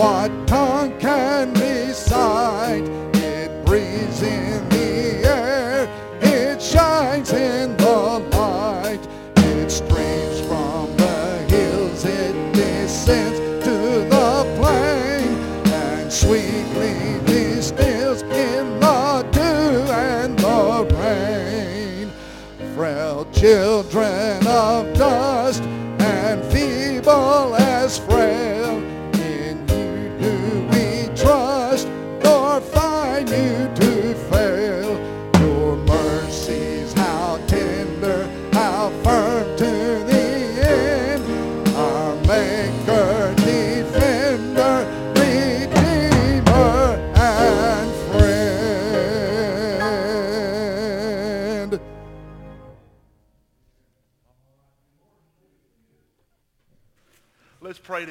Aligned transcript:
what 0.00 0.30
tongue 0.46 0.98
can 0.98 1.52
recite? 1.52 2.84
It 3.16 3.66
breathes 3.66 4.22
in 4.22 4.66
the 4.70 5.28
air, 5.28 5.88
it 6.22 6.62
shines 6.62 7.34
in 7.34 7.76
the 7.76 8.18
light, 8.32 9.06
it 9.36 9.70
streams 9.70 10.40
from 10.48 10.96
the 10.96 11.44
hills, 11.50 12.06
it 12.06 12.34
descends 12.54 13.38
to 13.66 13.76
the 14.14 14.56
plain, 14.58 15.36
and 15.70 16.10
sweetly 16.10 17.20
distills 17.26 18.22
in 18.22 18.80
the 18.80 19.28
dew 19.32 19.92
and 19.92 20.38
the 20.38 20.96
rain. 20.96 22.10
Frail 22.74 23.26
children 23.32 24.19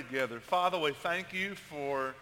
together. 0.09 0.40
Father, 0.40 0.80
we 0.80 0.91
thank 0.91 1.34
you 1.34 1.54
for 1.54 2.16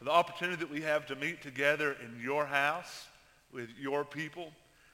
the 0.00 0.10
opportunity 0.10 0.56
that 0.56 0.70
we 0.70 0.80
have 0.80 1.04
to 1.04 1.14
meet 1.16 1.42
together 1.42 1.94
in 2.02 2.22
your 2.22 2.46
house 2.46 3.06
with 3.52 3.68
your 3.78 4.02
people. 4.02 4.50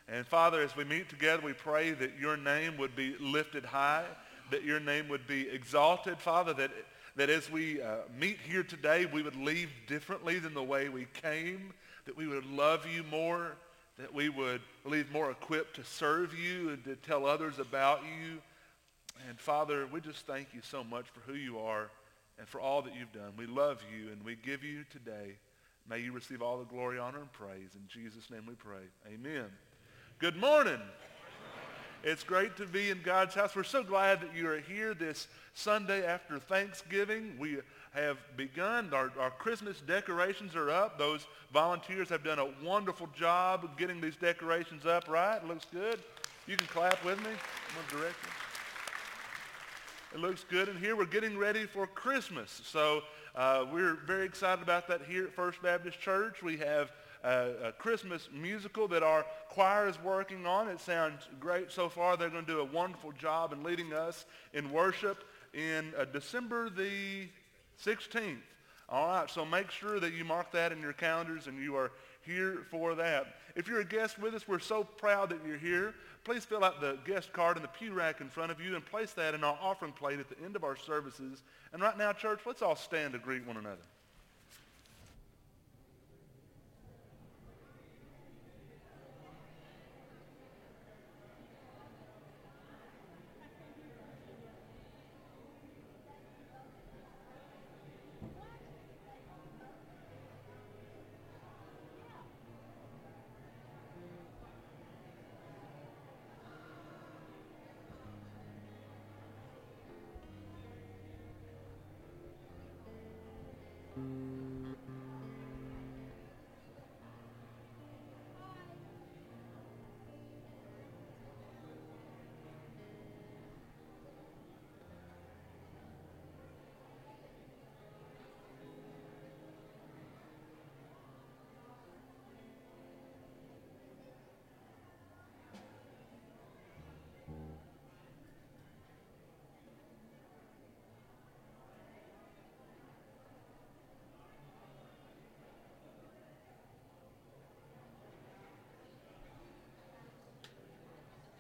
And 0.09 0.27
Father, 0.27 0.61
as 0.61 0.75
we 0.75 0.83
meet 0.83 1.09
together, 1.09 1.41
we 1.45 1.53
pray 1.53 1.93
that 1.93 2.19
your 2.19 2.37
name 2.37 2.77
would 2.77 2.97
be 2.97 3.15
lifted 3.21 3.65
high, 3.65 4.05
that 4.51 4.65
your 4.65 4.81
name 4.81 5.09
would 5.11 5.29
be 5.29 5.49
exalted, 5.49 6.19
Father, 6.19 6.53
that, 6.55 6.73
that 7.15 7.31
as 7.31 7.53
we 7.53 7.81
uh, 7.81 7.99
meet 8.19 8.39
here 8.41 8.65
today, 8.65 9.07
we 9.07 9.23
would 9.23 9.37
leave 9.37 9.71
differently 9.87 10.41
than 10.41 10.55
the 10.55 10.63
way 10.63 10.89
we 10.89 11.07
came, 11.23 11.73
that 12.05 12.17
we 12.17 12.27
would 12.27 12.47
love 12.47 12.85
you 12.85 13.05
more, 13.05 13.53
that 13.97 14.13
we 14.13 14.29
would 14.29 14.61
leave 14.85 15.13
more 15.13 15.31
equipped 15.31 15.77
to 15.77 15.85
serve 15.85 16.37
you 16.37 16.71
and 16.71 16.83
to 16.83 16.97
tell 16.97 17.27
others 17.27 17.61
about 17.61 18.01
you. 18.03 18.41
And 19.29 19.39
Father, 19.39 19.87
we 19.87 20.01
just 20.01 20.27
thank 20.27 20.49
you 20.53 20.63
so 20.65 20.83
much 20.83 21.07
for 21.15 21.21
who 21.31 21.39
you 21.39 21.61
are 21.61 21.91
and 22.39 22.49
for 22.49 22.61
all 22.61 22.83
that 22.83 22.95
you've 22.99 23.13
done. 23.13 23.33
We 23.37 23.47
love 23.47 23.81
you 23.97 24.11
and 24.11 24.25
we 24.25 24.37
give 24.37 24.65
you 24.65 24.85
today. 24.91 25.37
May 25.89 26.01
you 26.01 26.13
receive 26.13 26.43
all 26.43 26.59
the 26.59 26.65
glory, 26.65 26.99
honor, 26.99 27.19
and 27.19 27.33
praise. 27.33 27.75
In 27.75 27.87
Jesus' 27.89 28.31
name 28.31 28.45
we 28.47 28.55
pray. 28.55 28.83
Amen. 29.07 29.47
Good 30.19 30.37
morning. 30.37 30.81
It's 32.03 32.23
great 32.23 32.57
to 32.59 32.67
be 32.67 32.91
in 32.91 33.01
God's 33.03 33.35
house. 33.35 33.57
We're 33.57 33.65
so 33.65 33.83
glad 33.83 34.21
that 34.21 34.37
you 34.37 34.47
are 34.49 34.61
here 34.61 34.93
this 34.93 35.27
Sunday 35.55 36.05
after 36.05 36.39
Thanksgiving. 36.39 37.35
We 37.39 37.59
have 37.93 38.19
begun. 38.37 38.93
Our, 38.93 39.11
our 39.19 39.31
Christmas 39.31 39.81
decorations 39.81 40.55
are 40.55 40.69
up. 40.69 40.99
Those 40.99 41.27
volunteers 41.53 42.11
have 42.11 42.23
done 42.23 42.39
a 42.39 42.51
wonderful 42.63 43.09
job 43.17 43.65
of 43.65 43.77
getting 43.79 44.01
these 44.01 44.17
decorations 44.17 44.85
up, 44.85 45.09
right? 45.09 45.43
Looks 45.47 45.67
good. 45.73 45.99
You 46.47 46.59
can 46.59 46.67
clap 46.67 47.03
with 47.05 47.19
me. 47.21 47.31
I'm 47.31 47.75
going 47.75 47.89
to 47.89 47.97
direct 47.97 48.17
you. 48.23 48.44
It 50.15 50.21
looks 50.21 50.45
good 50.49 50.69
And 50.69 50.79
here. 50.79 50.95
We're 50.95 51.07
getting 51.07 51.37
ready 51.37 51.67
for 51.67 51.89
Christmas. 51.89 52.61
So 52.65 53.03
uh, 53.35 53.67
we're 53.73 53.95
very 54.07 54.25
excited 54.25 54.63
about 54.63 54.87
that 54.87 55.03
here 55.09 55.25
at 55.25 55.35
First 55.35 55.61
Baptist 55.61 56.01
Church. 56.01 56.41
We 56.41 56.57
have 56.59 56.93
uh, 57.25 57.49
a 57.65 57.73
Christmas 57.73 58.29
musical 58.33 58.87
that 58.89 59.03
our 59.03 59.27
choir 59.49 59.89
is 59.89 60.01
working 60.05 60.47
on. 60.47 60.69
It 60.69 60.79
sounds 60.79 61.27
great 61.41 61.73
so 61.73 61.89
far. 61.89 62.17
They're 62.17 62.31
going 62.31 62.47
to 62.47 62.53
do 62.53 62.61
a 62.61 62.65
wonderful 62.65 63.11
job 63.11 63.53
in 63.53 63.65
leading 63.65 63.93
us 63.93 64.25
in 64.53 64.71
worship 64.71 65.25
in 65.53 65.93
uh, 65.99 66.05
December 66.05 66.71
the 66.71 67.29
16th. 67.85 68.37
All 68.89 69.09
right, 69.09 69.29
so 69.29 69.45
make 69.45 69.73
sure 69.73 69.99
that 69.99 70.13
you 70.13 70.25
mark 70.25 70.53
that 70.53 70.71
in 70.71 70.81
your 70.81 70.93
calendars 70.93 71.49
and 71.49 71.61
you 71.61 71.75
are 71.75 71.91
here 72.21 72.59
for 72.71 72.95
that. 72.95 73.35
If 73.55 73.69
you're 73.69 73.81
a 73.81 73.85
guest 73.85 74.19
with 74.19 74.35
us, 74.35 74.49
we're 74.49 74.59
so 74.59 74.83
proud 74.83 75.31
that 75.31 75.39
you're 75.47 75.57
here. 75.57 75.95
Please 76.25 76.45
fill 76.45 76.65
out 76.65 76.81
the 76.81 76.99
guest 77.05 77.33
card 77.33 77.57
in 77.57 77.63
the 77.63 77.69
pew 77.69 77.93
rack 77.93 78.21
in 78.21 78.29
front 78.29 78.51
of 78.51 78.61
you 78.61 78.75
and 78.75 78.85
place 78.85 79.13
that 79.13 79.35
in 79.35 79.45
our 79.45 79.59
offering 79.61 79.93
plate 79.93 80.19
at 80.19 80.29
the 80.29 80.43
end 80.45 80.57
of 80.57 80.65
our 80.65 80.77
services. 80.77 81.43
And 81.73 81.81
right 81.81 81.97
now, 81.97 82.13
church, 82.13 82.41
let's 82.47 82.63
all 82.63 82.77
stand 82.77 83.13
to 83.13 83.19
greet 83.19 83.47
one 83.47 83.57
another. 83.57 83.83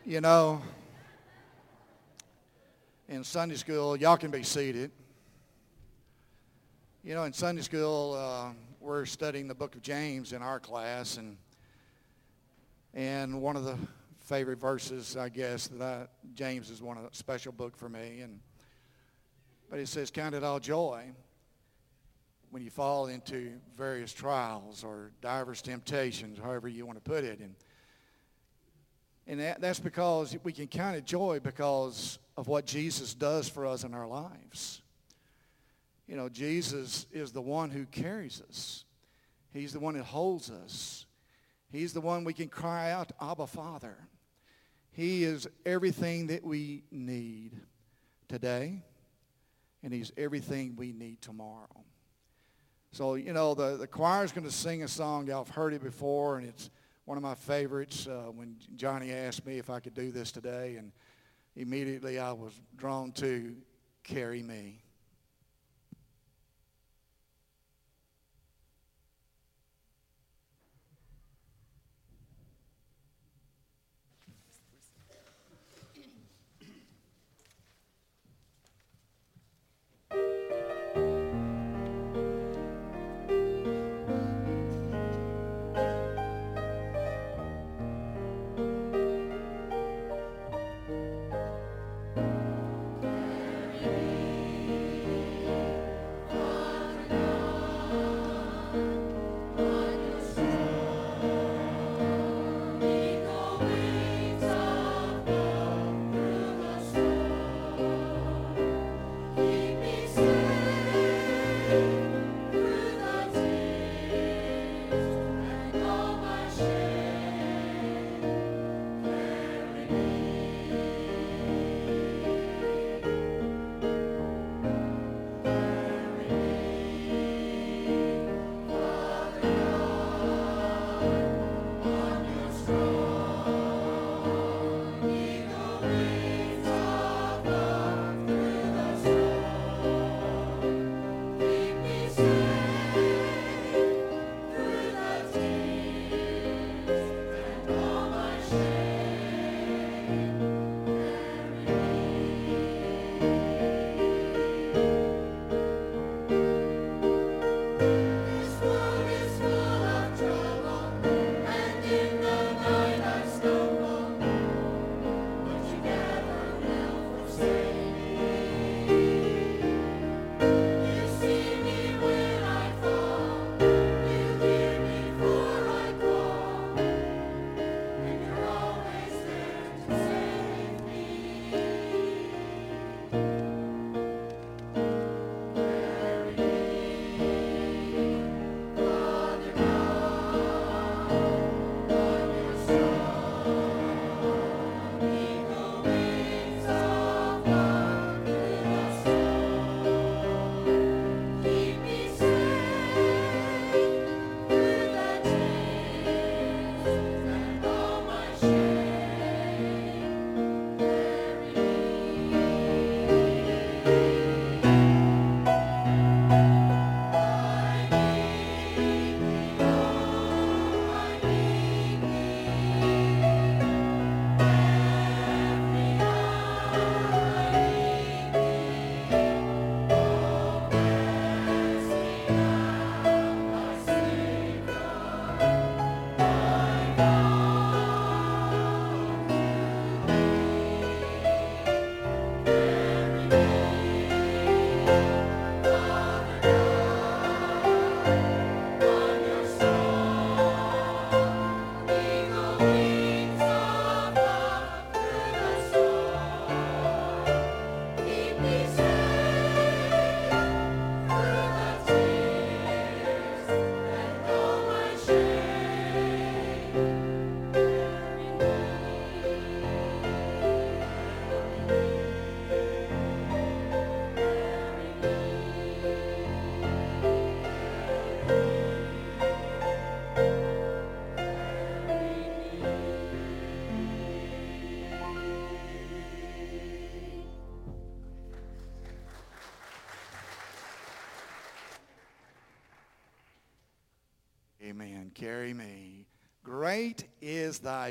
You 0.07 0.21
know, 0.21 0.61
in 3.09 3.25
Sunday 3.25 3.55
school, 3.55 3.97
y'all 3.97 4.19
can 4.19 4.31
be 4.31 4.43
seated. 4.43 4.91
You 7.03 7.15
know, 7.15 7.25
in 7.25 7.33
Sunday 7.33 7.63
school, 7.63 8.13
uh, 8.13 8.51
we're 8.81 9.07
studying 9.07 9.49
the 9.49 9.55
book 9.55 9.75
of 9.75 9.81
James 9.81 10.35
in 10.35 10.43
our 10.43 10.61
class, 10.61 11.17
and 11.17 11.39
and 12.93 13.41
one 13.41 13.57
of 13.57 13.65
the 13.65 13.79
favorite 14.21 14.61
verses, 14.61 15.17
I 15.17 15.31
guess, 15.31 15.69
that 15.69 15.81
I, 15.81 16.07
James 16.35 16.69
is 16.69 16.83
one 16.83 16.99
of 16.99 17.11
the 17.11 17.17
special 17.17 17.53
book 17.53 17.75
for 17.75 17.89
me. 17.89 18.21
And 18.21 18.41
but 19.71 19.79
it 19.79 19.89
says, 19.89 20.11
"Count 20.11 20.35
it 20.35 20.45
all 20.45 20.61
joy 20.61 21.13
when 22.51 22.63
you 22.63 22.69
fall 22.69 23.07
into 23.07 23.59
various 23.75 24.13
trials 24.13 24.85
or 24.85 25.13
diverse 25.23 25.63
temptations, 25.63 26.39
however 26.39 26.69
you 26.69 26.85
want 26.85 27.03
to 27.03 27.11
put 27.11 27.25
it." 27.25 27.39
And 27.39 27.55
and 29.27 29.41
that, 29.41 29.61
that's 29.61 29.81
because 29.81 30.37
we 30.45 30.53
can 30.53 30.67
count 30.67 30.97
it 30.97 31.05
joy 31.05 31.41
because 31.43 32.19
of 32.37 32.49
what 32.49 32.67
Jesus 32.67 33.15
does 33.15 33.49
for 33.49 33.67
us 33.67 33.85
in 33.85 33.95
our 33.95 34.07
lives. 34.07 34.83
You 36.07 36.17
know, 36.17 36.29
Jesus 36.29 37.07
is 37.13 37.33
the 37.33 37.41
one 37.41 37.71
who 37.71 37.87
carries 37.87 38.43
us. 38.49 38.85
He's 39.53 39.73
the 39.73 39.81
one 39.81 39.95
that 39.95 40.05
holds 40.05 40.51
us. 40.51 41.07
He's 41.73 41.93
the 41.93 42.01
one 42.01 42.25
we 42.25 42.35
can 42.35 42.49
cry 42.49 42.91
out, 42.91 43.13
Abba, 43.21 43.47
Father. 43.47 43.97
He 44.93 45.25
is 45.25 45.49
everything 45.65 46.29
that 46.29 46.45
we 46.45 46.85
need 46.91 47.53
today, 48.29 48.83
and 49.83 49.93
he's 49.93 50.13
everything 50.17 50.77
we 50.77 50.93
need 50.93 51.21
tomorrow. 51.21 51.85
So, 52.93 53.15
you 53.15 53.33
know, 53.33 53.55
the, 53.55 53.77
the 53.77 54.23
is 54.23 54.31
going 54.31 54.45
to 54.45 54.53
sing 54.53 54.85
a 54.85 54.89
song. 54.89 55.27
Y'all 55.27 55.45
have 55.45 55.53
heard 55.53 55.75
it 55.75 55.83
before, 55.83 56.39
and 56.39 56.47
it's 56.47 56.71
one 57.05 57.19
of 57.19 57.23
my 57.23 57.35
favorites 57.35 58.07
uh, 58.07 58.31
when 58.35 58.57
Johnny 58.77 59.13
asked 59.13 59.45
me 59.45 59.59
if 59.59 59.69
I 59.69 59.79
could 59.81 59.95
do 59.95 60.11
this 60.11 60.33
today, 60.33 60.77
and 60.77 60.91
immediately 61.55 62.19
I 62.19 62.33
was 62.33 62.53
drawn 62.77 63.13
to 63.13 63.55
Carry 64.03 64.43
Me. 64.43 64.84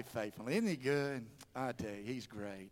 faithfully. 0.07 0.53
Isn't 0.55 0.67
he 0.67 0.75
good? 0.75 1.25
I 1.55 1.71
tell 1.71 1.91
you, 1.91 2.03
he's 2.03 2.27
great. 2.27 2.71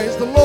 praise 0.00 0.16
the 0.16 0.24
Lord. 0.24 0.39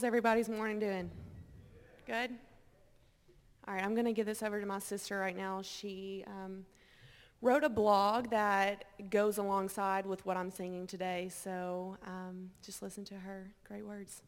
How's 0.00 0.06
everybody's 0.06 0.48
morning 0.48 0.78
doing? 0.78 1.10
Good? 2.06 2.30
All 3.68 3.74
right, 3.74 3.84
I'm 3.84 3.92
going 3.92 4.06
to 4.06 4.14
give 4.14 4.24
this 4.24 4.42
over 4.42 4.58
to 4.58 4.64
my 4.64 4.78
sister 4.78 5.18
right 5.18 5.36
now. 5.36 5.60
She 5.60 6.24
um, 6.26 6.64
wrote 7.42 7.64
a 7.64 7.68
blog 7.68 8.30
that 8.30 8.86
goes 9.10 9.36
alongside 9.36 10.06
with 10.06 10.24
what 10.24 10.38
I'm 10.38 10.50
singing 10.50 10.86
today, 10.86 11.28
so 11.30 11.98
um, 12.06 12.48
just 12.64 12.80
listen 12.80 13.04
to 13.04 13.14
her 13.14 13.52
great 13.68 13.84
words. 13.84 14.22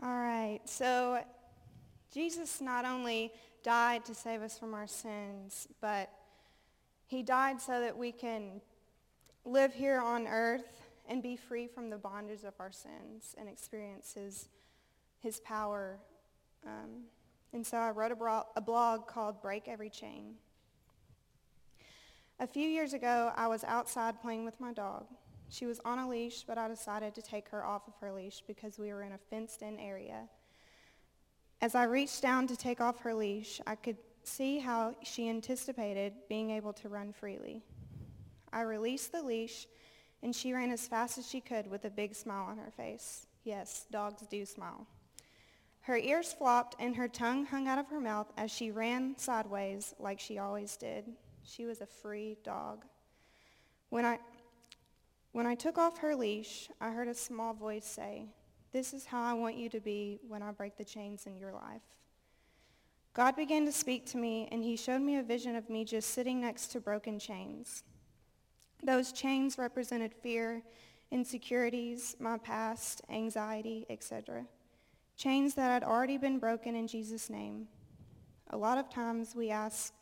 All 0.00 0.16
right, 0.16 0.60
so 0.64 1.20
Jesus 2.14 2.60
not 2.60 2.84
only 2.84 3.32
died 3.64 4.04
to 4.04 4.14
save 4.14 4.42
us 4.42 4.60
from 4.60 4.74
our 4.74 4.86
sins, 4.86 5.66
but 5.80 6.08
he 7.08 7.24
died 7.24 7.60
so 7.60 7.80
that 7.80 7.98
we 7.98 8.12
can 8.12 8.60
live 9.44 9.74
here 9.74 10.00
on 10.00 10.28
earth 10.28 10.79
and 11.10 11.22
be 11.22 11.36
free 11.36 11.66
from 11.66 11.90
the 11.90 11.98
bondage 11.98 12.44
of 12.44 12.54
our 12.60 12.70
sins 12.70 13.34
and 13.36 13.48
experience 13.48 14.14
his, 14.14 14.48
his 15.18 15.40
power. 15.40 15.98
Um, 16.64 17.02
and 17.52 17.66
so 17.66 17.78
I 17.78 17.90
wrote 17.90 18.12
a, 18.12 18.16
bro- 18.16 18.46
a 18.54 18.60
blog 18.60 19.08
called 19.08 19.42
Break 19.42 19.66
Every 19.66 19.90
Chain. 19.90 20.36
A 22.38 22.46
few 22.46 22.68
years 22.68 22.94
ago, 22.94 23.32
I 23.36 23.48
was 23.48 23.64
outside 23.64 24.22
playing 24.22 24.44
with 24.44 24.58
my 24.60 24.72
dog. 24.72 25.06
She 25.48 25.66
was 25.66 25.80
on 25.84 25.98
a 25.98 26.08
leash, 26.08 26.44
but 26.44 26.56
I 26.58 26.68
decided 26.68 27.12
to 27.16 27.22
take 27.22 27.48
her 27.48 27.64
off 27.64 27.88
of 27.88 27.94
her 28.00 28.12
leash 28.12 28.44
because 28.46 28.78
we 28.78 28.92
were 28.92 29.02
in 29.02 29.12
a 29.12 29.18
fenced-in 29.18 29.80
area. 29.80 30.28
As 31.60 31.74
I 31.74 31.84
reached 31.84 32.22
down 32.22 32.46
to 32.46 32.56
take 32.56 32.80
off 32.80 33.00
her 33.00 33.12
leash, 33.12 33.60
I 33.66 33.74
could 33.74 33.96
see 34.22 34.60
how 34.60 34.94
she 35.02 35.28
anticipated 35.28 36.12
being 36.28 36.50
able 36.50 36.72
to 36.74 36.88
run 36.88 37.12
freely. 37.12 37.64
I 38.52 38.60
released 38.62 39.10
the 39.10 39.22
leash, 39.22 39.66
and 40.22 40.34
she 40.34 40.52
ran 40.52 40.70
as 40.70 40.86
fast 40.86 41.18
as 41.18 41.28
she 41.28 41.40
could 41.40 41.70
with 41.70 41.84
a 41.84 41.90
big 41.90 42.14
smile 42.14 42.46
on 42.46 42.58
her 42.58 42.70
face. 42.70 43.26
Yes, 43.44 43.86
dogs 43.90 44.26
do 44.26 44.44
smile. 44.44 44.86
Her 45.82 45.96
ears 45.96 46.32
flopped 46.32 46.76
and 46.78 46.94
her 46.96 47.08
tongue 47.08 47.46
hung 47.46 47.66
out 47.66 47.78
of 47.78 47.88
her 47.88 48.00
mouth 48.00 48.30
as 48.36 48.50
she 48.50 48.70
ran 48.70 49.16
sideways 49.16 49.94
like 49.98 50.20
she 50.20 50.38
always 50.38 50.76
did. 50.76 51.06
She 51.42 51.64
was 51.64 51.80
a 51.80 51.86
free 51.86 52.36
dog. 52.44 52.84
When 53.88 54.04
I, 54.04 54.18
when 55.32 55.46
I 55.46 55.54
took 55.54 55.78
off 55.78 55.98
her 55.98 56.14
leash, 56.14 56.68
I 56.80 56.90
heard 56.90 57.08
a 57.08 57.14
small 57.14 57.54
voice 57.54 57.86
say, 57.86 58.26
this 58.72 58.94
is 58.94 59.06
how 59.06 59.22
I 59.22 59.32
want 59.32 59.56
you 59.56 59.68
to 59.70 59.80
be 59.80 60.20
when 60.28 60.42
I 60.42 60.52
break 60.52 60.76
the 60.76 60.84
chains 60.84 61.26
in 61.26 61.36
your 61.36 61.52
life. 61.52 61.82
God 63.12 63.34
began 63.34 63.64
to 63.66 63.72
speak 63.72 64.06
to 64.06 64.16
me, 64.16 64.48
and 64.52 64.62
he 64.62 64.76
showed 64.76 65.02
me 65.02 65.16
a 65.16 65.22
vision 65.22 65.56
of 65.56 65.68
me 65.68 65.84
just 65.84 66.10
sitting 66.10 66.40
next 66.40 66.68
to 66.68 66.80
broken 66.80 67.18
chains. 67.18 67.82
Those 68.82 69.12
chains 69.12 69.58
represented 69.58 70.14
fear, 70.14 70.62
insecurities, 71.10 72.16
my 72.18 72.38
past, 72.38 73.02
anxiety, 73.10 73.86
etc. 73.90 74.46
Chains 75.16 75.54
that 75.54 75.70
had 75.70 75.84
already 75.84 76.16
been 76.16 76.38
broken 76.38 76.74
in 76.74 76.86
Jesus' 76.86 77.28
name. 77.28 77.66
A 78.50 78.56
lot 78.56 78.78
of 78.78 78.88
times 78.88 79.34
we 79.34 79.50
ask 79.50 79.92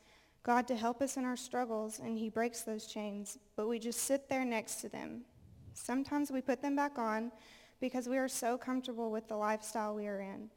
God 0.43 0.69
to 0.69 0.77
help 0.77 1.03
us 1.03 1.17
in 1.17 1.25
our 1.25 1.37
struggles, 1.37 1.99
and 1.99 2.17
he 2.17 2.29
breaks 2.29 2.63
those 2.63 2.87
chains, 2.87 3.39
but 3.57 3.69
we 3.69 3.79
just 3.79 4.05
sit 4.05 4.29
there 4.29 4.45
next 4.45 4.77
to 4.77 4.89
them. 4.89 5.23
Sometimes 5.75 6.31
we 6.31 6.41
put 6.41 6.63
them 6.63 6.77
back 6.77 6.99
on 6.99 7.33
because 7.81 8.09
we 8.09 8.19
are 8.19 8.29
so 8.29 8.57
comfortable 8.57 9.11
with 9.11 9.29
the 9.29 9.37
lifestyle 9.37 9.95
we 9.95 10.07
are 10.07 10.21
in. 10.21 10.51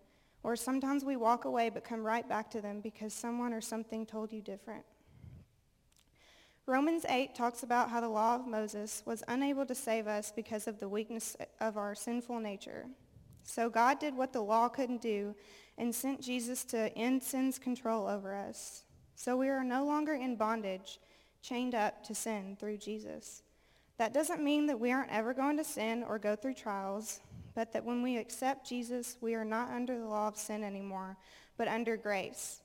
Or 0.43 0.55
sometimes 0.55 1.05
we 1.05 1.17
walk 1.17 1.45
away 1.45 1.69
but 1.69 1.83
come 1.83 2.03
right 2.03 2.27
back 2.27 2.49
to 2.51 2.61
them 2.61 2.81
because 2.81 3.13
someone 3.13 3.53
or 3.53 3.61
something 3.61 4.05
told 4.05 4.31
you 4.31 4.41
different. 4.41 4.83
Romans 6.67 7.05
8 7.09 7.33
talks 7.33 7.63
about 7.63 7.89
how 7.89 7.99
the 8.01 8.09
law 8.09 8.35
of 8.35 8.47
Moses 8.47 9.01
was 9.05 9.23
unable 9.27 9.65
to 9.65 9.73
save 9.73 10.07
us 10.07 10.31
because 10.35 10.67
of 10.67 10.79
the 10.79 10.87
weakness 10.87 11.35
of 11.59 11.75
our 11.75 11.95
sinful 11.95 12.39
nature. 12.39 12.85
So 13.43 13.69
God 13.69 13.99
did 13.99 14.15
what 14.15 14.31
the 14.31 14.43
law 14.43 14.69
couldn't 14.69 15.01
do 15.01 15.35
and 15.77 15.93
sent 15.93 16.21
Jesus 16.21 16.63
to 16.65 16.95
end 16.95 17.23
sin's 17.23 17.57
control 17.57 18.07
over 18.07 18.35
us. 18.35 18.83
So 19.15 19.35
we 19.35 19.49
are 19.49 19.63
no 19.63 19.85
longer 19.85 20.13
in 20.13 20.35
bondage, 20.35 20.99
chained 21.41 21.73
up 21.73 22.03
to 22.05 22.15
sin 22.15 22.55
through 22.59 22.77
Jesus. 22.77 23.41
That 23.97 24.13
doesn't 24.13 24.43
mean 24.43 24.67
that 24.67 24.79
we 24.79 24.91
aren't 24.91 25.11
ever 25.11 25.33
going 25.33 25.57
to 25.57 25.63
sin 25.63 26.03
or 26.07 26.19
go 26.19 26.35
through 26.35 26.53
trials, 26.53 27.19
but 27.55 27.73
that 27.73 27.83
when 27.83 28.03
we 28.03 28.17
accept 28.17 28.69
Jesus, 28.69 29.17
we 29.19 29.33
are 29.33 29.45
not 29.45 29.71
under 29.71 29.97
the 29.97 30.07
law 30.07 30.27
of 30.27 30.37
sin 30.37 30.63
anymore, 30.63 31.17
but 31.57 31.67
under 31.67 31.97
grace. 31.97 32.60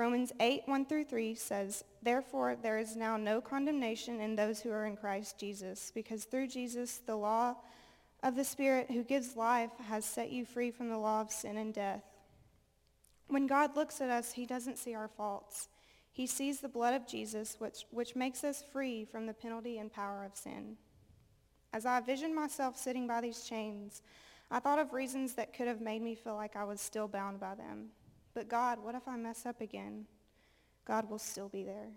Romans 0.00 0.32
8, 0.40 0.62
1 0.64 0.86
through 0.86 1.04
3 1.04 1.34
says, 1.34 1.84
Therefore 2.02 2.56
there 2.56 2.78
is 2.78 2.96
now 2.96 3.18
no 3.18 3.38
condemnation 3.38 4.18
in 4.22 4.34
those 4.34 4.58
who 4.58 4.70
are 4.70 4.86
in 4.86 4.96
Christ 4.96 5.36
Jesus, 5.38 5.92
because 5.94 6.24
through 6.24 6.46
Jesus 6.46 7.02
the 7.04 7.16
law 7.16 7.56
of 8.22 8.34
the 8.34 8.42
Spirit 8.42 8.90
who 8.90 9.04
gives 9.04 9.36
life 9.36 9.72
has 9.90 10.06
set 10.06 10.32
you 10.32 10.46
free 10.46 10.70
from 10.70 10.88
the 10.88 10.96
law 10.96 11.20
of 11.20 11.30
sin 11.30 11.58
and 11.58 11.74
death. 11.74 12.02
When 13.28 13.46
God 13.46 13.76
looks 13.76 14.00
at 14.00 14.08
us, 14.08 14.32
he 14.32 14.46
doesn't 14.46 14.78
see 14.78 14.94
our 14.94 15.06
faults. 15.06 15.68
He 16.10 16.26
sees 16.26 16.60
the 16.60 16.68
blood 16.70 16.94
of 16.94 17.06
Jesus, 17.06 17.56
which, 17.58 17.84
which 17.90 18.16
makes 18.16 18.42
us 18.42 18.64
free 18.72 19.04
from 19.04 19.26
the 19.26 19.34
penalty 19.34 19.76
and 19.76 19.92
power 19.92 20.24
of 20.24 20.34
sin. 20.34 20.78
As 21.74 21.84
I 21.84 22.00
visioned 22.00 22.34
myself 22.34 22.78
sitting 22.78 23.06
by 23.06 23.20
these 23.20 23.42
chains, 23.42 24.00
I 24.50 24.60
thought 24.60 24.78
of 24.78 24.94
reasons 24.94 25.34
that 25.34 25.52
could 25.52 25.68
have 25.68 25.82
made 25.82 26.00
me 26.00 26.14
feel 26.14 26.36
like 26.36 26.56
I 26.56 26.64
was 26.64 26.80
still 26.80 27.06
bound 27.06 27.38
by 27.38 27.54
them. 27.54 27.90
But 28.34 28.48
God, 28.48 28.78
what 28.82 28.94
if 28.94 29.06
I 29.06 29.16
mess 29.16 29.46
up 29.46 29.60
again? 29.60 30.06
God 30.84 31.10
will 31.10 31.18
still 31.18 31.48
be 31.48 31.62
there. 31.62 31.88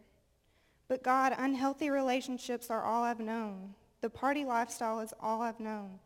But 0.87 1.03
God, 1.03 1.33
unhealthy 1.37 1.89
relationships 1.89 2.69
are 2.69 2.83
all 2.83 3.03
I've 3.03 3.19
known. 3.19 3.73
The 4.01 4.09
party 4.09 4.45
lifestyle 4.45 4.99
is 4.99 5.13
all 5.19 5.41
I've 5.41 5.59
known. 5.59 5.99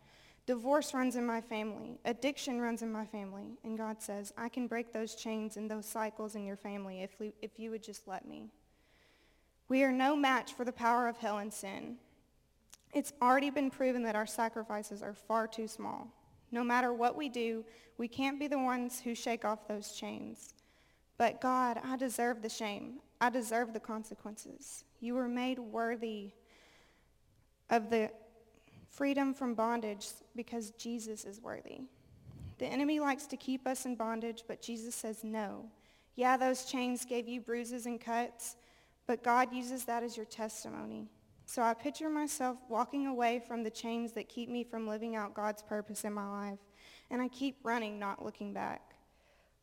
Divorce 0.45 0.93
runs 0.93 1.15
in 1.17 1.25
my 1.25 1.41
family. 1.41 1.99
Addiction 2.05 2.61
runs 2.61 2.81
in 2.81 2.91
my 2.91 3.05
family. 3.05 3.57
And 3.63 3.77
God 3.77 4.01
says, 4.01 4.31
I 4.37 4.47
can 4.47 4.67
break 4.67 4.93
those 4.93 5.15
chains 5.15 5.57
and 5.57 5.69
those 5.69 5.85
cycles 5.85 6.35
in 6.35 6.45
your 6.45 6.55
family 6.55 7.01
if, 7.01 7.19
we, 7.19 7.33
if 7.41 7.59
you 7.59 7.71
would 7.71 7.83
just 7.83 8.07
let 8.07 8.25
me. 8.27 8.49
We 9.67 9.83
are 9.83 9.91
no 9.91 10.15
match 10.15 10.53
for 10.53 10.63
the 10.63 10.71
power 10.71 11.09
of 11.09 11.17
hell 11.17 11.39
and 11.39 11.53
sin. 11.53 11.97
It's 12.93 13.11
already 13.21 13.49
been 13.49 13.69
proven 13.69 14.03
that 14.03 14.15
our 14.15 14.25
sacrifices 14.25 15.03
are 15.03 15.13
far 15.13 15.47
too 15.47 15.67
small. 15.67 16.07
No 16.51 16.63
matter 16.63 16.93
what 16.93 17.15
we 17.15 17.29
do, 17.29 17.65
we 17.97 18.07
can't 18.07 18.39
be 18.39 18.47
the 18.47 18.59
ones 18.59 19.01
who 19.01 19.15
shake 19.15 19.45
off 19.45 19.67
those 19.67 19.91
chains. 19.91 20.53
But 21.17 21.41
God, 21.41 21.79
I 21.83 21.97
deserve 21.97 22.41
the 22.41 22.49
shame. 22.49 22.99
I 23.19 23.29
deserve 23.29 23.73
the 23.73 23.79
consequences. 23.79 24.83
You 24.99 25.15
were 25.15 25.27
made 25.27 25.59
worthy 25.59 26.31
of 27.69 27.89
the 27.89 28.11
freedom 28.89 29.33
from 29.33 29.55
bondage 29.55 30.07
because 30.35 30.71
Jesus 30.71 31.25
is 31.25 31.41
worthy. 31.41 31.81
The 32.59 32.67
enemy 32.67 32.99
likes 32.99 33.27
to 33.27 33.37
keep 33.37 33.67
us 33.67 33.85
in 33.85 33.95
bondage, 33.95 34.43
but 34.47 34.61
Jesus 34.61 34.95
says 34.95 35.23
no. 35.23 35.65
Yeah, 36.15 36.37
those 36.37 36.65
chains 36.65 37.05
gave 37.05 37.27
you 37.27 37.41
bruises 37.41 37.85
and 37.85 38.01
cuts, 38.01 38.55
but 39.05 39.23
God 39.23 39.53
uses 39.53 39.85
that 39.85 40.03
as 40.03 40.17
your 40.17 40.25
testimony. 40.25 41.07
So 41.49 41.61
I 41.61 41.73
picture 41.73 42.09
myself 42.09 42.57
walking 42.67 43.07
away 43.07 43.41
from 43.47 43.63
the 43.63 43.69
chains 43.69 44.11
that 44.11 44.27
keep 44.27 44.49
me 44.49 44.65
from 44.65 44.85
living 44.85 45.15
out 45.15 45.33
God's 45.33 45.63
purpose 45.63 46.03
in 46.03 46.11
my 46.11 46.27
life, 46.27 46.59
and 47.09 47.21
I 47.21 47.29
keep 47.29 47.55
running, 47.63 47.97
not 47.97 48.23
looking 48.23 48.51
back. 48.51 48.95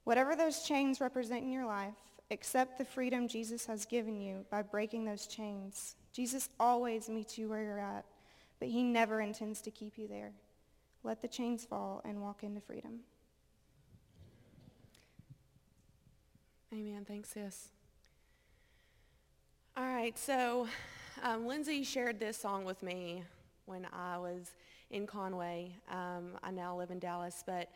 Whatever 0.05 0.35
those 0.35 0.63
chains 0.63 0.99
represent 0.99 1.43
in 1.43 1.53
your 1.53 1.67
life, 1.67 1.93
accept 2.31 2.79
the 2.79 2.87
freedom 2.87 3.29
Jesus 3.29 3.67
has 3.67 3.85
given 3.85 4.19
you 4.19 4.47
by 4.51 4.63
breaking 4.63 5.05
those 5.05 5.27
chains. 5.27 5.95
Jesus 6.11 6.49
always 6.59 7.11
meets 7.11 7.37
you 7.37 7.51
where 7.51 7.63
you're 7.63 7.79
at, 7.79 8.07
but 8.61 8.69
he 8.69 8.83
never 8.83 9.21
intends 9.21 9.61
to 9.61 9.71
keep 9.71 9.99
you 9.99 10.09
there. 10.09 10.33
Let 11.03 11.21
the 11.21 11.29
chains 11.29 11.67
fall 11.67 12.01
and 12.07 12.23
walk 12.23 12.43
into 12.43 12.63
freedom. 12.63 13.01
Amen. 16.73 17.05
Thanks, 17.07 17.29
sis. 17.29 17.69
All 19.77 19.85
right, 19.85 20.19
so 20.19 20.67
um, 21.23 21.47
Lindsay 21.47 21.83
shared 21.83 22.19
this 22.19 22.37
song 22.37 22.65
with 22.65 22.83
me 22.83 23.23
when 23.67 23.87
I 23.93 24.19
was 24.19 24.53
in 24.91 25.07
Conway. 25.07 25.73
Um, 25.91 26.39
I 26.43 26.51
now 26.51 26.77
live 26.77 26.91
in 26.91 26.99
Dallas, 26.99 27.43
but 27.47 27.71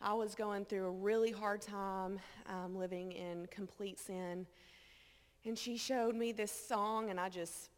I 0.00 0.12
was 0.12 0.34
going 0.34 0.64
through 0.64 0.86
a 0.86 0.90
really 0.90 1.30
hard 1.30 1.60
time 1.60 2.18
um, 2.48 2.76
living 2.76 3.12
in 3.12 3.46
complete 3.50 3.98
sin. 3.98 4.46
And 5.44 5.58
she 5.58 5.76
showed 5.76 6.14
me 6.14 6.32
this 6.32 6.52
song, 6.52 7.10
and 7.10 7.20
I 7.20 7.28
just 7.28 7.70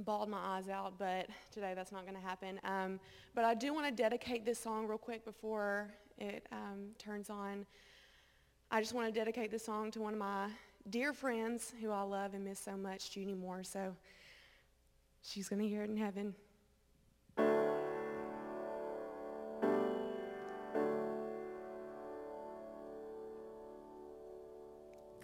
bawled 0.00 0.28
my 0.28 0.38
eyes 0.38 0.68
out, 0.68 0.94
but 0.98 1.28
today 1.52 1.72
that's 1.74 1.92
not 1.92 2.02
going 2.02 2.16
to 2.16 2.26
happen. 2.26 2.60
Um, 2.64 2.98
but 3.34 3.44
I 3.44 3.54
do 3.54 3.72
want 3.72 3.86
to 3.86 3.92
dedicate 3.92 4.44
this 4.44 4.58
song 4.58 4.86
real 4.86 4.98
quick 4.98 5.24
before 5.24 5.88
it 6.18 6.46
um, 6.50 6.88
turns 6.98 7.30
on. 7.30 7.64
I 8.70 8.80
just 8.80 8.94
want 8.94 9.12
to 9.12 9.18
dedicate 9.18 9.50
this 9.50 9.64
song 9.64 9.90
to 9.92 10.00
one 10.00 10.14
of 10.14 10.18
my 10.18 10.48
dear 10.90 11.12
friends 11.12 11.72
who 11.80 11.90
I 11.90 12.02
love 12.02 12.34
and 12.34 12.44
miss 12.44 12.58
so 12.58 12.76
much, 12.76 13.12
Judy 13.12 13.34
Moore. 13.34 13.62
So 13.62 13.94
she's 15.24 15.48
going 15.48 15.62
to 15.62 15.68
hear 15.68 15.82
it 15.82 15.90
in 15.90 15.96
heaven. 15.96 16.34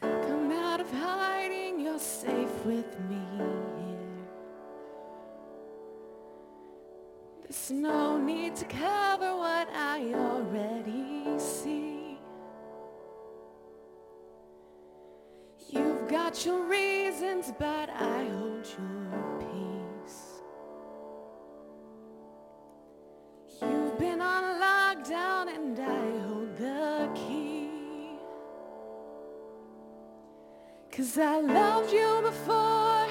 Come 0.00 0.50
out 0.52 0.80
of 0.80 0.90
hiding, 0.90 1.80
you're 1.80 1.98
safe 1.98 2.64
with 2.64 2.98
me 3.08 3.20
here. 3.36 3.46
There's 7.42 7.70
no 7.70 8.18
need 8.18 8.56
to 8.56 8.64
cover 8.64 9.36
what 9.36 9.68
I 9.74 10.12
already 10.14 11.38
see. 11.38 12.18
You've 15.68 16.08
got 16.08 16.44
your 16.46 16.64
reasons, 16.64 17.52
but 17.58 17.90
I 17.90 18.24
hold 18.24 18.66
your 18.78 19.29
Cause 31.10 31.18
I 31.18 31.40
loved 31.40 31.92
you 31.92 32.20
before 32.22 33.04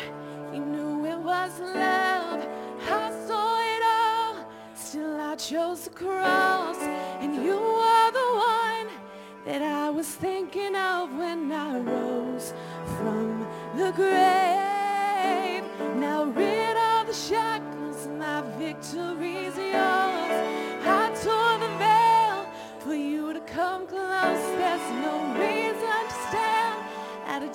you 0.54 0.64
knew 0.64 1.06
it 1.06 1.20
was 1.20 1.60
love. 1.60 2.48
I 2.88 3.12
saw 3.28 3.60
it 3.76 3.84
all, 4.00 4.36
still 4.74 5.20
I 5.20 5.36
chose 5.36 5.84
the 5.84 5.90
cross. 5.90 6.78
And 7.20 7.36
you 7.36 7.60
were 7.60 8.12
the 8.20 8.30
one 8.56 8.88
that 9.46 9.62
I 9.62 9.90
was 9.90 10.08
thinking 10.08 10.78
of 10.78 11.14
when 11.14 11.52
I 11.52 11.80
rose 11.80 12.54
from 12.96 13.46
the 13.76 13.92
grave. 13.92 15.66
Now 15.98 16.24
rid 16.24 16.78
of 16.78 17.08
the 17.08 17.14
shackles, 17.14 18.08
my 18.18 18.44
victory's 18.58 19.58
yours. 19.58 20.36
I 20.88 21.12
tore 21.22 21.58
the 21.60 21.72
veil 21.78 22.48
for 22.80 22.96
you 22.96 23.34
to 23.34 23.42
come 23.42 23.86
close. 23.88 24.46
There's 24.56 24.90
no 25.04 25.36
reason 25.38 25.59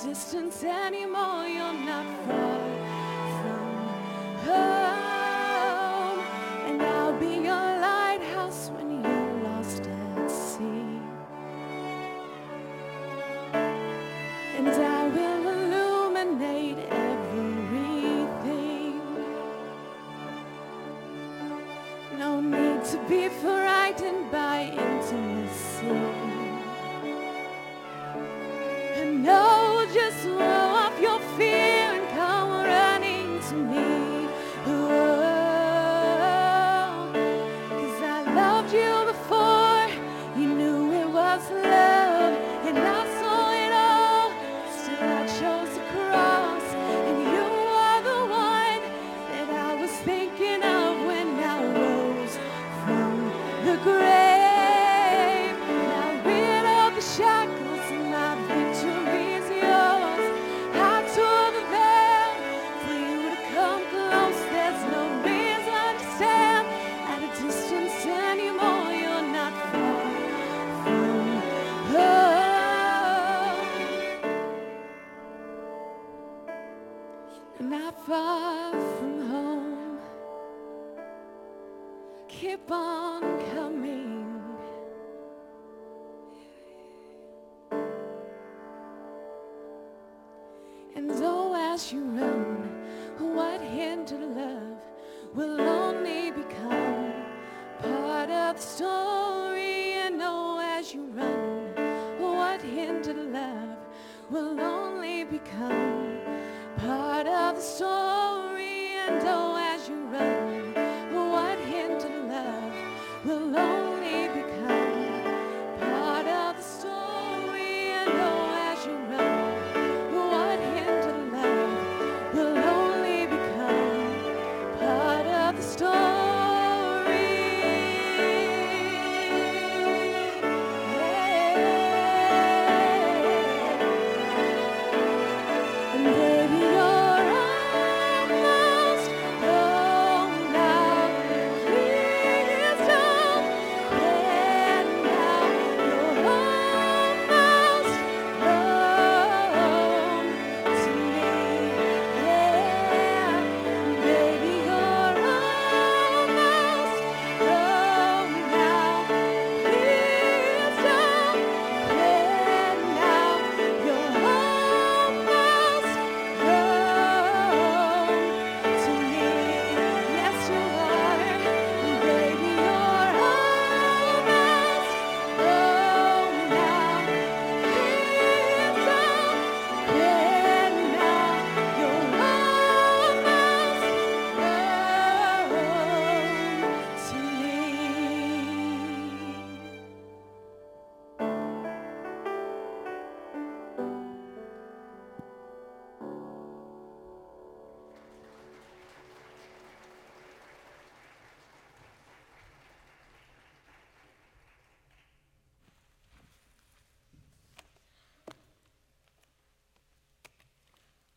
distance 0.05 0.62
anymore. 0.62 1.47
You're 1.47 1.73
not 1.73 2.05
far 2.27 2.61
from 3.40 4.47
home. 4.47 4.84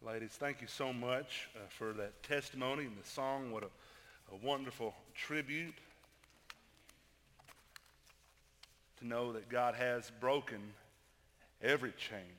Ladies, 0.08 0.32
thank 0.32 0.62
you 0.62 0.68
so 0.68 0.94
much 0.94 1.50
uh, 1.54 1.60
for 1.68 1.92
that 1.92 2.24
testimony 2.24 2.86
and 2.86 2.96
the 2.98 3.06
song. 3.06 3.52
What 3.52 3.64
a, 3.64 3.68
a 4.34 4.38
wonderful 4.42 4.94
tribute 5.14 5.74
to 9.00 9.06
know 9.06 9.34
that 9.34 9.50
God 9.50 9.76
has 9.76 10.10
broken 10.22 10.62
every 11.62 11.92
chain. 11.92 12.38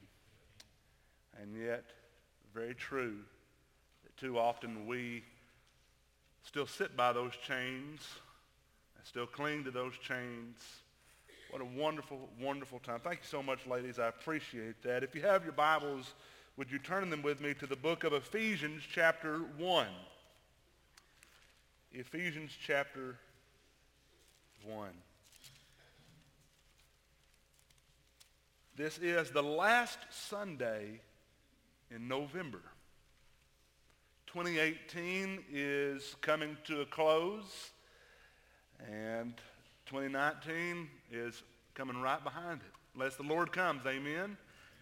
And 1.43 1.63
yet, 1.63 1.85
very 2.55 2.73
true 2.73 3.17
that 4.03 4.17
too 4.17 4.39
often 4.39 4.87
we 4.87 5.23
still 6.45 6.67
sit 6.67 6.97
by 6.97 7.13
those 7.13 7.33
chains 7.47 8.01
and 8.97 9.05
still 9.05 9.27
cling 9.27 9.65
to 9.65 9.71
those 9.71 9.93
chains. 9.99 10.57
What 11.51 11.61
a 11.61 11.67
wonderful, 11.67 12.31
wonderful 12.41 12.79
time. 12.79 13.01
Thank 13.01 13.19
you 13.19 13.29
so 13.29 13.43
much, 13.43 13.67
ladies. 13.67 13.99
I 13.99 14.09
appreciate 14.09 14.83
that. 14.85 15.03
If 15.03 15.15
you 15.15 15.21
have 15.21 15.45
your 15.45 15.53
Bibles, 15.53 16.15
would 16.59 16.73
you 16.73 16.79
turn 16.81 17.09
them 17.09 17.23
with 17.23 17.41
me 17.41 17.55
to 17.55 17.69
the 17.69 17.77
book 17.77 18.03
of 18.03 18.13
Ephesians 18.13 18.83
chapter 18.93 19.39
1? 19.59 19.87
Ephesians 21.93 22.51
chapter 22.67 23.17
1. 24.65 24.89
This 28.77 28.99
is 28.99 29.31
the 29.31 29.43
last 29.43 29.99
Sunday 30.11 31.01
in 31.95 32.09
November. 32.09 32.63
2018 34.27 35.45
is 35.53 36.17
coming 36.23 36.57
to 36.65 36.81
a 36.81 36.87
close, 36.87 37.71
and 38.85 39.33
2019 39.87 40.89
is 41.13 41.41
coming 41.75 42.01
right 42.01 42.23
behind 42.25 42.63
it. 42.63 42.73
Unless 42.97 43.15
the 43.15 43.23
Lord 43.23 43.53
comes, 43.53 43.87
amen. 43.87 44.37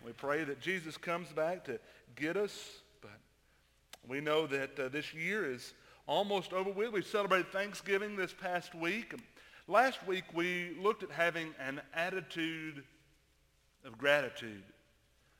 We 0.05 0.13
pray 0.13 0.45
that 0.45 0.61
Jesus 0.61 0.97
comes 0.97 1.29
back 1.29 1.65
to 1.65 1.79
get 2.15 2.37
us, 2.37 2.79
but 3.01 3.19
we 4.09 4.21
know 4.21 4.47
that 4.47 4.79
uh, 4.79 4.89
this 4.89 5.13
year 5.13 5.51
is 5.51 5.75
almost 6.07 6.53
over 6.53 6.71
with. 6.71 6.93
We 6.93 7.03
celebrated 7.03 7.49
Thanksgiving 7.53 8.17
this 8.17 8.33
past 8.33 8.75
week. 8.75 9.15
Last 9.69 10.07
week 10.07 10.25
we 10.33 10.77
looked 10.81 11.03
at 11.03 11.11
having 11.11 11.55
an 11.61 11.81
attitude 11.93 12.85
of 13.85 13.99
gratitude. 13.99 14.63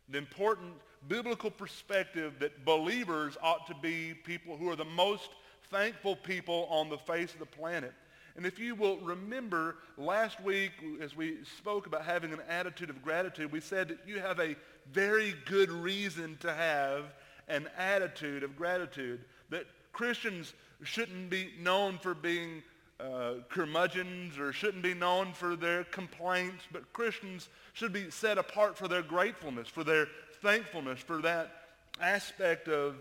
The 0.09 0.19
important 0.19 0.73
biblical 1.09 1.51
perspective 1.51 2.35
that 2.41 2.65
believers 2.65 3.37
ought 3.43 3.67
to 3.69 3.75
be 3.75 4.15
people 4.15 4.57
who 4.57 4.69
are 4.69 4.77
the 4.77 4.85
most 4.85 5.31
thankful 5.71 6.17
people 6.17 6.67
on 6.71 6.89
the 6.89 6.99
face 6.99 7.33
of 7.33 7.39
the 7.39 7.47
planet. 7.47 7.93
And 8.37 8.45
if 8.45 8.59
you 8.59 8.75
will 8.75 8.99
remember 8.99 9.77
last 9.97 10.43
week 10.43 10.73
as 11.01 11.17
we 11.17 11.39
spoke 11.59 11.87
about 11.87 12.05
having 12.05 12.33
an 12.35 12.41
attitude 12.49 12.91
of 12.91 13.03
gratitude, 13.03 13.51
we 13.51 13.61
said 13.61 13.89
that 13.89 14.01
you 14.07 14.21
have 14.21 14.39
a 14.41 14.57
very 14.93 15.35
good 15.47 15.71
reason 15.71 16.37
to 16.41 16.53
have 16.53 17.15
an 17.49 17.69
attitude 17.79 18.43
of 18.43 18.55
gratitude. 18.55 19.25
That 19.49 19.65
Christians 19.93 20.53
shouldn't 20.83 21.31
be 21.31 21.51
known 21.59 21.97
for 21.97 22.13
being 22.13 22.63
uh, 23.01 23.35
curmudgeons 23.49 24.39
or 24.39 24.53
shouldn't 24.53 24.83
be 24.83 24.95
known 24.95 25.33
for 25.33 25.57
their 25.57 25.85
complaints, 25.85 26.65
but 26.71 26.93
Christians 26.93 27.49
should 27.73 27.93
be 27.93 28.11
set 28.11 28.37
apart 28.37 28.77
for 28.77 28.87
their 28.87 29.03
gratefulness, 29.03 29.69
for 29.69 29.85
their 29.85 30.09
thankfulness, 30.43 31.01
for 31.01 31.23
that 31.23 31.63
aspect 32.01 32.69
of, 32.69 32.97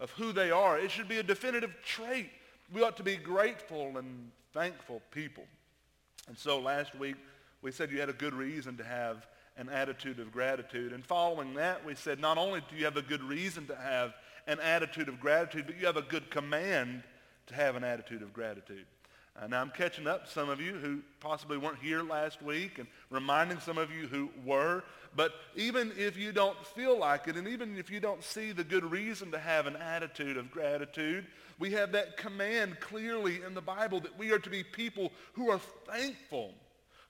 of 0.00 0.10
who 0.12 0.32
they 0.32 0.50
are. 0.50 0.78
It 0.78 0.90
should 0.90 1.08
be 1.08 1.18
a 1.18 1.22
definitive 1.22 1.74
trait. 1.84 2.30
We 2.72 2.82
ought 2.82 2.96
to 2.96 3.02
be 3.02 3.16
grateful 3.16 3.98
and 3.98 4.30
thankful 4.52 5.02
people. 5.10 5.44
And 6.28 6.38
so 6.38 6.58
last 6.58 6.94
week 6.94 7.16
we 7.62 7.72
said 7.72 7.90
you 7.90 8.00
had 8.00 8.08
a 8.08 8.14
good 8.14 8.34
reason 8.34 8.76
to 8.76 8.84
have 8.84 9.26
an 9.56 9.68
attitude 9.68 10.18
of 10.18 10.32
gratitude. 10.32 10.92
And 10.92 11.04
following 11.04 11.54
that, 11.54 11.84
we 11.84 11.94
said 11.94 12.20
not 12.20 12.38
only 12.38 12.62
do 12.70 12.76
you 12.76 12.84
have 12.84 12.96
a 12.96 13.02
good 13.02 13.22
reason 13.22 13.66
to 13.66 13.76
have 13.76 14.14
an 14.46 14.58
attitude 14.60 15.08
of 15.08 15.20
gratitude, 15.20 15.66
but 15.66 15.78
you 15.78 15.86
have 15.86 15.96
a 15.96 16.02
good 16.02 16.30
command 16.30 17.02
to 17.46 17.54
have 17.54 17.76
an 17.76 17.84
attitude 17.84 18.22
of 18.22 18.32
gratitude. 18.32 18.86
Uh, 19.40 19.46
now 19.46 19.62
I'm 19.62 19.70
catching 19.70 20.06
up 20.06 20.28
some 20.28 20.50
of 20.50 20.60
you 20.60 20.74
who 20.74 21.00
possibly 21.20 21.56
weren't 21.56 21.78
here 21.78 22.02
last 22.02 22.42
week 22.42 22.78
and 22.78 22.86
reminding 23.08 23.60
some 23.60 23.78
of 23.78 23.90
you 23.90 24.06
who 24.06 24.28
were. 24.44 24.84
But 25.16 25.32
even 25.56 25.92
if 25.96 26.18
you 26.18 26.32
don't 26.32 26.66
feel 26.66 26.98
like 26.98 27.28
it 27.28 27.36
and 27.36 27.48
even 27.48 27.78
if 27.78 27.90
you 27.90 27.98
don't 27.98 28.22
see 28.22 28.52
the 28.52 28.64
good 28.64 28.84
reason 28.84 29.30
to 29.30 29.38
have 29.38 29.66
an 29.66 29.76
attitude 29.76 30.36
of 30.36 30.50
gratitude, 30.50 31.26
we 31.62 31.70
have 31.70 31.92
that 31.92 32.16
command 32.16 32.80
clearly 32.80 33.40
in 33.46 33.54
the 33.54 33.60
Bible 33.60 34.00
that 34.00 34.18
we 34.18 34.32
are 34.32 34.38
to 34.40 34.50
be 34.50 34.64
people 34.64 35.12
who 35.34 35.48
are 35.48 35.60
thankful 35.86 36.54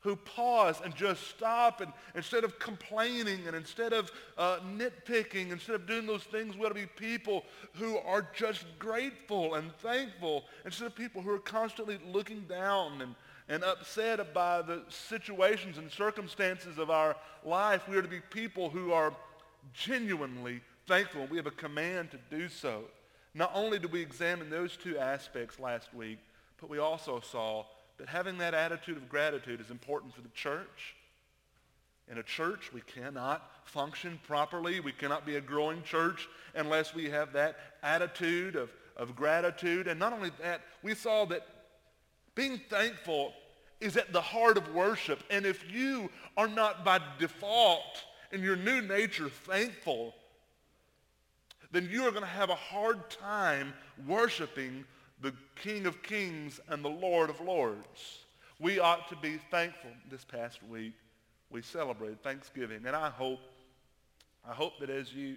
who 0.00 0.14
pause 0.14 0.78
and 0.84 0.94
just 0.94 1.26
stop 1.28 1.80
and 1.80 1.90
instead 2.14 2.44
of 2.44 2.58
complaining 2.58 3.46
and 3.46 3.56
instead 3.56 3.94
of 3.94 4.12
uh, 4.36 4.58
nitpicking, 4.76 5.52
instead 5.52 5.74
of 5.74 5.86
doing 5.86 6.06
those 6.06 6.24
things, 6.24 6.54
we 6.54 6.66
ought 6.66 6.68
to 6.68 6.74
be 6.74 6.84
people 6.84 7.44
who 7.76 7.96
are 7.96 8.28
just 8.34 8.66
grateful 8.78 9.54
and 9.54 9.74
thankful 9.76 10.44
instead 10.66 10.86
of 10.86 10.94
people 10.94 11.22
who 11.22 11.30
are 11.30 11.38
constantly 11.38 11.98
looking 12.12 12.42
down 12.42 13.00
and, 13.00 13.14
and 13.48 13.64
upset 13.64 14.34
by 14.34 14.60
the 14.60 14.82
situations 14.90 15.78
and 15.78 15.90
circumstances 15.90 16.76
of 16.76 16.90
our 16.90 17.16
life. 17.42 17.88
We 17.88 17.96
are 17.96 18.02
to 18.02 18.08
be 18.08 18.20
people 18.28 18.68
who 18.68 18.92
are 18.92 19.14
genuinely 19.72 20.60
thankful. 20.86 21.26
We 21.30 21.38
have 21.38 21.46
a 21.46 21.52
command 21.52 22.10
to 22.10 22.18
do 22.28 22.50
so. 22.50 22.82
Not 23.34 23.50
only 23.54 23.78
did 23.78 23.92
we 23.92 24.00
examine 24.00 24.50
those 24.50 24.76
two 24.76 24.98
aspects 24.98 25.58
last 25.58 25.94
week, 25.94 26.18
but 26.60 26.68
we 26.68 26.78
also 26.78 27.20
saw 27.20 27.64
that 27.98 28.08
having 28.08 28.38
that 28.38 28.54
attitude 28.54 28.96
of 28.96 29.08
gratitude 29.08 29.60
is 29.60 29.70
important 29.70 30.14
for 30.14 30.20
the 30.20 30.28
church. 30.30 30.94
In 32.10 32.18
a 32.18 32.22
church, 32.22 32.72
we 32.72 32.82
cannot 32.82 33.48
function 33.64 34.20
properly. 34.26 34.80
We 34.80 34.92
cannot 34.92 35.24
be 35.24 35.36
a 35.36 35.40
growing 35.40 35.82
church 35.82 36.28
unless 36.54 36.94
we 36.94 37.08
have 37.10 37.32
that 37.32 37.56
attitude 37.82 38.56
of, 38.56 38.70
of 38.96 39.16
gratitude. 39.16 39.86
And 39.86 39.98
not 39.98 40.12
only 40.12 40.30
that, 40.42 40.62
we 40.82 40.94
saw 40.94 41.24
that 41.26 41.46
being 42.34 42.60
thankful 42.68 43.32
is 43.80 43.96
at 43.96 44.12
the 44.12 44.20
heart 44.20 44.58
of 44.58 44.74
worship. 44.74 45.22
And 45.30 45.46
if 45.46 45.70
you 45.72 46.10
are 46.36 46.48
not 46.48 46.84
by 46.84 47.00
default 47.18 48.04
in 48.30 48.42
your 48.42 48.56
new 48.56 48.82
nature 48.82 49.28
thankful, 49.28 50.14
then 51.72 51.88
you 51.90 52.06
are 52.06 52.10
going 52.10 52.22
to 52.22 52.28
have 52.28 52.50
a 52.50 52.54
hard 52.54 53.10
time 53.10 53.72
worshiping 54.06 54.84
the 55.20 55.32
King 55.56 55.86
of 55.86 56.02
Kings 56.02 56.60
and 56.68 56.84
the 56.84 56.90
Lord 56.90 57.30
of 57.30 57.40
Lords. 57.40 58.18
We 58.60 58.78
ought 58.78 59.08
to 59.08 59.16
be 59.16 59.38
thankful. 59.50 59.90
This 60.10 60.24
past 60.24 60.62
week, 60.62 60.92
we 61.50 61.62
celebrated 61.62 62.22
Thanksgiving, 62.22 62.82
and 62.86 62.94
I 62.94 63.10
hope, 63.10 63.40
I 64.48 64.52
hope 64.52 64.78
that 64.80 64.90
as 64.90 65.12
you 65.12 65.36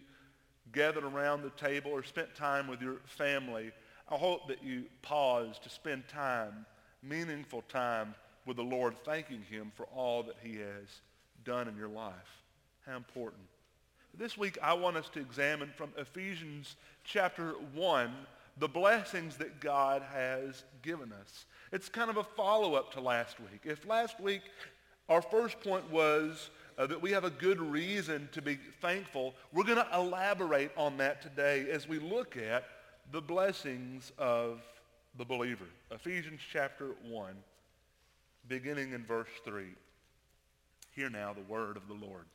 gathered 0.72 1.04
around 1.04 1.42
the 1.42 1.52
table 1.52 1.92
or 1.92 2.04
spent 2.04 2.36
time 2.36 2.68
with 2.68 2.82
your 2.82 2.98
family, 3.06 3.72
I 4.10 4.16
hope 4.16 4.48
that 4.48 4.64
you 4.64 4.86
pause 5.02 5.58
to 5.60 5.70
spend 5.70 6.08
time, 6.08 6.66
meaningful 7.02 7.64
time 7.70 8.16
with 8.46 8.58
the 8.58 8.64
Lord, 8.64 8.96
thanking 9.04 9.42
him 9.42 9.72
for 9.76 9.86
all 9.88 10.24
that 10.24 10.38
he 10.44 10.56
has 10.58 11.02
done 11.44 11.68
in 11.68 11.78
your 11.78 11.90
life. 11.90 12.44
How 12.86 12.98
important. 12.98 13.44
This 14.18 14.38
week, 14.38 14.58
I 14.64 14.74
want 14.74 14.96
us 14.96 15.10
to 15.10 15.20
examine 15.20 15.70
from 15.76 15.90
Ephesians 15.98 16.78
chapter 17.04 17.56
1, 17.74 18.14
the 18.58 18.68
blessings 18.68 19.36
that 19.38 19.60
God 19.60 20.02
has 20.14 20.64
given 20.82 21.12
us. 21.12 21.46
It's 21.74 21.90
kind 21.90 22.10
of 22.10 22.16
a 22.16 22.24
follow-up 22.24 22.94
to 22.94 23.02
last 23.02 23.42
week. 23.42 23.62
If 23.66 23.86
last 23.86 24.22
week 24.22 24.42
our 25.10 25.22
first 25.22 25.60
point 25.60 25.92
was 25.92 26.50
uh, 26.78 26.88
that 26.88 27.02
we 27.02 27.12
have 27.12 27.26
a 27.26 27.30
good 27.30 27.60
reason 27.60 28.30
to 28.32 28.42
be 28.42 28.58
thankful, 28.80 29.34
we're 29.52 29.66
going 29.66 29.84
to 29.84 29.88
elaborate 29.94 30.72
on 30.78 30.96
that 30.98 31.22
today 31.22 31.70
as 31.70 31.86
we 31.90 32.00
look 32.00 32.38
at 32.38 32.64
the 33.12 33.22
blessings 33.22 34.14
of 34.18 34.62
the 35.18 35.26
believer. 35.26 35.66
Ephesians 35.92 36.40
chapter 36.54 36.92
1, 37.10 37.34
beginning 38.48 38.94
in 38.94 39.04
verse 39.04 39.28
3. 39.44 39.66
Hear 40.96 41.10
now 41.10 41.34
the 41.34 41.52
word 41.52 41.76
of 41.76 41.90
the 41.90 41.94
Lord. 41.96 42.26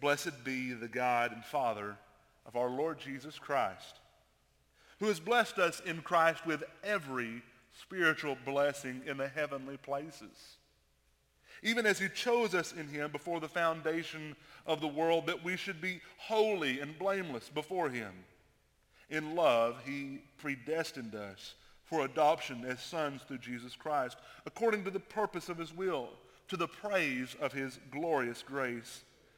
Blessed 0.00 0.44
be 0.44 0.72
the 0.72 0.88
God 0.88 1.32
and 1.32 1.44
Father 1.44 1.96
of 2.44 2.56
our 2.56 2.70
Lord 2.70 2.98
Jesus 2.98 3.38
Christ 3.38 4.00
who 4.98 5.06
has 5.06 5.20
blessed 5.20 5.58
us 5.58 5.80
in 5.84 6.00
Christ 6.00 6.46
with 6.46 6.64
every 6.82 7.42
spiritual 7.80 8.36
blessing 8.44 9.02
in 9.06 9.18
the 9.18 9.28
heavenly 9.28 9.76
places. 9.76 10.56
Even 11.62 11.86
as 11.86 11.98
he 11.98 12.08
chose 12.08 12.54
us 12.54 12.72
in 12.72 12.88
him 12.88 13.10
before 13.10 13.40
the 13.40 13.48
foundation 13.48 14.36
of 14.66 14.80
the 14.80 14.88
world 14.88 15.26
that 15.26 15.44
we 15.44 15.56
should 15.56 15.80
be 15.80 16.00
holy 16.18 16.80
and 16.80 16.98
blameless 16.98 17.48
before 17.48 17.88
him. 17.88 18.12
In 19.10 19.34
love, 19.34 19.76
he 19.84 20.22
predestined 20.38 21.14
us 21.14 21.54
for 21.84 22.04
adoption 22.04 22.64
as 22.66 22.82
sons 22.82 23.22
through 23.22 23.38
Jesus 23.38 23.76
Christ, 23.76 24.16
according 24.44 24.84
to 24.84 24.90
the 24.90 25.00
purpose 25.00 25.48
of 25.48 25.58
his 25.58 25.74
will, 25.74 26.08
to 26.48 26.56
the 26.56 26.66
praise 26.66 27.36
of 27.40 27.52
his 27.52 27.78
glorious 27.90 28.42
grace, 28.42 29.02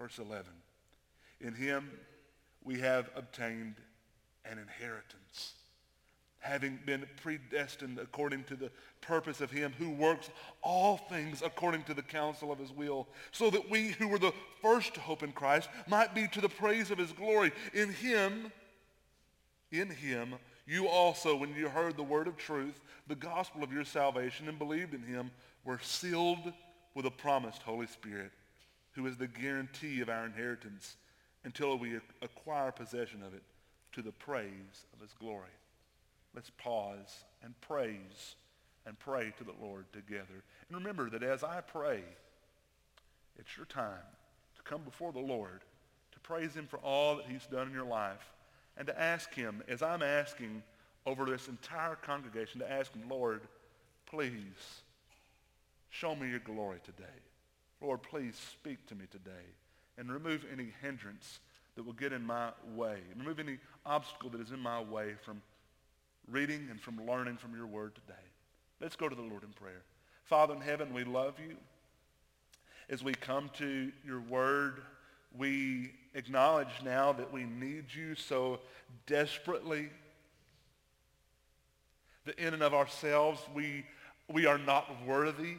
Verse 0.00 0.18
11. 0.18 0.46
In 1.42 1.54
him 1.54 1.90
we 2.64 2.80
have 2.80 3.10
obtained 3.14 3.74
an 4.46 4.56
inheritance, 4.56 5.52
having 6.38 6.78
been 6.86 7.04
predestined 7.22 7.98
according 7.98 8.44
to 8.44 8.56
the 8.56 8.70
purpose 9.02 9.42
of 9.42 9.50
him 9.50 9.74
who 9.76 9.90
works 9.90 10.30
all 10.62 10.96
things 10.96 11.42
according 11.42 11.82
to 11.82 11.92
the 11.92 12.00
counsel 12.00 12.50
of 12.50 12.58
his 12.58 12.72
will, 12.72 13.08
so 13.30 13.50
that 13.50 13.68
we 13.68 13.88
who 13.88 14.08
were 14.08 14.18
the 14.18 14.32
first 14.62 14.94
to 14.94 15.00
hope 15.00 15.22
in 15.22 15.32
Christ 15.32 15.68
might 15.86 16.14
be 16.14 16.26
to 16.28 16.40
the 16.40 16.48
praise 16.48 16.90
of 16.90 16.96
his 16.96 17.12
glory. 17.12 17.52
In 17.74 17.92
him, 17.92 18.50
in 19.70 19.90
him, 19.90 20.36
you 20.66 20.88
also, 20.88 21.36
when 21.36 21.54
you 21.54 21.68
heard 21.68 21.98
the 21.98 22.02
word 22.02 22.26
of 22.26 22.38
truth, 22.38 22.80
the 23.06 23.14
gospel 23.14 23.62
of 23.62 23.70
your 23.70 23.84
salvation, 23.84 24.48
and 24.48 24.58
believed 24.58 24.94
in 24.94 25.02
him, 25.02 25.30
were 25.62 25.80
sealed 25.82 26.54
with 26.94 27.04
a 27.04 27.10
promised 27.10 27.60
Holy 27.60 27.86
Spirit, 27.86 28.32
who 28.92 29.06
is 29.06 29.16
the 29.16 29.26
guarantee 29.26 30.00
of 30.00 30.08
our 30.08 30.26
inheritance 30.26 30.96
until 31.44 31.78
we 31.78 31.98
acquire 32.22 32.72
possession 32.72 33.22
of 33.22 33.34
it 33.34 33.42
to 33.92 34.02
the 34.02 34.12
praise 34.12 34.86
of 34.92 35.00
his 35.00 35.12
glory. 35.12 35.48
Let's 36.34 36.50
pause 36.50 37.24
and 37.42 37.58
praise 37.60 38.36
and 38.86 38.98
pray 38.98 39.32
to 39.38 39.44
the 39.44 39.54
Lord 39.60 39.86
together. 39.92 40.44
And 40.68 40.78
remember 40.78 41.10
that 41.10 41.22
as 41.22 41.42
I 41.42 41.60
pray, 41.60 42.02
it's 43.38 43.56
your 43.56 43.66
time 43.66 44.06
to 44.56 44.62
come 44.62 44.82
before 44.82 45.12
the 45.12 45.18
Lord, 45.18 45.62
to 46.12 46.20
praise 46.20 46.54
him 46.54 46.66
for 46.66 46.78
all 46.78 47.16
that 47.16 47.26
he's 47.28 47.46
done 47.46 47.68
in 47.68 47.74
your 47.74 47.84
life, 47.84 48.32
and 48.76 48.86
to 48.86 49.00
ask 49.00 49.32
him, 49.34 49.62
as 49.68 49.82
I'm 49.82 50.02
asking 50.02 50.62
over 51.06 51.24
this 51.24 51.48
entire 51.48 51.96
congregation, 51.96 52.60
to 52.60 52.70
ask 52.70 52.92
him, 52.94 53.08
Lord, 53.08 53.42
please 54.06 54.82
show 55.88 56.14
me 56.14 56.28
your 56.28 56.40
glory 56.40 56.78
today. 56.84 57.04
Lord, 57.80 58.02
please 58.02 58.36
speak 58.52 58.86
to 58.88 58.94
me 58.94 59.06
today 59.10 59.30
and 59.96 60.12
remove 60.12 60.44
any 60.52 60.72
hindrance 60.82 61.40
that 61.74 61.84
will 61.84 61.92
get 61.92 62.12
in 62.12 62.24
my 62.24 62.50
way. 62.74 62.98
Remove 63.16 63.38
any 63.38 63.58
obstacle 63.86 64.30
that 64.30 64.40
is 64.40 64.50
in 64.50 64.60
my 64.60 64.82
way 64.82 65.14
from 65.24 65.40
reading 66.28 66.68
and 66.70 66.80
from 66.80 67.06
learning 67.06 67.36
from 67.36 67.54
your 67.54 67.66
word 67.66 67.94
today. 67.94 68.14
Let's 68.80 68.96
go 68.96 69.08
to 69.08 69.14
the 69.14 69.22
Lord 69.22 69.42
in 69.42 69.50
prayer. 69.50 69.82
Father 70.24 70.54
in 70.54 70.60
heaven, 70.60 70.92
we 70.92 71.04
love 71.04 71.34
you. 71.38 71.56
As 72.88 73.02
we 73.02 73.14
come 73.14 73.50
to 73.58 73.92
your 74.04 74.20
word, 74.20 74.82
we 75.36 75.92
acknowledge 76.14 76.82
now 76.84 77.12
that 77.12 77.32
we 77.32 77.44
need 77.44 77.84
you 77.94 78.14
so 78.14 78.60
desperately 79.06 79.88
that 82.24 82.38
in 82.38 82.52
and 82.52 82.62
of 82.62 82.74
ourselves 82.74 83.40
we, 83.54 83.84
we 84.28 84.46
are 84.46 84.58
not 84.58 84.88
worthy 85.06 85.56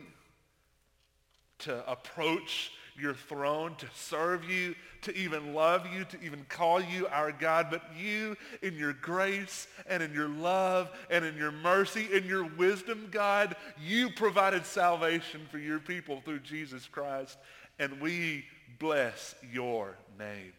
to 1.61 1.89
approach 1.89 2.71
your 2.97 3.13
throne, 3.13 3.75
to 3.77 3.87
serve 3.93 4.43
you, 4.49 4.75
to 5.01 5.15
even 5.17 5.53
love 5.53 5.87
you, 5.91 6.03
to 6.05 6.21
even 6.21 6.45
call 6.49 6.81
you 6.81 7.07
our 7.07 7.31
God. 7.31 7.67
But 7.71 7.83
you, 7.97 8.37
in 8.61 8.75
your 8.75 8.93
grace 8.93 9.67
and 9.87 10.03
in 10.03 10.13
your 10.13 10.29
love 10.29 10.91
and 11.09 11.25
in 11.25 11.35
your 11.35 11.51
mercy 11.51 12.07
and 12.13 12.25
your 12.25 12.45
wisdom, 12.45 13.07
God, 13.11 13.55
you 13.83 14.09
provided 14.09 14.65
salvation 14.65 15.41
for 15.49 15.57
your 15.57 15.79
people 15.79 16.21
through 16.23 16.39
Jesus 16.39 16.87
Christ. 16.87 17.37
And 17.79 17.99
we 17.99 18.45
bless 18.79 19.35
your 19.51 19.97
name. 20.19 20.53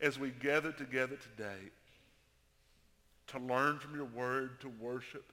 As 0.00 0.18
we 0.18 0.30
gather 0.30 0.72
together 0.72 1.16
today 1.16 1.70
to 3.28 3.38
learn 3.38 3.78
from 3.78 3.94
your 3.94 4.06
word, 4.06 4.60
to 4.60 4.68
worship, 4.80 5.32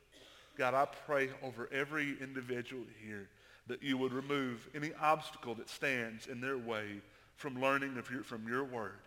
God, 0.58 0.74
I 0.74 0.86
pray 1.06 1.30
over 1.42 1.70
every 1.72 2.18
individual 2.22 2.84
here 3.06 3.30
that 3.68 3.84
you 3.84 3.98
would 3.98 4.14
remove 4.14 4.68
any 4.76 4.92
obstacle 5.00 5.56
that 5.56 5.70
stands 5.70 6.28
in 6.28 6.42
their 6.42 6.58
way 6.58 7.02
from 7.36 7.62
learning 7.62 8.02
your, 8.12 8.24
from 8.24 8.48
your 8.48 8.64
word. 8.64 9.00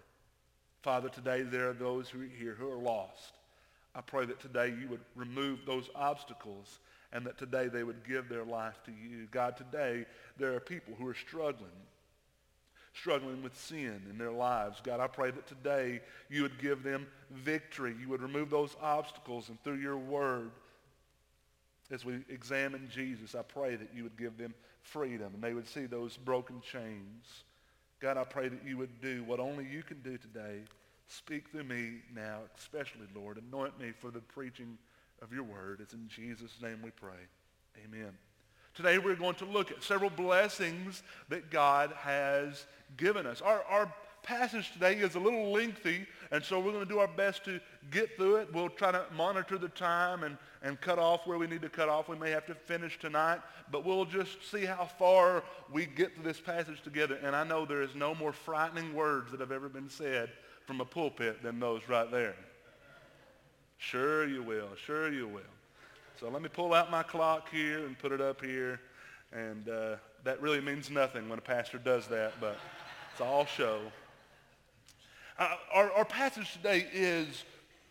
Father, 0.82 1.08
today 1.08 1.42
there 1.42 1.70
are 1.70 1.74
those 1.74 2.08
who 2.08 2.22
are 2.22 2.28
here 2.38 2.54
who 2.58 2.70
are 2.70 2.76
lost. 2.76 3.34
I 3.94 4.00
pray 4.00 4.26
that 4.26 4.40
today 4.40 4.74
you 4.78 4.88
would 4.88 5.00
remove 5.14 5.60
those 5.64 5.88
obstacles 5.94 6.80
and 7.12 7.24
that 7.26 7.38
today 7.38 7.68
they 7.68 7.84
would 7.84 8.06
give 8.06 8.28
their 8.28 8.44
life 8.44 8.82
to 8.86 8.90
you. 8.90 9.28
God, 9.30 9.56
today 9.56 10.04
there 10.36 10.54
are 10.54 10.60
people 10.60 10.94
who 10.98 11.06
are 11.06 11.14
struggling, 11.14 11.70
struggling 12.92 13.42
with 13.42 13.58
sin 13.58 14.02
in 14.10 14.18
their 14.18 14.32
lives. 14.32 14.80
God, 14.82 14.98
I 14.98 15.06
pray 15.06 15.30
that 15.30 15.46
today 15.46 16.00
you 16.28 16.42
would 16.42 16.58
give 16.58 16.82
them 16.82 17.06
victory. 17.30 17.94
You 18.00 18.08
would 18.08 18.20
remove 18.20 18.50
those 18.50 18.76
obstacles 18.82 19.48
and 19.48 19.62
through 19.62 19.78
your 19.78 19.96
word, 19.96 20.50
as 21.90 22.04
we 22.04 22.20
examine 22.28 22.88
Jesus, 22.92 23.34
I 23.34 23.42
pray 23.42 23.76
that 23.76 23.90
you 23.94 24.02
would 24.02 24.16
give 24.16 24.38
them 24.38 24.54
freedom 24.82 25.32
and 25.34 25.42
they 25.42 25.54
would 25.54 25.68
see 25.68 25.86
those 25.86 26.16
broken 26.16 26.60
chains. 26.60 27.44
God, 28.00 28.16
I 28.16 28.24
pray 28.24 28.48
that 28.48 28.64
you 28.66 28.76
would 28.78 29.00
do 29.00 29.24
what 29.24 29.40
only 29.40 29.66
you 29.66 29.82
can 29.82 30.00
do 30.02 30.18
today. 30.18 30.60
Speak 31.08 31.50
through 31.50 31.64
me 31.64 32.00
now, 32.14 32.40
especially, 32.58 33.06
Lord. 33.14 33.38
Anoint 33.38 33.78
me 33.78 33.92
for 33.98 34.10
the 34.10 34.20
preaching 34.20 34.78
of 35.22 35.32
your 35.32 35.44
word. 35.44 35.80
It's 35.80 35.94
in 35.94 36.08
Jesus' 36.08 36.60
name 36.62 36.80
we 36.82 36.90
pray. 36.90 37.12
Amen. 37.84 38.12
Today 38.74 38.98
we're 38.98 39.14
going 39.14 39.36
to 39.36 39.44
look 39.44 39.70
at 39.70 39.82
several 39.82 40.10
blessings 40.10 41.02
that 41.28 41.50
God 41.50 41.92
has 41.98 42.66
given 42.96 43.26
us. 43.26 43.40
Our, 43.40 43.62
our 43.64 43.94
passage 44.22 44.72
today 44.72 44.94
is 44.94 45.14
a 45.14 45.20
little 45.20 45.52
lengthy, 45.52 46.06
and 46.34 46.44
so 46.44 46.58
we're 46.58 46.72
going 46.72 46.84
to 46.84 46.92
do 46.92 46.98
our 46.98 47.06
best 47.06 47.44
to 47.44 47.60
get 47.92 48.16
through 48.16 48.38
it. 48.38 48.52
We'll 48.52 48.68
try 48.68 48.90
to 48.90 49.04
monitor 49.16 49.56
the 49.56 49.68
time 49.68 50.24
and, 50.24 50.36
and 50.64 50.80
cut 50.80 50.98
off 50.98 51.28
where 51.28 51.38
we 51.38 51.46
need 51.46 51.62
to 51.62 51.68
cut 51.68 51.88
off. 51.88 52.08
We 52.08 52.18
may 52.18 52.30
have 52.30 52.44
to 52.46 52.56
finish 52.56 52.98
tonight, 52.98 53.38
but 53.70 53.84
we'll 53.84 54.04
just 54.04 54.50
see 54.50 54.64
how 54.64 54.84
far 54.84 55.44
we 55.72 55.86
get 55.86 56.12
through 56.16 56.24
this 56.24 56.40
passage 56.40 56.82
together. 56.82 57.20
And 57.22 57.36
I 57.36 57.44
know 57.44 57.64
there 57.64 57.82
is 57.82 57.94
no 57.94 58.16
more 58.16 58.32
frightening 58.32 58.94
words 58.96 59.30
that 59.30 59.38
have 59.38 59.52
ever 59.52 59.68
been 59.68 59.88
said 59.88 60.28
from 60.66 60.80
a 60.80 60.84
pulpit 60.84 61.40
than 61.40 61.60
those 61.60 61.82
right 61.88 62.10
there. 62.10 62.34
Sure 63.78 64.26
you 64.26 64.42
will. 64.42 64.70
Sure 64.74 65.12
you 65.12 65.28
will. 65.28 65.42
So 66.18 66.28
let 66.30 66.42
me 66.42 66.48
pull 66.48 66.74
out 66.74 66.90
my 66.90 67.04
clock 67.04 67.48
here 67.48 67.86
and 67.86 67.96
put 67.96 68.10
it 68.10 68.20
up 68.20 68.44
here. 68.44 68.80
And 69.32 69.68
uh, 69.68 69.96
that 70.24 70.42
really 70.42 70.60
means 70.60 70.90
nothing 70.90 71.28
when 71.28 71.38
a 71.38 71.42
pastor 71.42 71.78
does 71.78 72.08
that, 72.08 72.32
but 72.40 72.58
it's 73.12 73.20
all 73.20 73.46
show. 73.46 73.82
Uh, 75.36 75.56
our, 75.72 75.90
our 75.92 76.04
passage 76.04 76.52
today 76.52 76.86
is 76.92 77.44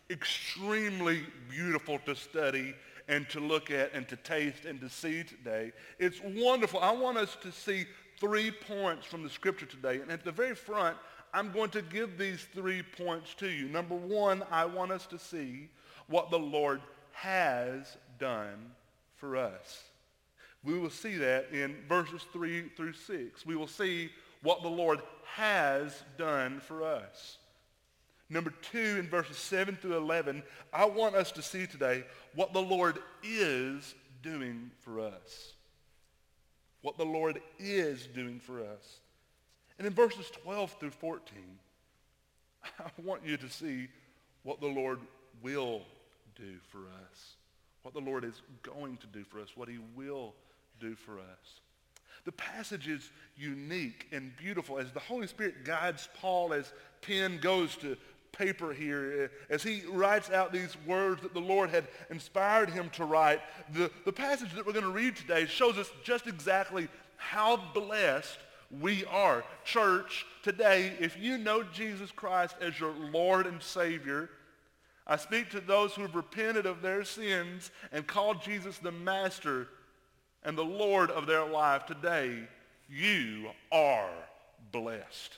extremely 0.10 1.24
beautiful 1.50 2.00
to 2.06 2.16
study 2.16 2.74
and 3.10 3.28
to 3.30 3.42
look 3.42 3.70
at 3.70 3.94
and 3.94 4.08
to 4.08 4.16
taste 4.16 4.64
and 4.66 4.80
to 4.80 4.88
see 4.88 5.24
today. 5.24 5.74
It's 6.00 6.22
wonderful. 6.24 6.80
I 6.80 6.92
want 6.92 7.18
us 7.18 7.36
to 7.42 7.52
see 7.52 7.86
three 8.18 8.50
points 8.50 9.06
from 9.06 9.24
the 9.24 9.30
scripture 9.30 9.66
today. 9.66 10.00
And 10.00 10.10
at 10.10 10.24
the 10.24 10.32
very 10.32 10.56
front, 10.56 10.96
I'm 11.34 11.52
going 11.52 11.70
to 11.72 11.82
give 11.82 12.18
these 12.18 12.48
three 12.54 12.82
points 12.82 13.34
to 13.36 13.50
you. 13.50 13.68
Number 13.68 13.96
one, 13.96 14.44
I 14.50 14.64
want 14.64 14.92
us 14.92 15.06
to 15.08 15.20
see 15.20 15.68
what 16.08 16.32
the 16.32 16.40
Lord 16.40 16.80
has 17.12 17.98
done 18.20 18.72
for 19.18 19.36
us. 19.36 19.84
We 20.64 20.80
will 20.80 20.90
see 20.90 21.18
that 21.18 21.50
in 21.52 21.76
verses 21.90 22.22
3 22.32 22.70
through 22.78 22.94
6. 22.94 23.46
We 23.46 23.58
will 23.58 23.68
see 23.68 24.12
what 24.44 24.62
the 24.62 24.70
Lord 24.70 25.02
has 25.36 26.04
done 26.18 26.60
for 26.60 26.84
us. 26.84 27.38
Number 28.30 28.54
two, 28.72 28.98
in 29.00 29.10
verses 29.10 29.38
7 29.38 29.76
through 29.76 29.98
11, 29.98 30.44
I 30.72 30.86
want 30.86 31.16
us 31.16 31.32
to 31.34 31.42
see 31.42 31.68
today 31.68 32.04
what 32.36 32.54
the 32.54 32.62
Lord 32.62 33.00
is 33.24 33.94
doing 34.22 34.72
for 34.82 35.00
us. 35.00 35.54
What 36.82 36.98
the 36.98 37.06
Lord 37.06 37.42
is 37.60 38.08
doing 38.08 38.40
for 38.40 38.60
us. 38.60 39.00
And 39.78 39.88
in 39.88 39.94
verses 39.94 40.30
12 40.44 40.76
through 40.80 40.92
14, 40.92 41.22
I 42.80 42.90
want 43.02 43.26
you 43.26 43.38
to 43.38 43.50
see 43.50 43.88
what 44.44 44.62
the 44.62 44.68
Lord 44.68 45.00
will 45.42 45.82
do 46.36 46.56
for 46.70 46.80
us. 46.80 47.36
What 47.82 47.94
the 47.94 48.02
Lord 48.02 48.24
is 48.24 48.42
going 48.62 48.98
to 48.98 49.08
do 49.08 49.24
for 49.24 49.40
us. 49.40 49.50
What 49.56 49.70
he 49.70 49.80
will 49.96 50.34
do 50.80 50.96
for 50.96 51.20
us. 51.20 51.60
The 52.26 52.32
passage 52.32 52.88
is 52.88 53.10
unique 53.36 54.08
and 54.12 54.36
beautiful 54.38 54.78
as 54.80 54.92
the 54.92 55.00
Holy 55.00 55.28
Spirit 55.28 55.66
guides 55.66 56.08
Paul 56.20 56.54
as 56.54 56.72
pen 57.02 57.40
goes 57.42 57.76
to 57.78 57.98
paper 58.32 58.74
here 58.74 59.32
as 59.50 59.62
he 59.62 59.84
writes 59.90 60.30
out 60.32 60.52
these 60.52 60.76
words 60.86 61.22
that 61.22 61.34
the 61.34 61.40
Lord 61.40 61.70
had 61.70 61.88
inspired 62.10 62.70
him 62.70 62.90
to 62.92 63.06
write. 63.06 63.42
The, 63.74 63.92
the 64.06 64.14
passage 64.14 64.54
that 64.56 64.66
we're 64.66 64.74
going 64.74 64.86
to 64.86 64.92
read 64.92 65.16
today 65.16 65.46
shows 65.46 65.78
us 65.78 65.92
just 66.04 66.28
exactly 66.28 66.88
how 67.18 67.58
blessed 67.74 68.40
we 68.82 69.06
are. 69.06 69.44
Church, 69.64 70.26
today, 70.42 70.94
if 71.00 71.18
you 71.18 71.38
know 71.38 71.64
Jesus 71.64 72.12
Christ 72.12 72.56
as 72.60 72.80
your 72.80 72.94
Lord 72.94 73.46
and 73.46 73.62
Savior, 73.62 74.30
I 75.06 75.18
speak 75.18 75.52
to 75.52 75.60
those 75.60 75.94
who 75.94 76.02
have 76.02 76.16
repented 76.16 76.66
of 76.66 76.82
their 76.82 77.04
sins 77.04 77.72
and 77.92 78.08
called 78.08 78.42
Jesus 78.42 78.78
the 78.78 78.92
Master 78.92 79.68
and 80.44 80.58
the 80.58 80.64
Lord 80.64 81.12
of 81.12 81.26
their 81.26 81.46
life 81.46 81.86
today, 81.86 82.48
you 82.90 83.50
are 83.72 84.10
blessed. 84.72 85.38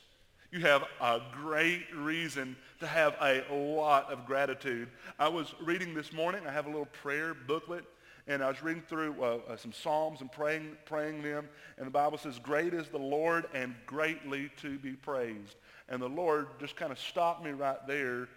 You 0.51 0.61
have 0.61 0.83
a 1.01 1.21
great 1.33 1.85
reason 1.93 2.55
to 2.79 2.87
have 2.87 3.15
a 3.21 3.43
lot 3.53 4.11
of 4.11 4.25
gratitude. 4.25 4.87
I 5.19 5.27
was 5.27 5.53
reading 5.61 5.93
this 5.93 6.13
morning. 6.13 6.41
I 6.47 6.51
have 6.51 6.65
a 6.65 6.69
little 6.69 6.87
prayer 7.03 7.33
booklet, 7.33 7.83
and 8.27 8.41
I 8.43 8.47
was 8.47 8.63
reading 8.63 8.83
through 8.87 9.21
uh, 9.21 9.57
some 9.57 9.73
Psalms 9.73 10.21
and 10.21 10.31
praying, 10.31 10.77
praying 10.85 11.21
them. 11.23 11.49
And 11.77 11.85
the 11.85 11.91
Bible 11.91 12.17
says, 12.17 12.39
great 12.39 12.73
is 12.73 12.87
the 12.87 12.97
Lord 12.97 13.45
and 13.53 13.75
greatly 13.85 14.49
to 14.61 14.79
be 14.79 14.93
praised. 14.93 15.55
And 15.89 16.01
the 16.01 16.09
Lord 16.09 16.47
just 16.59 16.75
kind 16.75 16.91
of 16.91 16.99
stopped 16.99 17.43
me 17.43 17.51
right 17.51 17.85
there. 17.87 18.29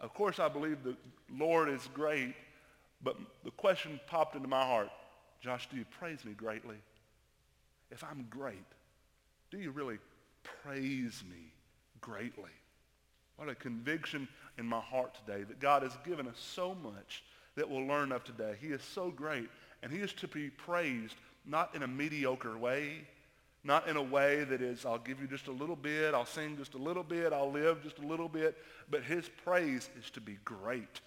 Of 0.00 0.14
course, 0.14 0.38
I 0.38 0.48
believe 0.48 0.82
the 0.82 0.96
Lord 1.36 1.68
is 1.68 1.88
great, 1.92 2.34
but 3.02 3.16
the 3.44 3.50
question 3.52 4.00
popped 4.06 4.36
into 4.36 4.48
my 4.48 4.64
heart, 4.64 4.88
Josh, 5.40 5.68
do 5.70 5.76
you 5.76 5.84
praise 5.98 6.24
me 6.24 6.32
greatly? 6.32 6.76
If 7.90 8.04
I'm 8.04 8.26
great, 8.28 8.66
do 9.50 9.58
you 9.58 9.70
really 9.70 9.98
praise 10.62 11.22
me 11.28 11.52
greatly? 12.00 12.50
What 13.36 13.48
a 13.48 13.54
conviction 13.54 14.28
in 14.58 14.66
my 14.66 14.80
heart 14.80 15.16
today 15.24 15.44
that 15.44 15.60
God 15.60 15.82
has 15.82 15.96
given 16.04 16.26
us 16.26 16.38
so 16.38 16.74
much 16.74 17.22
that 17.54 17.68
we'll 17.68 17.86
learn 17.86 18.12
of 18.12 18.24
today. 18.24 18.54
He 18.60 18.68
is 18.68 18.82
so 18.82 19.10
great, 19.10 19.48
and 19.82 19.92
he 19.92 19.98
is 19.98 20.12
to 20.14 20.28
be 20.28 20.50
praised 20.50 21.14
not 21.46 21.74
in 21.74 21.82
a 21.82 21.88
mediocre 21.88 22.58
way, 22.58 23.06
not 23.64 23.88
in 23.88 23.96
a 23.96 24.02
way 24.02 24.44
that 24.44 24.60
is, 24.60 24.84
I'll 24.84 24.98
give 24.98 25.20
you 25.20 25.26
just 25.26 25.46
a 25.46 25.52
little 25.52 25.76
bit, 25.76 26.14
I'll 26.14 26.26
sing 26.26 26.56
just 26.56 26.74
a 26.74 26.78
little 26.78 27.02
bit, 27.02 27.32
I'll 27.32 27.50
live 27.50 27.82
just 27.82 27.98
a 27.98 28.06
little 28.06 28.28
bit, 28.28 28.56
but 28.90 29.02
his 29.02 29.28
praise 29.44 29.88
is 29.98 30.10
to 30.10 30.20
be 30.20 30.38
great. 30.44 31.00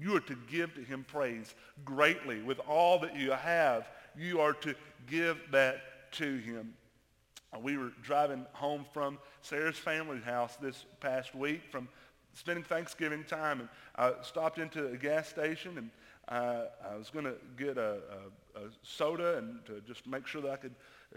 You 0.00 0.16
are 0.16 0.20
to 0.20 0.36
give 0.50 0.74
to 0.74 0.80
him 0.80 1.04
praise 1.04 1.54
greatly. 1.84 2.40
With 2.42 2.60
all 2.60 2.98
that 3.00 3.16
you 3.16 3.32
have, 3.32 3.88
you 4.16 4.40
are 4.40 4.52
to 4.54 4.74
give 5.06 5.38
that 5.50 6.12
to 6.12 6.36
him. 6.38 6.74
Uh, 7.52 7.58
we 7.58 7.76
were 7.76 7.92
driving 8.02 8.46
home 8.52 8.84
from 8.92 9.18
Sarah's 9.42 9.78
family 9.78 10.20
house 10.20 10.56
this 10.56 10.84
past 11.00 11.34
week 11.34 11.62
from 11.70 11.88
spending 12.34 12.64
Thanksgiving 12.64 13.24
time, 13.24 13.60
and 13.60 13.68
I 13.96 14.12
stopped 14.22 14.58
into 14.58 14.86
a 14.88 14.96
gas 14.96 15.28
station, 15.28 15.78
and 15.78 15.90
I 16.28 16.94
was 16.96 17.10
going 17.10 17.24
to 17.24 17.34
get 17.56 17.78
a, 17.78 17.98
a, 18.54 18.60
a, 18.60 18.70
soda 18.82 19.38
and 19.38 19.64
to 19.66 19.80
just 19.86 20.06
make 20.06 20.26
sure 20.26 20.42
that 20.42 20.50
I 20.50 20.56
could 20.56 20.74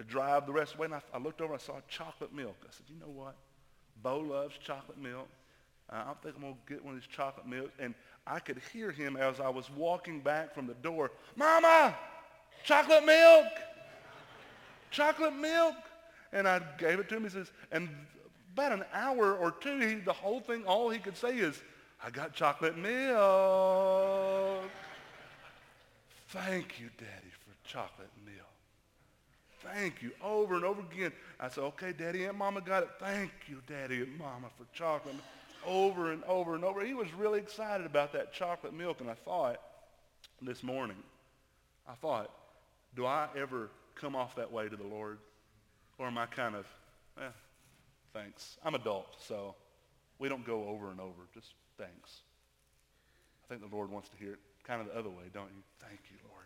drive 0.08 0.46
the 0.46 0.54
rest 0.54 0.72
of 0.72 0.78
the 0.78 0.82
way. 0.82 0.86
And 0.86 0.96
I, 0.96 1.02
I 1.14 1.20
looked 1.20 1.42
over, 1.42 1.54
and 1.54 1.62
I 1.62 1.64
saw 1.64 1.80
chocolate 1.90 2.34
milk. 2.34 2.56
I 2.64 2.72
said, 2.72 2.86
you 2.88 3.00
know 3.00 3.12
what? 3.12 3.36
Bo 4.02 4.20
loves 4.20 4.58
chocolate 4.58 4.98
milk. 4.98 5.28
Uh, 5.92 5.96
I 5.96 6.14
think 6.24 6.36
I'm 6.36 6.42
going 6.42 6.54
to 6.54 6.74
get 6.74 6.84
one 6.84 6.96
of 6.96 7.02
these 7.02 7.10
chocolate 7.10 7.48
milk. 7.48 7.72
And 7.80 7.94
I 8.26 8.40
could 8.40 8.62
hear 8.72 8.92
him 8.92 9.18
as 9.18 9.40
I 9.40 9.50
was 9.50 9.70
walking 9.72 10.22
back 10.22 10.54
from 10.54 10.68
the 10.68 10.74
door. 10.76 11.12
Mama, 11.36 11.96
chocolate 12.64 13.06
milk, 13.06 13.48
chocolate 14.90 15.36
milk. 15.36 15.76
And 16.32 16.48
I 16.48 16.62
gave 16.78 17.00
it 17.00 17.10
to 17.10 17.18
him. 17.18 17.24
He 17.24 17.30
says, 17.30 17.52
and 17.72 17.90
about 18.54 18.72
an 18.72 18.86
hour 18.94 19.36
or 19.36 19.52
two, 19.52 19.80
he, 19.80 19.96
the 19.96 20.14
whole 20.14 20.40
thing, 20.40 20.64
all 20.66 20.90
he 20.90 21.00
could 21.00 21.18
say 21.18 21.38
is, 21.38 21.62
I 22.04 22.10
got 22.10 22.34
chocolate 22.34 22.78
milk. 22.78 24.70
Thank 26.30 26.80
you, 26.80 26.90
Daddy, 26.98 27.32
for 27.32 27.68
chocolate 27.68 28.10
milk. 28.26 28.38
Thank 29.60 30.02
you. 30.02 30.12
Over 30.24 30.56
and 30.56 30.64
over 30.64 30.82
again. 30.82 31.12
I 31.40 31.50
said, 31.50 31.64
okay, 31.66 31.92
Daddy 31.92 32.24
and 32.26 32.38
Mama 32.38 32.62
got 32.62 32.84
it. 32.84 32.90
Thank 33.00 33.32
you, 33.48 33.62
Daddy 33.68 34.02
and 34.02 34.18
Mama, 34.18 34.48
for 34.58 34.66
chocolate 34.74 35.14
milk 35.16 35.26
over 35.66 36.12
and 36.12 36.24
over 36.26 36.56
and 36.56 36.64
over. 36.64 36.86
He 36.86 36.94
was 36.94 37.14
really 37.14 37.40
excited 37.40 37.86
about 37.86 38.14
that 38.14 38.34
chocolate 38.34 38.74
milk, 38.74 39.02
and 39.02 39.10
I 39.10 39.14
thought 39.14 39.60
this 40.42 40.64
morning, 40.64 40.98
I 41.88 41.94
thought, 41.94 42.32
do 42.96 43.06
I 43.06 43.28
ever 43.36 43.70
come 43.96 44.16
off 44.16 44.36
that 44.36 44.52
way 44.52 44.68
to 44.70 44.76
the 44.76 44.88
Lord? 44.88 45.20
Or 45.98 46.08
am 46.08 46.18
I 46.18 46.26
kind 46.26 46.56
of, 46.56 46.66
eh, 47.20 47.30
thanks. 48.14 48.58
I'm 48.64 48.76
adult, 48.76 49.16
so 49.20 49.56
we 50.20 50.30
don't 50.30 50.46
go 50.46 50.68
over 50.68 50.90
and 50.90 51.00
over. 51.00 51.22
Just 51.34 51.50
thanks. 51.78 52.22
I 53.46 53.50
think 53.50 53.62
the 53.68 53.76
Lord 53.76 53.92
wants 53.92 54.10
to 54.10 54.18
hear 54.18 54.34
it 54.34 54.40
kind 54.64 54.82
of 54.82 54.88
the 54.88 54.98
other 54.98 55.10
way, 55.10 55.26
don't 55.34 55.50
you? 55.56 55.64
Thank 55.80 56.00
you, 56.10 56.18
Lord, 56.30 56.46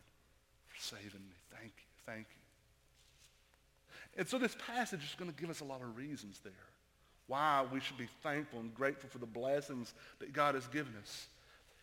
for 0.68 0.82
saving 0.82 1.22
me. 1.28 1.36
Thank 1.51 1.74
you. 1.78 1.84
Thank 2.05 2.28
you. 2.30 2.41
And 4.18 4.28
so 4.28 4.38
this 4.38 4.55
passage 4.68 5.03
is 5.03 5.16
going 5.18 5.32
to 5.32 5.38
give 5.39 5.49
us 5.49 5.59
a 5.59 5.66
lot 5.66 5.82
of 5.82 5.97
reasons 5.97 6.39
there 6.43 6.53
why 7.28 7.65
we 7.71 7.80
should 7.80 7.97
be 7.97 8.09
thankful 8.21 8.59
and 8.59 8.73
grateful 8.73 9.09
for 9.09 9.17
the 9.17 9.26
blessings 9.26 9.93
that 10.19 10.34
God 10.34 10.55
has 10.55 10.67
given 10.67 10.93
us. 11.01 11.28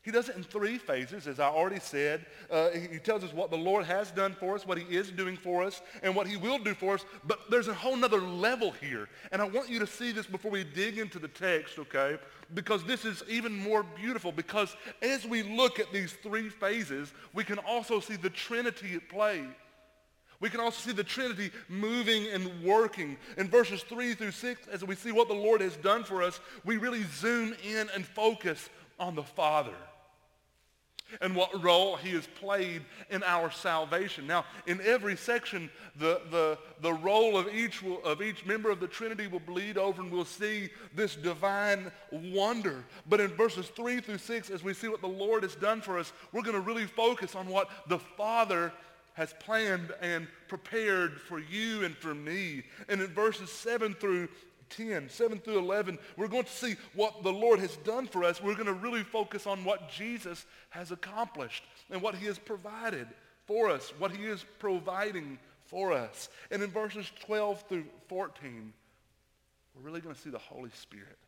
He 0.02 0.10
does 0.10 0.28
it 0.28 0.34
in 0.34 0.42
three 0.42 0.78
phases, 0.78 1.28
as 1.28 1.38
I 1.38 1.46
already 1.46 1.78
said. 1.78 2.26
Uh, 2.50 2.70
he 2.70 2.98
tells 2.98 3.22
us 3.22 3.32
what 3.32 3.52
the 3.52 3.56
Lord 3.56 3.84
has 3.84 4.10
done 4.10 4.34
for 4.34 4.56
us, 4.56 4.66
what 4.66 4.76
he 4.76 4.96
is 4.96 5.12
doing 5.12 5.36
for 5.36 5.62
us, 5.62 5.80
and 6.02 6.16
what 6.16 6.26
he 6.26 6.36
will 6.36 6.58
do 6.58 6.74
for 6.74 6.94
us. 6.94 7.04
But 7.24 7.38
there's 7.50 7.68
a 7.68 7.74
whole 7.74 7.94
nother 7.94 8.20
level 8.20 8.72
here. 8.72 9.08
And 9.30 9.40
I 9.40 9.44
want 9.44 9.68
you 9.68 9.78
to 9.78 9.86
see 9.86 10.10
this 10.10 10.26
before 10.26 10.50
we 10.50 10.64
dig 10.64 10.98
into 10.98 11.20
the 11.20 11.28
text, 11.28 11.78
okay? 11.78 12.18
Because 12.52 12.82
this 12.82 13.04
is 13.04 13.22
even 13.28 13.56
more 13.56 13.84
beautiful. 13.84 14.32
Because 14.32 14.74
as 15.02 15.24
we 15.24 15.44
look 15.44 15.78
at 15.78 15.92
these 15.92 16.14
three 16.14 16.48
phases, 16.48 17.12
we 17.32 17.44
can 17.44 17.58
also 17.58 18.00
see 18.00 18.16
the 18.16 18.30
Trinity 18.30 18.96
at 18.96 19.08
play. 19.08 19.44
We 20.42 20.50
can 20.50 20.58
also 20.58 20.90
see 20.90 20.92
the 20.92 21.04
Trinity 21.04 21.52
moving 21.68 22.26
and 22.26 22.64
working. 22.64 23.16
In 23.38 23.48
verses 23.48 23.84
3 23.84 24.14
through 24.14 24.32
6, 24.32 24.66
as 24.66 24.82
we 24.82 24.96
see 24.96 25.12
what 25.12 25.28
the 25.28 25.34
Lord 25.34 25.60
has 25.60 25.76
done 25.76 26.02
for 26.02 26.20
us, 26.20 26.40
we 26.64 26.78
really 26.78 27.04
zoom 27.04 27.54
in 27.64 27.88
and 27.94 28.04
focus 28.04 28.68
on 28.98 29.14
the 29.14 29.22
Father 29.22 29.76
and 31.20 31.36
what 31.36 31.62
role 31.62 31.94
he 31.94 32.10
has 32.14 32.26
played 32.26 32.82
in 33.10 33.22
our 33.22 33.52
salvation. 33.52 34.26
Now, 34.26 34.44
in 34.66 34.80
every 34.80 35.16
section, 35.16 35.70
the, 35.96 36.22
the, 36.32 36.58
the 36.80 36.92
role 36.92 37.36
of 37.38 37.54
each, 37.54 37.84
of 38.02 38.20
each 38.20 38.44
member 38.44 38.70
of 38.70 38.80
the 38.80 38.88
Trinity 38.88 39.28
will 39.28 39.38
bleed 39.38 39.78
over 39.78 40.02
and 40.02 40.10
we'll 40.10 40.24
see 40.24 40.70
this 40.92 41.14
divine 41.14 41.92
wonder. 42.10 42.84
But 43.08 43.20
in 43.20 43.28
verses 43.28 43.68
3 43.68 44.00
through 44.00 44.18
6, 44.18 44.50
as 44.50 44.64
we 44.64 44.74
see 44.74 44.88
what 44.88 45.02
the 45.02 45.06
Lord 45.06 45.44
has 45.44 45.54
done 45.54 45.82
for 45.82 46.00
us, 46.00 46.12
we're 46.32 46.42
going 46.42 46.56
to 46.56 46.60
really 46.60 46.86
focus 46.86 47.36
on 47.36 47.46
what 47.46 47.68
the 47.86 48.00
Father 48.00 48.72
has 49.14 49.34
planned 49.40 49.92
and 50.00 50.26
prepared 50.48 51.20
for 51.20 51.38
you 51.38 51.84
and 51.84 51.96
for 51.96 52.14
me. 52.14 52.62
And 52.88 53.00
in 53.00 53.08
verses 53.08 53.50
7 53.50 53.94
through 53.94 54.28
10, 54.70 55.08
7 55.08 55.38
through 55.38 55.58
11, 55.58 55.98
we're 56.16 56.28
going 56.28 56.44
to 56.44 56.50
see 56.50 56.76
what 56.94 57.22
the 57.22 57.32
Lord 57.32 57.60
has 57.60 57.76
done 57.78 58.06
for 58.06 58.24
us. 58.24 58.42
We're 58.42 58.54
going 58.54 58.66
to 58.66 58.72
really 58.72 59.02
focus 59.02 59.46
on 59.46 59.64
what 59.64 59.90
Jesus 59.90 60.46
has 60.70 60.90
accomplished 60.90 61.64
and 61.90 62.00
what 62.00 62.14
he 62.14 62.26
has 62.26 62.38
provided 62.38 63.06
for 63.46 63.68
us, 63.68 63.92
what 63.98 64.12
he 64.12 64.24
is 64.24 64.44
providing 64.58 65.38
for 65.66 65.92
us. 65.92 66.28
And 66.50 66.62
in 66.62 66.70
verses 66.70 67.10
12 67.26 67.64
through 67.68 67.84
14, 68.08 68.72
we're 69.74 69.82
really 69.82 70.00
going 70.00 70.14
to 70.14 70.20
see 70.20 70.30
the 70.30 70.38
Holy 70.38 70.70
Spirit. 70.70 71.18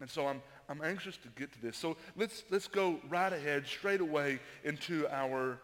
And 0.00 0.10
so 0.10 0.26
I'm, 0.26 0.42
I'm 0.68 0.82
anxious 0.82 1.16
to 1.18 1.28
get 1.36 1.52
to 1.52 1.62
this. 1.62 1.76
So 1.76 1.96
let's, 2.16 2.44
let's 2.50 2.68
go 2.68 2.98
right 3.08 3.32
ahead, 3.32 3.66
straight 3.66 4.00
away 4.00 4.38
into 4.64 5.06
our 5.10 5.58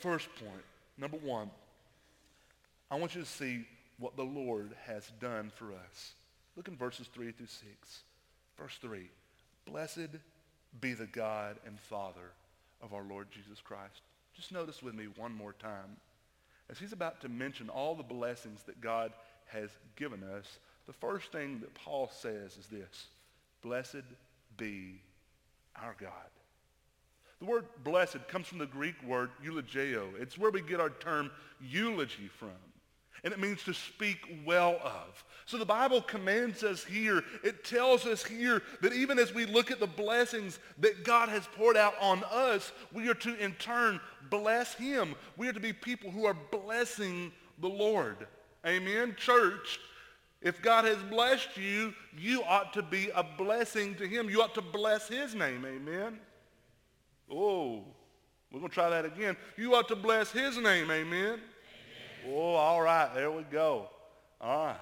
First 0.00 0.28
point, 0.36 0.64
number 0.96 1.18
one, 1.18 1.50
I 2.90 2.96
want 2.96 3.14
you 3.14 3.20
to 3.20 3.26
see 3.26 3.66
what 3.98 4.16
the 4.16 4.24
Lord 4.24 4.70
has 4.86 5.12
done 5.20 5.52
for 5.54 5.66
us. 5.66 6.12
Look 6.56 6.68
in 6.68 6.76
verses 6.76 7.06
3 7.12 7.32
through 7.32 7.46
6. 7.46 8.00
Verse 8.56 8.78
3, 8.80 9.08
Blessed 9.66 10.16
be 10.80 10.94
the 10.94 11.06
God 11.06 11.56
and 11.66 11.78
Father 11.78 12.32
of 12.82 12.94
our 12.94 13.04
Lord 13.08 13.28
Jesus 13.30 13.60
Christ. 13.60 14.00
Just 14.34 14.52
notice 14.52 14.82
with 14.82 14.94
me 14.94 15.06
one 15.16 15.34
more 15.34 15.52
time. 15.52 15.96
As 16.70 16.78
he's 16.78 16.92
about 16.92 17.20
to 17.20 17.28
mention 17.28 17.68
all 17.68 17.94
the 17.94 18.02
blessings 18.02 18.62
that 18.62 18.80
God 18.80 19.12
has 19.46 19.70
given 19.96 20.22
us, 20.22 20.58
the 20.86 20.92
first 20.94 21.30
thing 21.30 21.60
that 21.60 21.74
Paul 21.74 22.10
says 22.12 22.56
is 22.56 22.66
this, 22.70 23.08
Blessed 23.62 24.04
be 24.56 25.00
our 25.76 25.94
God. 26.00 26.10
The 27.40 27.46
word 27.46 27.66
blessed 27.84 28.28
comes 28.28 28.46
from 28.46 28.58
the 28.58 28.66
Greek 28.66 29.02
word 29.02 29.30
eulogio. 29.42 30.08
It's 30.20 30.36
where 30.36 30.50
we 30.50 30.60
get 30.60 30.78
our 30.78 30.90
term 30.90 31.30
eulogy 31.60 32.28
from. 32.28 32.50
And 33.24 33.32
it 33.32 33.40
means 33.40 33.62
to 33.64 33.74
speak 33.74 34.18
well 34.46 34.78
of. 34.82 35.24
So 35.44 35.58
the 35.58 35.64
Bible 35.64 36.00
commands 36.00 36.62
us 36.62 36.84
here, 36.84 37.22
it 37.42 37.64
tells 37.64 38.06
us 38.06 38.24
here 38.24 38.62
that 38.82 38.92
even 38.92 39.18
as 39.18 39.34
we 39.34 39.46
look 39.46 39.70
at 39.70 39.80
the 39.80 39.86
blessings 39.86 40.58
that 40.78 41.04
God 41.04 41.28
has 41.28 41.46
poured 41.56 41.76
out 41.76 41.94
on 42.00 42.24
us, 42.30 42.72
we 42.92 43.08
are 43.08 43.14
to 43.14 43.36
in 43.36 43.52
turn 43.54 44.00
bless 44.30 44.74
him. 44.74 45.14
We 45.36 45.48
are 45.48 45.52
to 45.52 45.60
be 45.60 45.72
people 45.72 46.10
who 46.10 46.24
are 46.24 46.36
blessing 46.50 47.32
the 47.60 47.68
Lord. 47.68 48.26
Amen. 48.66 49.14
Church, 49.18 49.80
if 50.40 50.62
God 50.62 50.84
has 50.84 50.98
blessed 51.10 51.56
you, 51.56 51.94
you 52.16 52.42
ought 52.44 52.72
to 52.74 52.82
be 52.82 53.10
a 53.14 53.22
blessing 53.22 53.94
to 53.96 54.06
him. 54.06 54.30
You 54.30 54.42
ought 54.42 54.54
to 54.54 54.62
bless 54.62 55.08
his 55.08 55.34
name. 55.34 55.66
Amen. 55.66 56.18
Oh, 57.30 57.84
we're 58.50 58.58
going 58.58 58.70
to 58.70 58.74
try 58.74 58.90
that 58.90 59.04
again. 59.04 59.36
You 59.56 59.74
ought 59.74 59.88
to 59.88 59.96
bless 59.96 60.32
his 60.32 60.56
name, 60.56 60.90
amen? 60.90 61.04
amen? 61.12 61.40
Oh, 62.28 62.54
all 62.54 62.82
right, 62.82 63.14
there 63.14 63.30
we 63.30 63.42
go. 63.44 63.88
All 64.40 64.66
right. 64.66 64.76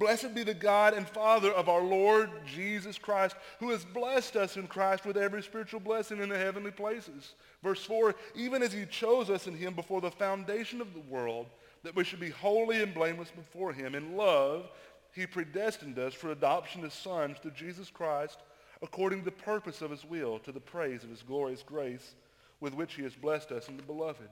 Blessed 0.00 0.34
be 0.34 0.44
the 0.44 0.54
God 0.54 0.94
and 0.94 1.06
Father 1.06 1.50
of 1.50 1.68
our 1.68 1.82
Lord 1.82 2.30
Jesus 2.46 2.96
Christ, 2.96 3.36
who 3.58 3.68
has 3.68 3.84
blessed 3.84 4.34
us 4.34 4.56
in 4.56 4.66
Christ 4.66 5.04
with 5.04 5.18
every 5.18 5.42
spiritual 5.42 5.80
blessing 5.80 6.22
in 6.22 6.30
the 6.30 6.38
heavenly 6.38 6.70
places. 6.70 7.34
Verse 7.62 7.84
4, 7.84 8.14
even 8.34 8.62
as 8.62 8.72
he 8.72 8.86
chose 8.86 9.28
us 9.28 9.46
in 9.46 9.54
him 9.54 9.74
before 9.74 10.00
the 10.00 10.10
foundation 10.10 10.80
of 10.80 10.94
the 10.94 11.00
world, 11.00 11.48
that 11.82 11.94
we 11.94 12.04
should 12.04 12.18
be 12.18 12.30
holy 12.30 12.82
and 12.82 12.94
blameless 12.94 13.30
before 13.30 13.74
him. 13.74 13.94
In 13.94 14.16
love, 14.16 14.70
he 15.12 15.26
predestined 15.26 15.98
us 15.98 16.14
for 16.14 16.30
adoption 16.30 16.82
as 16.84 16.94
sons 16.94 17.36
through 17.36 17.50
Jesus 17.50 17.90
Christ, 17.90 18.38
according 18.82 19.20
to 19.20 19.24
the 19.24 19.30
purpose 19.30 19.82
of 19.82 19.90
his 19.90 20.04
will, 20.04 20.38
to 20.40 20.52
the 20.52 20.60
praise 20.60 21.04
of 21.04 21.10
his 21.10 21.22
glorious 21.22 21.62
grace, 21.62 22.14
with 22.60 22.74
which 22.74 22.94
he 22.94 23.02
has 23.02 23.14
blessed 23.14 23.52
us 23.52 23.68
in 23.68 23.76
the 23.76 23.82
beloved. 23.82 24.28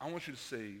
I 0.00 0.10
want 0.10 0.26
you 0.26 0.32
to 0.32 0.38
see 0.38 0.78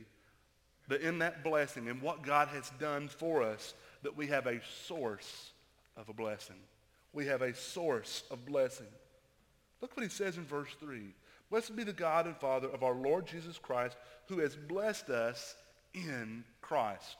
that 0.88 1.02
in 1.02 1.18
that 1.18 1.44
blessing 1.44 1.88
and 1.88 2.02
what 2.02 2.22
God 2.22 2.48
has 2.48 2.70
done 2.80 3.08
for 3.08 3.42
us, 3.42 3.74
that 4.02 4.16
we 4.16 4.26
have 4.28 4.46
a 4.46 4.60
source 4.86 5.50
of 5.96 6.08
a 6.08 6.12
blessing. 6.12 6.56
We 7.12 7.26
have 7.26 7.42
a 7.42 7.54
source 7.54 8.24
of 8.30 8.46
blessing. 8.46 8.86
Look 9.80 9.96
what 9.96 10.04
he 10.04 10.10
says 10.10 10.36
in 10.36 10.44
verse 10.44 10.70
3. 10.80 11.14
Blessed 11.50 11.76
be 11.76 11.84
the 11.84 11.92
God 11.92 12.26
and 12.26 12.36
Father 12.36 12.68
of 12.68 12.82
our 12.82 12.94
Lord 12.94 13.26
Jesus 13.26 13.58
Christ, 13.58 13.96
who 14.28 14.38
has 14.38 14.54
blessed 14.54 15.10
us 15.10 15.56
in 15.94 16.44
Christ. 16.60 17.16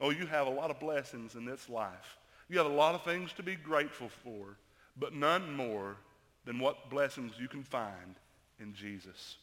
Oh, 0.00 0.10
you 0.10 0.26
have 0.26 0.46
a 0.46 0.50
lot 0.50 0.70
of 0.70 0.80
blessings 0.80 1.34
in 1.34 1.44
this 1.44 1.68
life. 1.68 2.18
You 2.48 2.58
have 2.58 2.66
a 2.66 2.74
lot 2.74 2.94
of 2.94 3.02
things 3.02 3.32
to 3.34 3.42
be 3.42 3.54
grateful 3.54 4.08
for, 4.08 4.56
but 4.98 5.14
none 5.14 5.54
more 5.54 5.96
than 6.44 6.58
what 6.58 6.90
blessings 6.90 7.32
you 7.38 7.48
can 7.48 7.62
find 7.62 8.16
in 8.58 8.74
Jesus. 8.74 9.36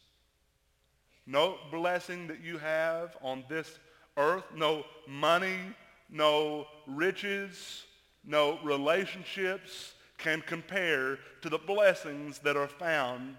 No 1.26 1.56
blessing 1.70 2.26
that 2.28 2.40
you 2.42 2.58
have 2.58 3.16
on 3.22 3.44
this 3.48 3.78
earth, 4.16 4.44
no 4.54 4.84
money, 5.06 5.58
no 6.10 6.66
riches, 6.86 7.84
no 8.24 8.58
relationships 8.62 9.94
can 10.16 10.42
compare 10.42 11.18
to 11.42 11.48
the 11.48 11.58
blessings 11.58 12.38
that 12.40 12.56
are 12.56 12.68
found 12.68 13.36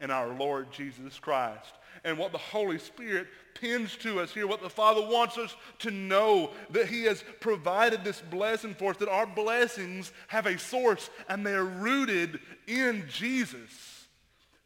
in 0.00 0.10
our 0.10 0.28
Lord 0.28 0.70
Jesus 0.70 1.18
Christ. 1.18 1.74
And 2.04 2.18
what 2.18 2.32
the 2.32 2.38
Holy 2.38 2.78
Spirit 2.78 3.26
pins 3.54 3.96
to 3.96 4.20
us 4.20 4.32
here, 4.32 4.46
what 4.46 4.62
the 4.62 4.70
Father 4.70 5.02
wants 5.02 5.36
us 5.36 5.54
to 5.80 5.90
know, 5.90 6.50
that 6.70 6.88
he 6.88 7.04
has 7.04 7.24
provided 7.40 8.04
this 8.04 8.20
blessing 8.30 8.74
for 8.74 8.92
us, 8.92 8.96
that 8.98 9.08
our 9.08 9.26
blessings 9.26 10.12
have 10.28 10.46
a 10.46 10.58
source 10.58 11.10
and 11.28 11.44
they're 11.44 11.64
rooted 11.64 12.40
in 12.66 13.04
Jesus. 13.08 14.06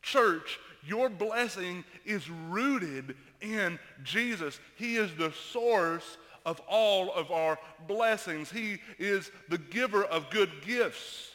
Church, 0.02 0.58
your 0.84 1.08
blessing 1.08 1.84
is 2.04 2.28
rooted 2.28 3.16
in 3.40 3.78
Jesus. 4.02 4.58
He 4.76 4.96
is 4.96 5.14
the 5.14 5.32
source 5.32 6.18
of 6.44 6.60
all 6.68 7.12
of 7.12 7.30
our 7.30 7.58
blessings. 7.86 8.50
He 8.50 8.78
is 8.98 9.30
the 9.48 9.58
giver 9.58 10.04
of 10.04 10.30
good 10.30 10.50
gifts. 10.66 11.31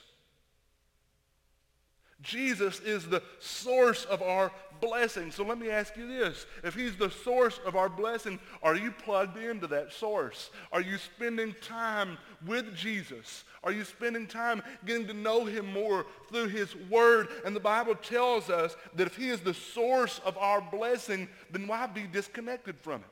Jesus 2.22 2.80
is 2.80 3.08
the 3.08 3.22
source 3.40 4.06
of 4.06 4.22
our 4.22 4.52
blessing. 4.82 5.32
So 5.32 5.44
let 5.44 5.58
me 5.58 5.70
ask 5.70 5.96
you 5.96 6.08
this. 6.08 6.46
If 6.64 6.76
he's 6.76 6.96
the 6.96 7.12
source 7.12 7.60
of 7.66 7.76
our 7.76 7.90
blessing, 7.90 8.40
are 8.64 8.76
you 8.76 8.92
plugged 8.92 9.38
into 9.38 9.68
that 9.68 9.94
source? 9.94 10.50
Are 10.72 10.82
you 10.82 10.98
spending 10.98 11.56
time 11.62 12.18
with 12.46 12.76
Jesus? 12.76 13.44
Are 13.64 13.72
you 13.72 13.84
spending 13.84 14.28
time 14.28 14.64
getting 14.86 15.08
to 15.08 15.14
know 15.14 15.46
him 15.46 15.72
more 15.72 16.06
through 16.30 16.48
his 16.48 16.76
word? 16.90 17.28
And 17.46 17.56
the 17.56 17.60
Bible 17.60 17.96
tells 17.96 18.50
us 18.50 18.76
that 18.96 19.08
if 19.08 19.16
he 19.16 19.30
is 19.30 19.42
the 19.42 19.54
source 19.54 20.20
of 20.26 20.38
our 20.38 20.62
blessing, 20.62 21.28
then 21.52 21.68
why 21.68 21.86
be 21.88 22.08
disconnected 22.08 22.78
from 22.80 23.02
it? 23.02 23.08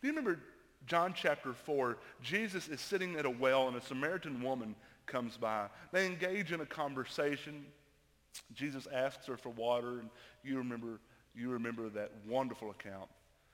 Do 0.00 0.08
you 0.08 0.12
remember 0.14 0.40
John 0.86 1.14
chapter 1.16 1.54
4? 1.54 1.96
Jesus 2.22 2.68
is 2.68 2.80
sitting 2.80 3.16
at 3.16 3.24
a 3.24 3.30
well 3.30 3.68
and 3.68 3.76
a 3.76 3.80
Samaritan 3.80 4.42
woman 4.42 4.74
comes 5.06 5.36
by. 5.36 5.66
They 5.92 6.06
engage 6.06 6.52
in 6.52 6.60
a 6.60 6.66
conversation. 6.66 7.64
Jesus 8.54 8.86
asks 8.92 9.26
her 9.26 9.36
for 9.36 9.50
water, 9.50 10.00
and 10.00 10.10
you 10.42 10.58
remember, 10.58 11.00
you 11.34 11.50
remember 11.50 11.88
that 11.90 12.10
wonderful 12.26 12.70
account. 12.70 13.08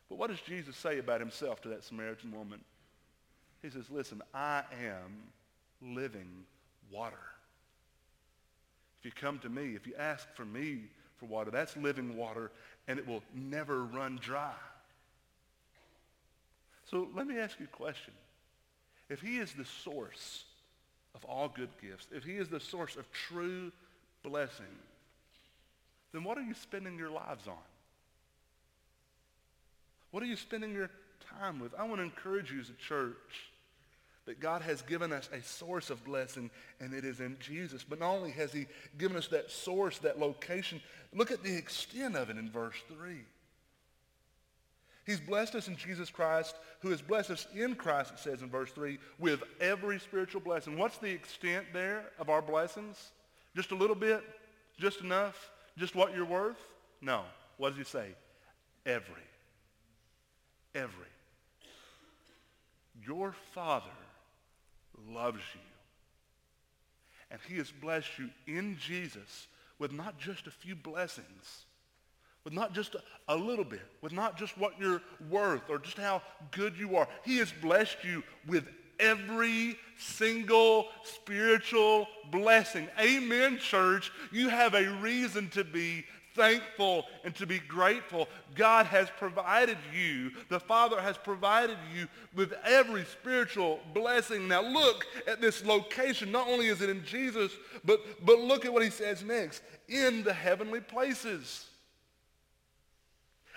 But 0.08 0.18
what 0.18 0.30
does 0.30 0.40
Jesus 0.40 0.76
say 0.76 0.98
about 0.98 1.20
himself 1.20 1.60
to 1.62 1.68
that 1.68 1.84
Samaritan 1.84 2.32
woman? 2.32 2.60
He 3.62 3.70
says, 3.70 3.84
listen, 3.90 4.22
I 4.34 4.62
am 4.84 5.22
living 5.82 6.44
water. 6.90 7.16
If 8.98 9.06
you 9.06 9.12
come 9.12 9.38
to 9.40 9.48
me, 9.48 9.74
if 9.74 9.86
you 9.86 9.94
ask 9.98 10.26
for 10.34 10.44
me 10.44 10.80
for 11.18 11.26
water, 11.26 11.50
that's 11.50 11.76
living 11.76 12.16
water, 12.16 12.50
and 12.88 12.98
it 12.98 13.06
will 13.06 13.22
never 13.34 13.84
run 13.84 14.18
dry. 14.20 14.52
So 16.90 17.08
let 17.14 17.26
me 17.26 17.38
ask 17.38 17.58
you 17.60 17.66
a 17.72 17.76
question. 17.76 18.14
If 19.08 19.20
he 19.20 19.38
is 19.38 19.52
the 19.52 19.64
source 19.64 20.44
of 21.14 21.24
all 21.24 21.48
good 21.48 21.70
gifts, 21.80 22.06
if 22.12 22.24
he 22.24 22.32
is 22.32 22.48
the 22.48 22.60
source 22.60 22.96
of 22.96 23.10
true 23.12 23.70
blessing, 24.22 24.66
then 26.12 26.24
what 26.24 26.38
are 26.38 26.42
you 26.42 26.54
spending 26.54 26.98
your 26.98 27.10
lives 27.10 27.46
on? 27.46 27.54
What 30.10 30.22
are 30.22 30.26
you 30.26 30.36
spending 30.36 30.72
your 30.72 30.90
time 31.38 31.60
with? 31.60 31.72
I 31.78 31.84
want 31.84 31.96
to 31.96 32.02
encourage 32.02 32.50
you 32.50 32.60
as 32.60 32.68
a 32.68 32.74
church 32.74 33.14
that 34.26 34.40
God 34.40 34.62
has 34.62 34.82
given 34.82 35.12
us 35.12 35.28
a 35.32 35.42
source 35.42 35.90
of 35.90 36.04
blessing, 36.04 36.50
and 36.80 36.92
it 36.92 37.04
is 37.04 37.20
in 37.20 37.36
Jesus. 37.40 37.84
But 37.88 38.00
not 38.00 38.10
only 38.10 38.30
has 38.32 38.52
he 38.52 38.66
given 38.98 39.16
us 39.16 39.28
that 39.28 39.50
source, 39.50 39.98
that 39.98 40.18
location, 40.18 40.80
look 41.14 41.30
at 41.30 41.42
the 41.42 41.56
extent 41.56 42.16
of 42.16 42.30
it 42.30 42.36
in 42.36 42.50
verse 42.50 42.76
3. 42.88 43.16
He's 45.06 45.20
blessed 45.20 45.54
us 45.54 45.66
in 45.66 45.76
Jesus 45.76 46.10
Christ, 46.10 46.54
who 46.80 46.90
has 46.90 47.02
blessed 47.02 47.30
us 47.30 47.46
in 47.54 47.74
Christ, 47.74 48.12
it 48.12 48.18
says 48.18 48.42
in 48.42 48.50
verse 48.50 48.70
3, 48.70 48.98
with 49.18 49.42
every 49.60 49.98
spiritual 49.98 50.40
blessing. 50.40 50.76
What's 50.76 50.98
the 50.98 51.10
extent 51.10 51.66
there 51.72 52.04
of 52.18 52.28
our 52.28 52.42
blessings? 52.42 53.10
Just 53.54 53.72
a 53.72 53.74
little 53.74 53.96
bit? 53.96 54.22
Just 54.78 55.00
enough? 55.00 55.50
Just 55.76 55.94
what 55.94 56.14
you're 56.14 56.24
worth? 56.24 56.58
No. 57.00 57.22
What 57.56 57.70
does 57.70 57.78
he 57.78 57.84
say? 57.84 58.08
Every. 58.86 59.22
Every. 60.74 61.06
Your 63.06 63.34
Father 63.52 63.86
loves 65.08 65.42
you. 65.54 65.60
And 67.30 67.40
he 67.48 67.58
has 67.58 67.70
blessed 67.70 68.18
you 68.18 68.30
in 68.46 68.76
Jesus 68.78 69.46
with 69.78 69.92
not 69.92 70.18
just 70.18 70.46
a 70.46 70.50
few 70.50 70.74
blessings, 70.74 71.64
with 72.44 72.52
not 72.52 72.72
just 72.74 72.94
a, 72.96 73.02
a, 73.28 73.36
little 73.36 73.64
bit, 73.64 73.82
with 74.02 74.12
not 74.12 74.36
just 74.36 74.58
what 74.58 74.78
you're 74.80 75.00
worth 75.28 75.68
or 75.68 75.78
just 75.78 75.96
how 75.96 76.22
good 76.50 76.76
you 76.76 76.96
are. 76.96 77.08
He 77.24 77.38
has 77.38 77.52
blessed 77.52 77.98
you 78.04 78.22
with 78.46 78.66
every 79.00 79.76
single 79.98 80.88
spiritual 81.02 82.06
blessing. 82.30 82.88
Amen, 82.98 83.58
church. 83.58 84.12
You 84.32 84.48
have 84.48 84.74
a 84.74 84.90
reason 85.00 85.48
to 85.50 85.64
be 85.64 86.04
thankful 86.34 87.04
and 87.24 87.34
to 87.34 87.46
be 87.46 87.58
grateful. 87.58 88.28
God 88.54 88.86
has 88.86 89.08
provided 89.18 89.78
you, 89.92 90.30
the 90.48 90.60
Father 90.60 91.00
has 91.00 91.18
provided 91.18 91.76
you 91.94 92.06
with 92.34 92.52
every 92.64 93.04
spiritual 93.04 93.80
blessing. 93.94 94.46
Now 94.46 94.62
look 94.62 95.06
at 95.26 95.40
this 95.40 95.64
location. 95.64 96.30
Not 96.30 96.48
only 96.48 96.66
is 96.66 96.80
it 96.80 96.90
in 96.90 97.04
Jesus, 97.04 97.52
but, 97.84 98.00
but 98.24 98.38
look 98.38 98.64
at 98.64 98.72
what 98.72 98.82
he 98.82 98.90
says 98.90 99.22
next. 99.22 99.62
In 99.88 100.22
the 100.22 100.32
heavenly 100.32 100.80
places 100.80 101.69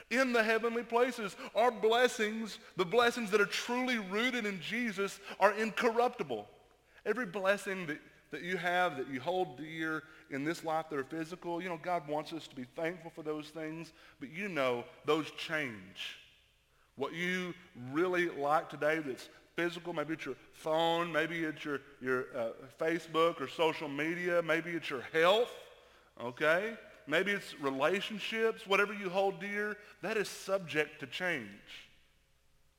in 0.10 0.34
the 0.34 0.44
heavenly 0.44 0.84
places. 0.84 1.36
Our 1.56 1.72
blessings, 1.72 2.60
the 2.78 2.86
blessings 2.86 3.32
that 3.32 3.42
are 3.42 3.46
truly 3.46 3.98
rooted 3.98 4.46
in 4.46 4.60
Jesus, 4.62 5.20
are 5.40 5.54
incorruptible. 5.54 6.48
Every 7.06 7.26
blessing 7.26 7.88
that, 7.88 8.00
that 8.32 8.42
you 8.42 8.58
have, 8.58 8.98
that 8.98 9.10
you 9.10 9.20
hold 9.20 9.58
dear 9.58 10.04
in 10.30 10.44
this 10.44 10.64
life 10.64 10.90
that 10.90 10.98
are 10.98 11.04
physical, 11.04 11.62
you 11.62 11.70
know, 11.70 11.80
God 11.82 12.08
wants 12.08 12.34
us 12.34 12.48
to 12.48 12.56
be 12.56 12.66
thankful 12.76 13.12
for 13.14 13.24
those 13.24 13.48
things, 13.48 13.92
but 14.20 14.32
you 14.32 14.50
know 14.50 14.84
those 15.06 15.30
change. 15.32 16.18
What 16.96 17.14
you 17.14 17.54
really 17.92 18.30
like 18.30 18.70
today 18.70 19.00
that's 19.00 19.30
physical, 19.56 19.94
maybe 19.94 20.14
it's 20.14 20.26
your 20.26 20.36
phone, 20.54 21.12
maybe 21.12 21.44
it's 21.44 21.64
your, 21.64 21.82
your 22.02 22.26
uh, 22.36 22.50
Facebook 22.80 23.40
or 23.42 23.48
social 23.48 23.88
media, 23.88 24.42
maybe 24.42 24.72
it's 24.72 24.90
your 24.90 25.04
health, 25.12 25.52
okay? 26.22 26.74
Maybe 27.08 27.32
it's 27.32 27.60
relationships, 27.60 28.66
whatever 28.66 28.94
you 28.94 29.10
hold 29.10 29.40
dear, 29.40 29.78
that 30.02 30.18
is 30.18 30.28
subject 30.28 31.00
to 31.00 31.08
change. 31.08 31.48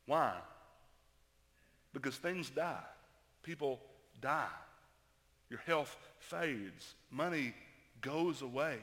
Why? 0.06 0.34
Because 1.92 2.16
things 2.16 2.50
die. 2.50 2.82
People 3.42 3.80
die. 4.20 4.46
Your 5.50 5.60
health 5.60 5.96
fades. 6.18 6.94
Money 7.10 7.54
goes 8.00 8.42
away. 8.42 8.78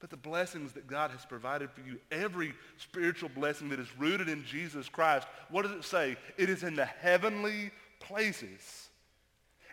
But 0.00 0.10
the 0.10 0.16
blessings 0.16 0.72
that 0.72 0.86
God 0.86 1.10
has 1.10 1.24
provided 1.24 1.70
for 1.70 1.80
you, 1.80 1.98
every 2.10 2.52
spiritual 2.76 3.30
blessing 3.34 3.70
that 3.70 3.80
is 3.80 3.88
rooted 3.98 4.28
in 4.28 4.44
Jesus 4.44 4.88
Christ, 4.88 5.26
what 5.50 5.62
does 5.62 5.72
it 5.72 5.84
say? 5.84 6.16
It 6.36 6.50
is 6.50 6.62
in 6.62 6.76
the 6.76 6.84
heavenly 6.84 7.70
places. 8.00 8.90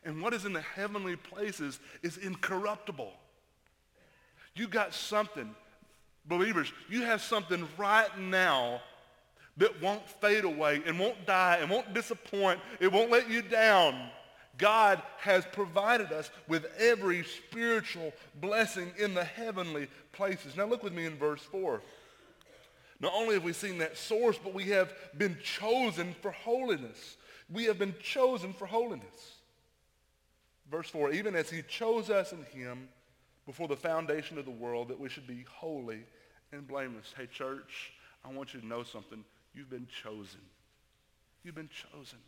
And 0.05 0.21
what 0.21 0.33
is 0.33 0.45
in 0.45 0.53
the 0.53 0.61
heavenly 0.61 1.15
places 1.15 1.79
is 2.01 2.17
incorruptible. 2.17 3.13
You 4.55 4.67
got 4.67 4.93
something, 4.93 5.53
believers, 6.25 6.71
you 6.89 7.03
have 7.03 7.21
something 7.21 7.67
right 7.77 8.17
now 8.19 8.81
that 9.57 9.81
won't 9.81 10.07
fade 10.09 10.43
away 10.45 10.81
and 10.85 10.99
won't 10.99 11.25
die 11.25 11.57
and 11.61 11.69
won't 11.69 11.93
disappoint. 11.93 12.59
It 12.79 12.91
won't 12.91 13.11
let 13.11 13.29
you 13.29 13.41
down. 13.41 14.09
God 14.57 15.01
has 15.17 15.45
provided 15.51 16.11
us 16.11 16.29
with 16.47 16.65
every 16.77 17.23
spiritual 17.23 18.13
blessing 18.39 18.91
in 18.99 19.13
the 19.13 19.23
heavenly 19.23 19.87
places. 20.11 20.55
Now 20.55 20.65
look 20.65 20.83
with 20.83 20.93
me 20.93 21.05
in 21.05 21.17
verse 21.17 21.41
4. 21.41 21.81
Not 22.99 23.13
only 23.15 23.33
have 23.33 23.43
we 23.43 23.53
seen 23.53 23.79
that 23.79 23.97
source, 23.97 24.37
but 24.41 24.53
we 24.53 24.65
have 24.65 24.93
been 25.17 25.37
chosen 25.43 26.15
for 26.21 26.31
holiness. 26.31 27.17
We 27.51 27.65
have 27.65 27.79
been 27.79 27.95
chosen 28.01 28.53
for 28.53 28.65
holiness. 28.65 29.35
Verse 30.69 30.89
4, 30.89 31.11
even 31.11 31.35
as 31.35 31.49
he 31.49 31.61
chose 31.63 32.09
us 32.09 32.31
in 32.31 32.43
him 32.45 32.87
before 33.45 33.67
the 33.67 33.75
foundation 33.75 34.37
of 34.37 34.45
the 34.45 34.51
world, 34.51 34.87
that 34.87 34.99
we 34.99 35.09
should 35.09 35.27
be 35.27 35.45
holy 35.49 35.99
and 36.51 36.67
blameless. 36.67 37.13
Hey, 37.17 37.25
church, 37.25 37.91
I 38.23 38.31
want 38.31 38.53
you 38.53 38.61
to 38.61 38.65
know 38.65 38.83
something. 38.83 39.23
You've 39.53 39.69
been 39.69 39.87
chosen. 40.03 40.39
You've 41.43 41.55
been 41.55 41.69
chosen. 41.69 42.19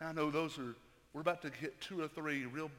Now, 0.00 0.08
I 0.08 0.12
know 0.12 0.30
those 0.30 0.58
are, 0.58 0.74
we're 1.12 1.20
about 1.20 1.42
to 1.42 1.50
hit 1.60 1.80
two 1.80 2.02
or 2.02 2.08
three 2.08 2.46
real 2.46 2.70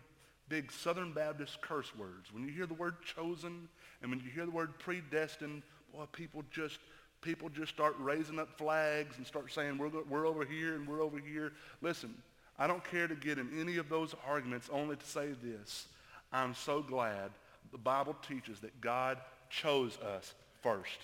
big 0.49 0.71
Southern 0.71 1.13
Baptist 1.13 1.61
curse 1.61 1.95
words. 1.95 2.31
When 2.33 2.43
you 2.43 2.51
hear 2.51 2.65
the 2.65 2.73
word 2.73 2.95
chosen 3.15 3.67
and 4.01 4.11
when 4.11 4.19
you 4.19 4.29
hear 4.29 4.45
the 4.45 4.51
word 4.51 4.77
predestined, 4.77 5.63
boy, 5.93 6.05
people 6.11 6.43
just, 6.51 6.79
people 7.21 7.49
just 7.49 7.73
start 7.73 7.95
raising 7.97 8.39
up 8.39 8.57
flags 8.57 9.17
and 9.17 9.25
start 9.25 9.51
saying, 9.51 9.77
we're, 9.77 9.89
we're 10.09 10.27
over 10.27 10.45
here 10.45 10.75
and 10.75 10.87
we're 10.87 11.01
over 11.01 11.17
here. 11.17 11.53
Listen, 11.81 12.13
I 12.59 12.67
don't 12.67 12.83
care 12.83 13.07
to 13.07 13.15
get 13.15 13.39
in 13.39 13.49
any 13.59 13.77
of 13.77 13.89
those 13.89 14.13
arguments 14.27 14.69
only 14.71 14.97
to 14.97 15.05
say 15.05 15.29
this. 15.41 15.87
I'm 16.31 16.53
so 16.53 16.81
glad 16.81 17.31
the 17.71 17.77
Bible 17.77 18.15
teaches 18.27 18.59
that 18.59 18.81
God 18.81 19.17
chose 19.49 19.97
us 19.99 20.33
first. 20.61 20.99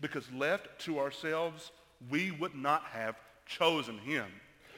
Because 0.00 0.30
left 0.32 0.68
to 0.80 0.98
ourselves, 0.98 1.70
we 2.10 2.30
would 2.30 2.54
not 2.54 2.82
have 2.84 3.16
chosen 3.46 3.98
him. 3.98 4.26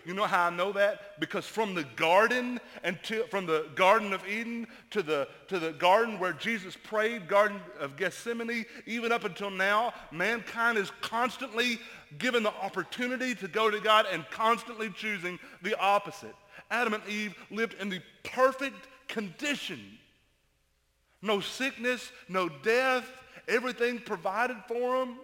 You 0.06 0.14
know 0.14 0.24
how 0.24 0.46
I 0.46 0.50
know 0.50 0.72
that? 0.72 1.20
Because 1.20 1.46
from 1.46 1.74
the 1.74 1.84
garden 1.96 2.58
and 2.82 2.98
from 3.28 3.46
the 3.46 3.66
Garden 3.74 4.12
of 4.12 4.26
Eden 4.26 4.66
to 4.90 5.02
the, 5.02 5.28
to 5.48 5.58
the 5.58 5.72
garden 5.72 6.18
where 6.18 6.32
Jesus 6.32 6.76
prayed, 6.76 7.28
Garden 7.28 7.60
of 7.78 7.96
Gethsemane, 7.96 8.64
even 8.86 9.12
up 9.12 9.24
until 9.24 9.50
now, 9.50 9.92
mankind 10.10 10.78
is 10.78 10.90
constantly 11.02 11.78
given 12.18 12.42
the 12.42 12.54
opportunity 12.54 13.34
to 13.34 13.48
go 13.48 13.70
to 13.70 13.78
God 13.80 14.06
and 14.10 14.24
constantly 14.30 14.90
choosing 14.90 15.38
the 15.62 15.78
opposite. 15.78 16.34
Adam 16.70 16.94
and 16.94 17.06
Eve 17.06 17.34
lived 17.50 17.74
in 17.74 17.88
the 17.88 18.00
perfect 18.24 18.88
condition. 19.08 19.80
No 21.22 21.40
sickness, 21.40 22.10
no 22.28 22.48
death, 22.48 23.06
everything 23.46 23.98
provided 23.98 24.56
for 24.68 24.98
them. 24.98 25.16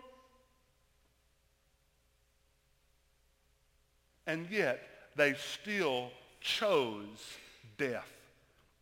And 4.27 4.49
yet, 4.51 4.83
they 5.17 5.35
still 5.35 6.11
chose 6.41 7.37
death. 7.79 8.13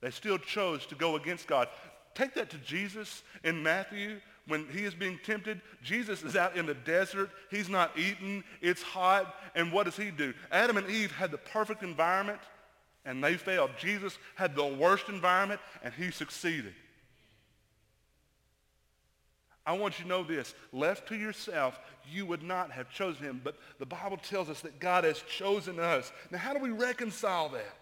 They 0.01 0.11
still 0.11 0.39
chose 0.39 0.87
to 0.87 0.95
go 0.95 1.17
against 1.17 1.47
God. 1.47 1.69
Take 2.15 2.35
that 2.35 2.51
to 2.51 2.59
Jesus 2.59 3.23
in 3.43 3.63
Matthew 3.63 4.21
when 4.47 4.67
he 4.69 4.85
is 4.85 4.95
being 4.95 5.19
tempted. 5.25 5.61
Jesus 5.83 6.23
is 6.23 6.37
out 6.37 6.57
in 6.57 6.67
the 6.67 6.75
desert. 6.75 7.31
He's 7.51 7.69
not 7.69 7.97
eating. 7.97 8.45
It's 8.61 8.83
hot. 8.83 9.35
And 9.55 9.73
what 9.73 9.85
does 9.85 9.97
he 9.97 10.11
do? 10.11 10.35
Adam 10.51 10.77
and 10.77 10.89
Eve 10.89 11.13
had 11.13 11.31
the 11.31 11.39
perfect 11.39 11.83
environment 11.83 12.41
and 13.05 13.23
they 13.23 13.35
failed. 13.35 13.71
Jesus 13.79 14.19
had 14.35 14.55
the 14.55 14.67
worst 14.67 15.09
environment 15.09 15.61
and 15.83 15.93
he 15.93 16.11
succeeded. 16.11 16.75
I 19.67 19.73
want 19.73 19.99
you 19.99 20.05
to 20.05 20.09
know 20.09 20.23
this. 20.23 20.55
Left 20.73 21.09
to 21.09 21.17
yourself, 21.17 21.79
you 22.11 22.27
would 22.27 22.43
not 22.43 22.71
have 22.71 22.91
chosen 22.91 23.25
him. 23.25 23.41
But 23.43 23.57
the 23.79 23.87
Bible 23.87 24.19
tells 24.19 24.51
us 24.51 24.61
that 24.61 24.79
God 24.79 25.05
has 25.05 25.23
chosen 25.23 25.81
us. 25.81 26.13
Now, 26.31 26.39
how 26.39 26.53
do 26.53 26.59
we 26.59 26.71
reconcile 26.71 27.49
that? 27.51 27.77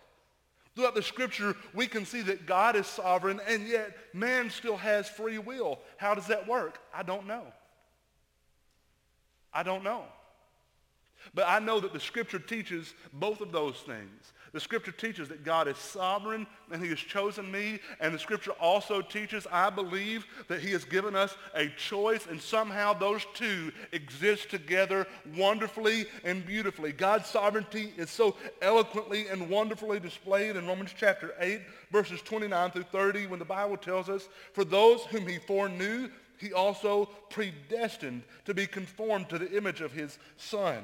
Throughout 0.74 0.94
the 0.94 1.02
scripture, 1.02 1.54
we 1.74 1.86
can 1.86 2.06
see 2.06 2.22
that 2.22 2.46
God 2.46 2.76
is 2.76 2.86
sovereign, 2.86 3.40
and 3.46 3.66
yet 3.68 3.96
man 4.14 4.48
still 4.48 4.76
has 4.76 5.08
free 5.08 5.38
will. 5.38 5.80
How 5.98 6.14
does 6.14 6.28
that 6.28 6.48
work? 6.48 6.78
I 6.94 7.02
don't 7.02 7.26
know. 7.26 7.42
I 9.52 9.62
don't 9.62 9.84
know. 9.84 10.04
But 11.34 11.46
I 11.46 11.58
know 11.58 11.78
that 11.80 11.92
the 11.92 12.00
scripture 12.00 12.38
teaches 12.38 12.94
both 13.12 13.40
of 13.40 13.52
those 13.52 13.76
things. 13.76 14.32
The 14.52 14.60
scripture 14.60 14.92
teaches 14.92 15.28
that 15.28 15.44
God 15.44 15.66
is 15.66 15.78
sovereign 15.78 16.46
and 16.70 16.82
he 16.82 16.90
has 16.90 16.98
chosen 16.98 17.50
me. 17.50 17.80
And 18.00 18.14
the 18.14 18.18
scripture 18.18 18.52
also 18.52 19.00
teaches, 19.00 19.46
I 19.50 19.70
believe, 19.70 20.26
that 20.48 20.60
he 20.60 20.72
has 20.72 20.84
given 20.84 21.16
us 21.16 21.34
a 21.54 21.68
choice 21.68 22.26
and 22.26 22.40
somehow 22.40 22.92
those 22.92 23.24
two 23.32 23.72
exist 23.92 24.50
together 24.50 25.06
wonderfully 25.36 26.04
and 26.22 26.44
beautifully. 26.44 26.92
God's 26.92 27.28
sovereignty 27.28 27.94
is 27.96 28.10
so 28.10 28.36
eloquently 28.60 29.28
and 29.28 29.48
wonderfully 29.48 29.98
displayed 29.98 30.56
in 30.56 30.66
Romans 30.66 30.94
chapter 30.94 31.34
8, 31.40 31.62
verses 31.90 32.20
29 32.20 32.72
through 32.72 32.82
30, 32.84 33.28
when 33.28 33.38
the 33.38 33.44
Bible 33.46 33.78
tells 33.78 34.10
us, 34.10 34.28
for 34.52 34.64
those 34.64 35.02
whom 35.04 35.26
he 35.26 35.38
foreknew, 35.38 36.10
he 36.36 36.52
also 36.52 37.06
predestined 37.30 38.22
to 38.44 38.52
be 38.52 38.66
conformed 38.66 39.30
to 39.30 39.38
the 39.38 39.56
image 39.56 39.80
of 39.80 39.92
his 39.92 40.18
son 40.36 40.82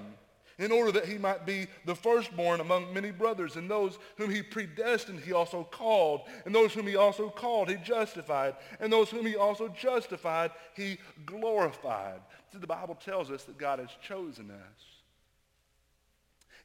in 0.59 0.73
order 0.73 0.91
that 0.93 1.07
he 1.07 1.19
might 1.19 1.47
be 1.47 1.67
the 1.85 1.95
firstborn 1.95 2.61
among 2.61 2.93
many 2.93 3.13
brothers. 3.13 3.57
And 3.57 3.71
those 3.71 3.99
whom 4.17 4.31
he 4.31 4.43
predestined, 4.43 5.21
he 5.21 5.33
also 5.33 5.63
called. 5.63 6.23
And 6.45 6.55
those 6.55 6.73
whom 6.73 6.87
he 6.87 6.97
also 6.97 7.31
called, 7.31 7.69
he 7.69 7.77
justified. 7.77 8.57
And 8.81 8.93
those 8.93 9.09
whom 9.09 9.25
he 9.25 9.37
also 9.37 9.69
justified, 9.69 10.51
he 10.75 10.99
glorified. 11.25 12.21
So 12.53 12.59
the 12.59 12.67
Bible 12.67 12.97
tells 12.97 13.31
us 13.31 13.45
that 13.45 13.57
God 13.57 13.79
has 13.79 13.91
chosen 14.03 14.51
us. 14.51 14.85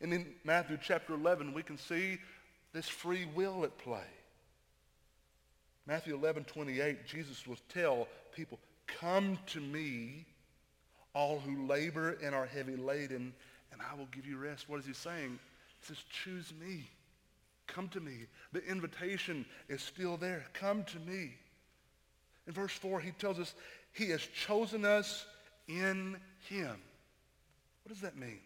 And 0.01 0.11
in 0.11 0.33
Matthew 0.43 0.77
chapter 0.81 1.13
11, 1.13 1.53
we 1.53 1.63
can 1.63 1.77
see 1.77 2.17
this 2.73 2.89
free 2.89 3.27
will 3.35 3.63
at 3.63 3.77
play. 3.77 4.01
Matthew 5.85 6.15
11, 6.15 6.45
28, 6.45 7.05
Jesus 7.05 7.45
will 7.45 7.57
tell 7.69 8.07
people, 8.33 8.59
come 8.87 9.37
to 9.47 9.59
me, 9.59 10.25
all 11.13 11.39
who 11.39 11.67
labor 11.67 12.17
and 12.23 12.33
are 12.33 12.45
heavy 12.45 12.75
laden, 12.75 13.33
and 13.73 13.81
I 13.81 13.95
will 13.95 14.07
give 14.11 14.25
you 14.25 14.37
rest. 14.37 14.69
What 14.69 14.79
is 14.79 14.85
he 14.85 14.93
saying? 14.93 15.39
He 15.81 15.87
says, 15.87 15.97
choose 16.09 16.53
me. 16.59 16.89
Come 17.67 17.89
to 17.89 17.99
me. 17.99 18.27
The 18.51 18.63
invitation 18.65 19.45
is 19.67 19.81
still 19.81 20.15
there. 20.15 20.45
Come 20.53 20.83
to 20.85 20.99
me. 20.99 21.33
In 22.47 22.53
verse 22.53 22.73
4, 22.73 22.99
he 22.99 23.11
tells 23.11 23.39
us 23.39 23.53
he 23.93 24.09
has 24.09 24.21
chosen 24.21 24.85
us 24.85 25.25
in 25.67 26.17
him. 26.49 26.75
What 27.83 27.89
does 27.89 28.01
that 28.01 28.17
mean? 28.17 28.39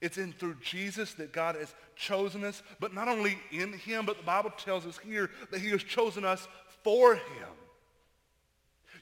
It's 0.00 0.18
in 0.18 0.32
through 0.32 0.56
Jesus 0.62 1.14
that 1.14 1.32
God 1.32 1.56
has 1.56 1.74
chosen 1.96 2.44
us, 2.44 2.62
but 2.80 2.92
not 2.92 3.08
only 3.08 3.38
in 3.50 3.72
him, 3.72 4.04
but 4.04 4.18
the 4.18 4.24
Bible 4.24 4.50
tells 4.50 4.86
us 4.86 4.98
here 4.98 5.30
that 5.50 5.60
he 5.60 5.70
has 5.70 5.82
chosen 5.82 6.24
us 6.24 6.46
for 6.82 7.14
him. 7.14 7.48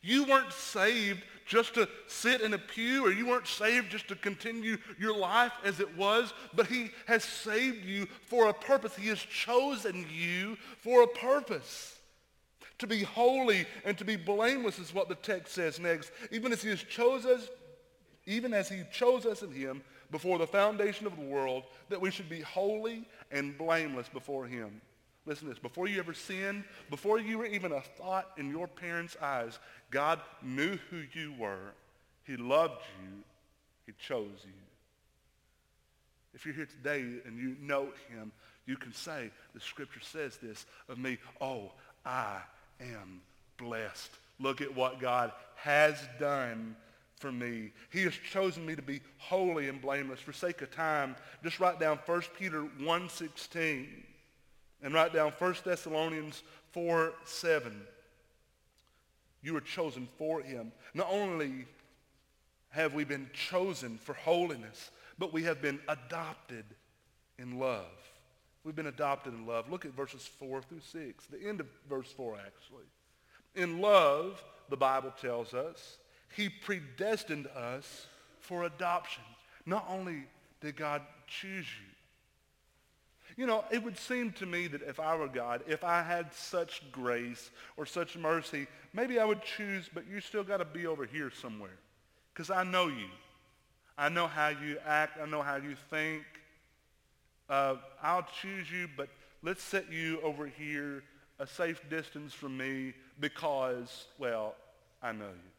You 0.03 0.25
weren't 0.25 0.53
saved 0.53 1.23
just 1.47 1.75
to 1.75 1.89
sit 2.07 2.41
in 2.41 2.55
a 2.55 2.59
pew 2.59 3.07
or 3.07 3.13
you 3.13 3.27
weren't 3.27 3.47
saved 3.47 3.91
just 3.91 4.09
to 4.09 4.17
continue 4.17 4.77
your 4.99 5.17
life 5.17 5.53
as 5.65 5.81
it 5.81 5.97
was, 5.97 6.33
but 6.55 6.67
he 6.67 6.91
has 7.07 7.25
saved 7.25 7.85
you 7.85 8.07
for 8.27 8.49
a 8.49 8.55
purpose. 8.55 8.97
He 8.97 9.09
has 9.09 9.21
chosen 9.21 10.07
you 10.13 10.57
for 10.79 11.03
a 11.03 11.09
purpose. 11.09 11.99
To 12.79 12.87
be 12.87 13.03
holy 13.03 13.67
and 13.85 13.97
to 13.99 14.05
be 14.05 14.17
blameless 14.17 14.79
is 14.79 14.93
what 14.93 15.09
the 15.09 15.15
text 15.15 15.55
says 15.55 15.79
next. 15.79 16.11
Even 16.31 16.53
as 16.53 16.63
he 16.63 16.71
has 16.71 16.83
chose 16.83 17.25
us, 17.25 17.49
even 18.27 18.53
as 18.53 18.69
he 18.69 18.83
chose 18.93 19.25
us 19.25 19.43
in 19.43 19.53
him 19.53 19.83
before 20.11 20.39
the 20.39 20.47
foundation 20.47 21.07
of 21.07 21.17
the 21.17 21.25
world, 21.25 21.65
that 21.89 22.01
we 22.01 22.11
should 22.11 22.29
be 22.29 22.41
holy 22.41 23.07
and 23.31 23.57
blameless 23.57 24.09
before 24.09 24.47
him. 24.47 24.81
Listen 25.25 25.47
to 25.47 25.55
this. 25.55 25.63
Before 25.63 25.87
you 25.87 25.99
ever 26.01 26.15
sinned, 26.15 26.65
before 26.91 27.19
you 27.19 27.39
were 27.39 27.47
even 27.47 27.73
a 27.73 27.81
thought 27.81 28.31
in 28.37 28.51
your 28.51 28.67
parents' 28.67 29.17
eyes, 29.21 29.59
God 29.91 30.21
knew 30.43 30.79
who 30.91 31.03
you 31.13 31.33
were. 31.39 31.75
He 32.25 32.37
loved 32.37 32.81
you. 33.03 33.23
He 33.87 33.93
chose 33.99 34.45
you. 34.45 34.53
If 36.35 36.45
you're 36.45 36.55
here 36.55 36.67
today 36.67 37.01
and 37.25 37.39
you 37.39 37.57
know 37.61 37.89
him, 38.09 38.33
you 38.67 38.77
can 38.77 38.93
say, 38.93 39.31
the 39.55 39.61
scripture 39.61 40.01
says 40.01 40.39
this 40.39 40.67
of 40.89 40.99
me, 40.99 41.19
oh, 41.41 41.73
I 42.05 42.39
am 42.81 43.21
blessed. 43.59 44.11
Look 44.41 44.61
at 44.61 44.75
what 44.75 45.01
God 45.01 45.33
has 45.57 45.97
done 46.19 46.75
for 47.17 47.31
me. 47.31 47.71
He 47.91 48.03
has 48.03 48.15
chosen 48.15 48.67
me 48.67 48.75
to 48.75 48.83
be 48.83 49.01
holy 49.19 49.69
and 49.69 49.81
blameless. 49.81 50.21
For 50.21 50.33
sake 50.33 50.63
of 50.63 50.73
time, 50.73 51.15
just 51.45 51.61
write 51.61 51.79
down 51.79 51.99
1 52.07 52.23
Peter 52.37 52.63
1.16 52.81 53.87
and 54.83 54.95
write 54.95 55.13
down 55.13 55.33
1 55.39 55.55
Thessalonians 55.65 56.43
4, 56.73 57.13
7. 57.25 57.81
You 59.43 59.55
were 59.55 59.61
chosen 59.61 60.09
for 60.19 60.41
him. 60.41 60.73
Not 60.95 61.09
only 61.11 61.67
have 62.71 62.95
we 62.95 63.05
been 63.05 63.29
chosen 63.33 63.99
for 63.99 64.15
holiness, 64.15 64.91
but 65.19 65.33
we 65.33 65.43
have 65.45 65.61
been 65.61 65.81
adopted 65.89 66.65
in 67.39 67.59
love. 67.59 67.87
We've 68.65 68.77
been 68.77 68.87
adopted 68.87 69.35
in 69.35 69.47
love. 69.47 69.71
Look 69.71 69.85
at 69.85 69.95
verses 69.95 70.29
4 70.39 70.63
through 70.63 70.81
6, 70.81 71.27
the 71.27 71.49
end 71.49 71.61
of 71.61 71.67
verse 71.89 72.11
4 72.13 72.37
actually. 72.37 72.85
In 73.55 73.81
love, 73.81 74.43
the 74.71 74.77
Bible 74.77 75.13
tells 75.21 75.53
us, 75.53 75.99
he 76.35 76.49
predestined 76.49 77.47
us 77.49 78.07
for 78.41 78.65
adoption. 78.65 79.25
Not 79.67 79.87
only 79.89 80.25
did 80.61 80.77
God 80.77 81.03
choose 81.27 81.67
you, 81.67 81.92
you 83.37 83.47
know, 83.47 83.65
it 83.71 83.83
would 83.83 83.99
seem 83.99 84.33
to 84.33 84.47
me 84.47 84.67
that 84.69 84.83
if 84.83 85.01
I 85.01 85.17
were 85.17 85.29
God, 85.29 85.63
if 85.67 85.85
I 85.85 86.03
had 86.03 86.33
such 86.35 86.83
grace 86.93 87.51
or 87.77 87.87
such 87.87 88.17
mercy, 88.17 88.67
maybe 88.93 89.19
I 89.19 89.25
would 89.25 89.43
choose, 89.43 89.89
but 89.93 90.05
you 90.09 90.21
still 90.21 90.45
got 90.45 90.59
to 90.59 90.65
be 90.65 90.87
over 90.87 91.07
here 91.07 91.31
somewhere. 91.31 91.79
Because 92.33 92.51
I 92.51 92.65
know 92.65 92.89
you. 92.89 93.09
I 93.97 94.09
know 94.09 94.27
how 94.27 94.49
you 94.49 94.79
act. 94.87 95.19
I 95.23 95.27
know 95.27 95.43
how 95.43 95.57
you 95.57 95.77
think. 95.91 96.25
Uh, 97.49 97.77
I'll 98.03 98.27
choose 98.41 98.71
you, 98.71 98.89
but 98.97 99.09
let's 99.43 99.63
set 99.63 99.93
you 99.93 100.21
over 100.23 100.47
here 100.47 101.03
a 101.39 101.47
safe 101.47 101.81
distance 101.91 102.33
from 102.33 102.57
me 102.57 102.95
because, 103.21 104.07
well, 104.19 104.55
I 105.03 105.13
know 105.13 105.27
you. 105.27 105.51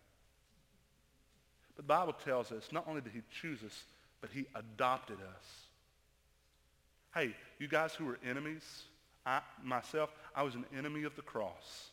But 1.67 1.77
the 1.77 1.83
Bible 1.83 2.13
tells 2.13 2.51
us 2.51 2.69
not 2.71 2.85
only 2.87 3.01
did 3.01 3.13
he 3.13 3.21
choose 3.41 3.63
us, 3.63 3.83
but 4.21 4.29
he 4.31 4.45
adopted 4.55 5.17
us. 5.17 5.62
Hey, 7.13 7.35
you 7.59 7.67
guys 7.67 7.93
who 7.93 8.05
were 8.05 8.17
enemies, 8.27 8.83
I, 9.25 9.41
myself, 9.63 10.09
I 10.35 10.41
was 10.41 10.55
an 10.55 10.65
enemy 10.75 11.03
of 11.03 11.15
the 11.15 11.21
cross. 11.21 11.89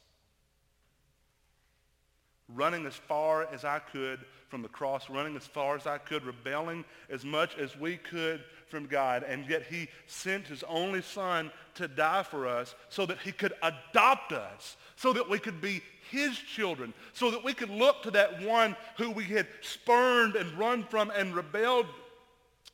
Running 2.48 2.86
as 2.86 2.94
far 2.94 3.46
as 3.52 3.64
I 3.64 3.80
could 3.80 4.20
from 4.48 4.62
the 4.62 4.68
cross, 4.68 5.10
running 5.10 5.36
as 5.36 5.46
far 5.46 5.76
as 5.76 5.86
I 5.86 5.98
could, 5.98 6.24
rebelling 6.24 6.84
as 7.10 7.24
much 7.24 7.56
as 7.58 7.76
we 7.76 7.98
could 7.98 8.42
from 8.66 8.86
God. 8.86 9.22
And 9.22 9.48
yet 9.48 9.62
he 9.62 9.88
sent 10.06 10.48
his 10.48 10.64
only 10.64 11.02
son 11.02 11.52
to 11.74 11.86
die 11.86 12.22
for 12.22 12.48
us 12.48 12.74
so 12.88 13.04
that 13.06 13.18
he 13.18 13.30
could 13.30 13.52
adopt 13.62 14.32
us, 14.32 14.78
so 14.96 15.12
that 15.12 15.28
we 15.28 15.38
could 15.38 15.60
be 15.60 15.82
his 16.10 16.36
children, 16.38 16.94
so 17.12 17.30
that 17.30 17.44
we 17.44 17.52
could 17.52 17.70
look 17.70 18.02
to 18.02 18.10
that 18.12 18.42
one 18.42 18.74
who 18.96 19.10
we 19.10 19.24
had 19.24 19.46
spurned 19.60 20.34
and 20.34 20.58
run 20.58 20.82
from 20.82 21.10
and 21.10 21.36
rebelled, 21.36 21.86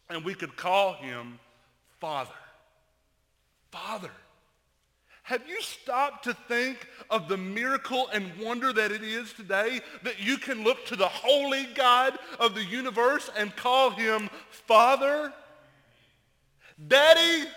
and 0.08 0.24
we 0.24 0.32
could 0.32 0.56
call 0.56 0.94
him 0.94 1.40
Father. 2.00 2.30
Father. 3.70 4.10
Have 5.22 5.42
you 5.48 5.60
stopped 5.60 6.22
to 6.24 6.34
think 6.34 6.86
of 7.10 7.28
the 7.28 7.36
miracle 7.36 8.08
and 8.12 8.30
wonder 8.40 8.72
that 8.72 8.92
it 8.92 9.02
is 9.02 9.32
today 9.32 9.80
that 10.04 10.20
you 10.20 10.38
can 10.38 10.62
look 10.62 10.86
to 10.86 10.94
the 10.94 11.08
holy 11.08 11.66
God 11.74 12.16
of 12.38 12.54
the 12.54 12.64
universe 12.64 13.28
and 13.36 13.54
call 13.56 13.90
him 13.90 14.30
Father? 14.50 15.32
Daddy? 16.86 17.48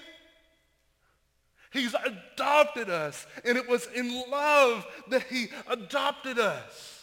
He's 1.71 1.93
adopted 1.93 2.89
us. 2.89 3.27
And 3.45 3.55
it 3.55 3.69
was 3.69 3.87
in 3.93 4.09
love 4.31 4.87
that 5.09 5.23
he 5.23 5.49
adopted 5.67 6.39
us. 6.39 6.98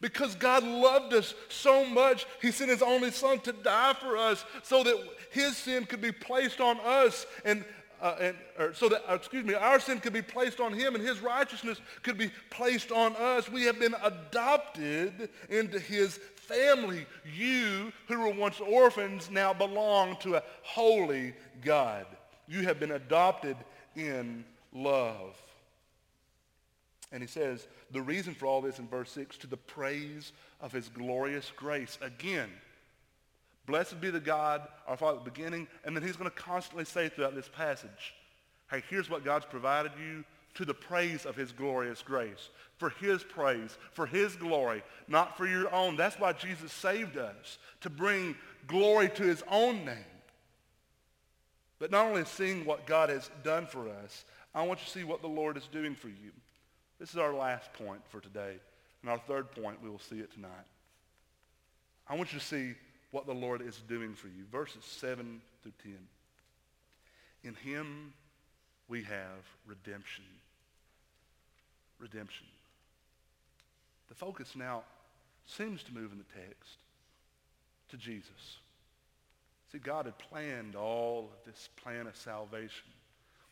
Because 0.00 0.36
God 0.36 0.62
loved 0.62 1.12
us 1.12 1.34
so 1.48 1.84
much, 1.84 2.26
he 2.40 2.52
sent 2.52 2.70
his 2.70 2.82
only 2.82 3.10
son 3.10 3.40
to 3.40 3.52
die 3.52 3.94
for 3.94 4.16
us 4.16 4.44
so 4.62 4.84
that 4.84 4.96
his 5.30 5.56
sin 5.56 5.86
could 5.86 6.00
be 6.00 6.12
placed 6.12 6.60
on 6.60 6.78
us 6.84 7.26
and, 7.44 7.64
uh, 8.00 8.14
and 8.20 8.36
or 8.58 8.72
so 8.74 8.88
that, 8.88 9.02
uh, 9.10 9.14
excuse 9.14 9.44
me, 9.44 9.54
our 9.54 9.80
sin 9.80 9.98
could 9.98 10.12
be 10.12 10.22
placed 10.22 10.60
on 10.60 10.72
him 10.72 10.94
and 10.94 11.04
his 11.04 11.18
righteousness 11.18 11.80
could 12.04 12.16
be 12.16 12.30
placed 12.50 12.92
on 12.92 13.16
us. 13.16 13.50
We 13.50 13.64
have 13.64 13.80
been 13.80 13.96
adopted 14.04 15.30
into 15.50 15.80
his 15.80 16.20
family. 16.36 17.04
You 17.34 17.92
who 18.06 18.20
were 18.20 18.30
once 18.30 18.60
orphans 18.60 19.30
now 19.30 19.52
belong 19.52 20.16
to 20.18 20.36
a 20.36 20.42
holy 20.62 21.34
God. 21.62 22.06
You 22.46 22.62
have 22.62 22.78
been 22.78 22.92
adopted 22.92 23.56
in 23.96 24.44
love. 24.72 25.36
And 27.10 27.22
he 27.22 27.26
says, 27.26 27.66
the 27.90 28.02
reason 28.02 28.34
for 28.34 28.46
all 28.46 28.60
this 28.60 28.78
in 28.78 28.86
verse 28.86 29.10
6, 29.12 29.38
to 29.38 29.46
the 29.46 29.56
praise 29.56 30.32
of 30.60 30.72
his 30.72 30.88
glorious 30.88 31.50
grace. 31.56 31.98
Again, 32.02 32.50
blessed 33.66 34.00
be 34.00 34.10
the 34.10 34.20
God, 34.20 34.62
our 34.86 34.96
Father 34.96 35.18
at 35.18 35.24
the 35.24 35.30
beginning, 35.30 35.68
and 35.84 35.96
then 35.96 36.02
he's 36.02 36.16
going 36.16 36.30
to 36.30 36.36
constantly 36.36 36.84
say 36.84 37.08
throughout 37.08 37.34
this 37.34 37.48
passage, 37.48 38.14
hey, 38.70 38.82
here's 38.90 39.08
what 39.08 39.24
God's 39.24 39.46
provided 39.46 39.92
you 39.98 40.24
to 40.54 40.64
the 40.64 40.74
praise 40.74 41.24
of 41.24 41.36
his 41.36 41.52
glorious 41.52 42.02
grace, 42.02 42.50
for 42.76 42.90
his 42.90 43.22
praise, 43.22 43.78
for 43.92 44.06
his 44.06 44.36
glory, 44.36 44.82
not 45.06 45.36
for 45.36 45.46
your 45.46 45.72
own. 45.72 45.96
That's 45.96 46.18
why 46.18 46.32
Jesus 46.32 46.72
saved 46.72 47.16
us, 47.16 47.58
to 47.80 47.90
bring 47.90 48.34
glory 48.66 49.08
to 49.10 49.22
his 49.22 49.42
own 49.50 49.84
name. 49.84 49.96
But 51.78 51.90
not 51.90 52.06
only 52.06 52.24
seeing 52.24 52.64
what 52.64 52.86
God 52.86 53.08
has 53.08 53.30
done 53.44 53.66
for 53.66 53.88
us, 53.88 54.24
I 54.54 54.66
want 54.66 54.80
you 54.80 54.86
to 54.86 54.90
see 54.90 55.04
what 55.04 55.22
the 55.22 55.28
Lord 55.28 55.56
is 55.56 55.68
doing 55.68 55.94
for 55.94 56.08
you. 56.08 56.32
This 56.98 57.10
is 57.10 57.16
our 57.16 57.32
last 57.32 57.72
point 57.74 58.00
for 58.08 58.20
today. 58.20 58.56
And 59.02 59.10
our 59.10 59.18
third 59.18 59.50
point, 59.52 59.82
we 59.82 59.88
will 59.88 60.00
see 60.00 60.18
it 60.18 60.32
tonight. 60.32 60.50
I 62.08 62.16
want 62.16 62.32
you 62.32 62.38
to 62.38 62.44
see 62.44 62.74
what 63.10 63.26
the 63.26 63.34
Lord 63.34 63.62
is 63.62 63.80
doing 63.88 64.14
for 64.14 64.26
you. 64.28 64.44
Verses 64.50 64.84
7 64.84 65.40
through 65.62 65.72
10. 65.82 65.96
In 67.44 67.54
him 67.54 68.12
we 68.88 69.02
have 69.02 69.44
redemption. 69.66 70.24
Redemption. 71.98 72.46
The 74.08 74.14
focus 74.14 74.54
now 74.56 74.82
seems 75.46 75.82
to 75.84 75.94
move 75.94 76.12
in 76.12 76.18
the 76.18 76.24
text 76.24 76.78
to 77.90 77.96
Jesus. 77.96 78.58
See, 79.70 79.78
God 79.78 80.06
had 80.06 80.18
planned 80.18 80.74
all 80.74 81.30
of 81.32 81.44
this 81.44 81.68
plan 81.82 82.06
of 82.06 82.16
salvation. 82.16 82.86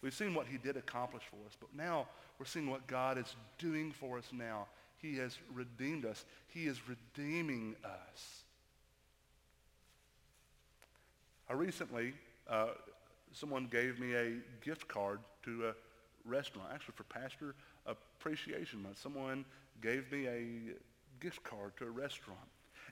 We've 0.02 0.14
seen 0.14 0.34
what 0.34 0.46
he 0.46 0.58
did 0.58 0.76
accomplish 0.76 1.24
for 1.30 1.36
us, 1.46 1.56
but 1.58 1.74
now 1.74 2.06
we're 2.38 2.46
seeing 2.46 2.70
what 2.70 2.86
God 2.86 3.18
is 3.18 3.34
doing 3.58 3.92
for 3.92 4.18
us 4.18 4.28
now. 4.32 4.66
He 4.98 5.16
has 5.18 5.38
redeemed 5.52 6.04
us. 6.04 6.24
He 6.48 6.66
is 6.66 6.80
redeeming 6.88 7.76
us. 7.84 8.44
I 11.48 11.52
recently, 11.52 12.12
uh, 12.48 12.68
someone 13.32 13.68
gave 13.70 14.00
me 14.00 14.14
a 14.14 14.34
gift 14.64 14.88
card 14.88 15.20
to 15.44 15.68
a 15.68 15.74
restaurant, 16.24 16.68
actually 16.72 16.94
for 16.96 17.04
Pastor 17.04 17.54
Appreciation 17.86 18.82
Month. 18.82 19.00
Someone 19.00 19.44
gave 19.80 20.10
me 20.10 20.26
a 20.26 20.74
gift 21.20 21.42
card 21.44 21.76
to 21.78 21.84
a 21.84 21.90
restaurant. 21.90 22.40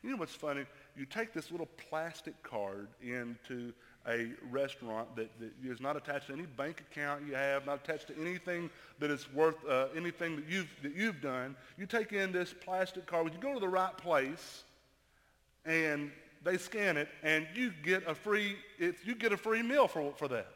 You 0.02 0.10
know 0.10 0.16
what's 0.16 0.34
funny? 0.34 0.64
You 0.96 1.06
take 1.06 1.32
this 1.32 1.50
little 1.50 1.68
plastic 1.88 2.40
card 2.42 2.88
into 3.02 3.72
a 4.08 4.28
restaurant 4.50 5.14
that, 5.16 5.30
that 5.40 5.52
is 5.64 5.80
not 5.80 5.96
attached 5.96 6.26
to 6.26 6.32
any 6.32 6.44
bank 6.44 6.82
account 6.90 7.22
you 7.26 7.34
have, 7.34 7.64
not 7.64 7.80
attached 7.82 8.08
to 8.08 8.20
anything 8.20 8.68
that 8.98 9.10
is 9.10 9.32
worth 9.32 9.56
uh, 9.68 9.86
anything 9.96 10.36
that 10.36 10.44
you've, 10.48 10.68
that 10.82 10.94
you've 10.94 11.20
done. 11.20 11.56
You 11.78 11.86
take 11.86 12.12
in 12.12 12.32
this 12.32 12.52
plastic 12.52 13.06
card. 13.06 13.32
You 13.32 13.40
go 13.40 13.54
to 13.54 13.60
the 13.60 13.68
right 13.68 13.96
place 13.96 14.64
and 15.64 16.10
they 16.44 16.58
scan 16.58 16.96
it 16.96 17.08
and 17.22 17.46
you 17.54 17.72
get 17.82 18.06
a 18.06 18.14
free, 18.14 18.56
if 18.78 19.06
you 19.06 19.14
get 19.14 19.32
a 19.32 19.36
free 19.36 19.62
meal 19.62 19.88
for, 19.88 20.12
for 20.16 20.28
that. 20.28 20.48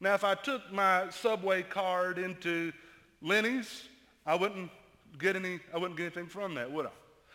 Now, 0.00 0.14
if 0.14 0.24
I 0.24 0.34
took 0.34 0.72
my 0.72 1.08
Subway 1.10 1.62
card 1.62 2.18
into 2.18 2.72
Lenny's, 3.22 3.84
I 4.26 4.34
wouldn't 4.34 4.70
get 5.18 5.36
any, 5.36 5.60
I 5.72 5.78
wouldn't 5.78 5.96
get 5.96 6.04
anything 6.04 6.26
from 6.26 6.54
that, 6.54 6.70
would 6.70 6.86
I? 6.86 6.90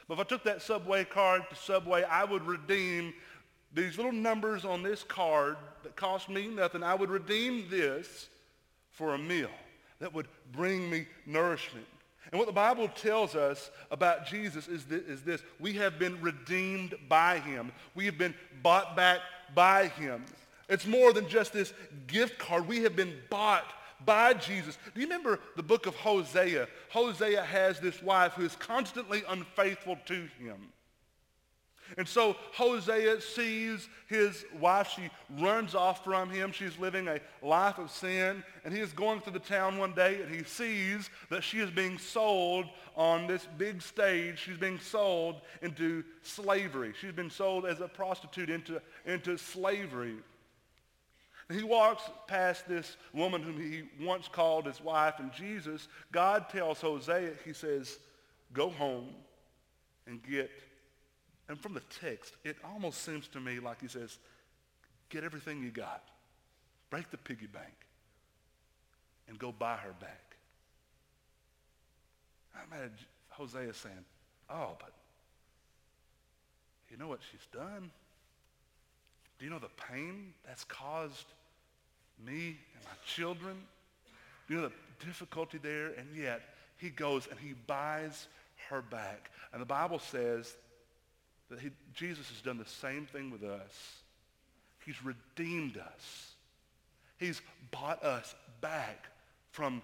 But 0.08 0.16
if 0.16 0.20
I 0.20 0.24
took 0.24 0.44
that 0.46 0.62
Subway 0.62 1.06
card 1.06 1.44
to 1.50 1.56
Subway, 1.56 2.04
I 2.04 2.26
would 2.26 2.46
redeem 2.46 3.14
these 3.74 3.98
little 3.98 4.12
numbers 4.12 4.66
on 4.66 4.84
this 4.84 5.04
card 5.04 5.58
that 5.84 5.96
cost 5.96 6.30
me 6.30 6.48
nothing. 6.48 6.84
I 6.84 6.96
would 6.96 7.10
redeem 7.10 7.70
this 7.70 8.28
for 8.92 9.14
a 9.14 9.18
meal 9.18 9.50
that 10.00 10.14
would 10.14 10.28
bring 10.52 10.90
me 10.90 11.06
nourishment. 11.26 11.86
And 12.32 12.38
what 12.38 12.48
the 12.48 12.54
Bible 12.54 12.88
tells 12.90 13.36
us 13.36 13.72
about 13.90 14.28
Jesus 14.28 14.68
is 14.68 14.86
this, 14.86 15.04
is 15.04 15.24
this. 15.24 15.42
We 15.60 15.74
have 15.74 15.98
been 15.98 16.22
redeemed 16.22 16.96
by 17.08 17.40
him. 17.40 17.72
We 17.96 18.06
have 18.06 18.18
been 18.18 18.36
bought 18.62 18.96
back 18.96 19.20
by 19.56 19.88
him. 19.88 20.26
It's 20.68 20.86
more 20.86 21.12
than 21.12 21.28
just 21.28 21.54
this 21.54 21.74
gift 22.06 22.38
card. 22.38 22.68
We 22.68 22.84
have 22.84 22.96
been 22.96 23.16
bought 23.30 23.66
by 24.06 24.34
Jesus. 24.34 24.78
Do 24.94 25.00
you 25.00 25.08
remember 25.08 25.40
the 25.56 25.64
book 25.64 25.88
of 25.88 25.96
Hosea? 25.96 26.68
Hosea 26.90 27.42
has 27.42 27.80
this 27.80 28.02
wife 28.04 28.34
who 28.34 28.46
is 28.46 28.56
constantly 28.56 29.24
unfaithful 29.28 29.98
to 30.06 30.28
him. 30.40 30.72
And 31.98 32.08
so 32.08 32.36
Hosea 32.54 33.22
sees 33.22 33.88
his 34.08 34.46
wife. 34.60 34.92
She 34.96 35.10
runs 35.40 35.76
off 35.76 36.04
from 36.04 36.30
him. 36.30 36.52
She's 36.52 36.78
living 36.78 37.08
a 37.08 37.20
life 37.42 37.78
of 37.78 37.92
sin. 37.92 38.44
And 38.64 38.74
he 38.74 38.80
is 38.80 38.94
going 38.94 39.22
through 39.22 39.34
the 39.34 39.40
town 39.40 39.78
one 39.78 39.94
day 39.94 40.22
and 40.22 40.34
he 40.34 40.44
sees 40.44 41.10
that 41.30 41.44
she 41.44 41.60
is 41.60 41.70
being 41.70 41.98
sold 41.98 42.66
on 42.96 43.28
this 43.28 43.48
big 43.58 43.82
stage. 43.82 44.40
She's 44.40 44.58
being 44.58 44.80
sold 44.80 45.42
into 45.62 46.04
slavery. 46.22 46.94
She's 47.00 47.14
been 47.14 47.30
sold 47.30 47.66
as 47.66 47.80
a 47.80 47.88
prostitute 47.88 48.50
into, 48.50 48.82
into 49.06 49.38
slavery. 49.38 50.18
He 51.52 51.64
walks 51.64 52.04
past 52.28 52.68
this 52.68 52.96
woman 53.12 53.42
whom 53.42 53.60
he 53.60 53.84
once 54.06 54.28
called 54.28 54.68
his 54.68 54.80
wife, 54.82 55.16
and 55.18 55.34
Jesus, 55.34 55.88
God 56.12 56.48
tells 56.50 56.80
Hosea, 56.80 57.32
he 57.44 57.54
says, 57.54 57.98
go 58.54 58.70
home 58.70 59.10
and 60.06 60.22
get, 60.22 60.52
and 61.50 61.60
from 61.60 61.74
the 61.74 61.82
text, 62.00 62.36
it 62.46 62.56
almost 62.64 63.04
seems 63.04 63.28
to 63.30 63.40
me 63.40 63.60
like 63.60 63.82
he 63.82 63.88
says, 63.88 64.20
get 65.10 65.24
everything 65.24 65.64
you 65.64 65.72
got, 65.72 66.04
break 66.92 67.10
the 67.10 67.18
piggy 67.18 67.48
bank, 67.48 67.74
and 69.28 69.38
go 69.38 69.52
buy 69.52 69.76
her 69.76 69.94
back. 70.00 70.36
I 72.56 72.60
imagine 72.76 72.98
Hosea 73.30 73.74
saying, 73.74 74.06
oh, 74.50 74.76
but 74.80 74.94
you 76.92 76.98
know 76.98 77.08
what 77.08 77.20
she's 77.32 77.48
done? 77.52 77.90
Do 79.38 79.46
you 79.46 79.52
know 79.52 79.60
the 79.60 79.70
pain 79.92 80.34
that's 80.46 80.64
caused 80.66 81.26
me 82.24 82.58
and 82.76 82.84
my 82.84 82.92
children? 83.08 83.56
Do 84.48 84.54
you 84.54 84.62
know 84.62 84.68
the 84.68 85.06
difficulty 85.06 85.58
there? 85.58 85.94
And 85.98 86.08
yet 86.16 86.42
he 86.78 86.90
goes 86.90 87.28
and 87.28 87.40
he 87.40 87.54
buys 87.66 88.28
her 88.70 88.82
back. 88.82 89.32
And 89.54 89.62
the 89.62 89.66
Bible 89.66 90.00
says 90.00 90.56
that 91.50 91.60
he, 91.60 91.70
Jesus 91.94 92.30
has 92.30 92.42
done 92.42 92.58
the 92.58 92.66
same 92.66 93.06
thing 93.06 93.32
with 93.32 93.44
us. 93.44 94.02
He's 94.86 95.04
redeemed 95.04 95.78
us. 95.78 96.34
He's 97.18 97.42
bought 97.72 98.04
us 98.04 98.34
back 98.62 99.08
from 99.52 99.82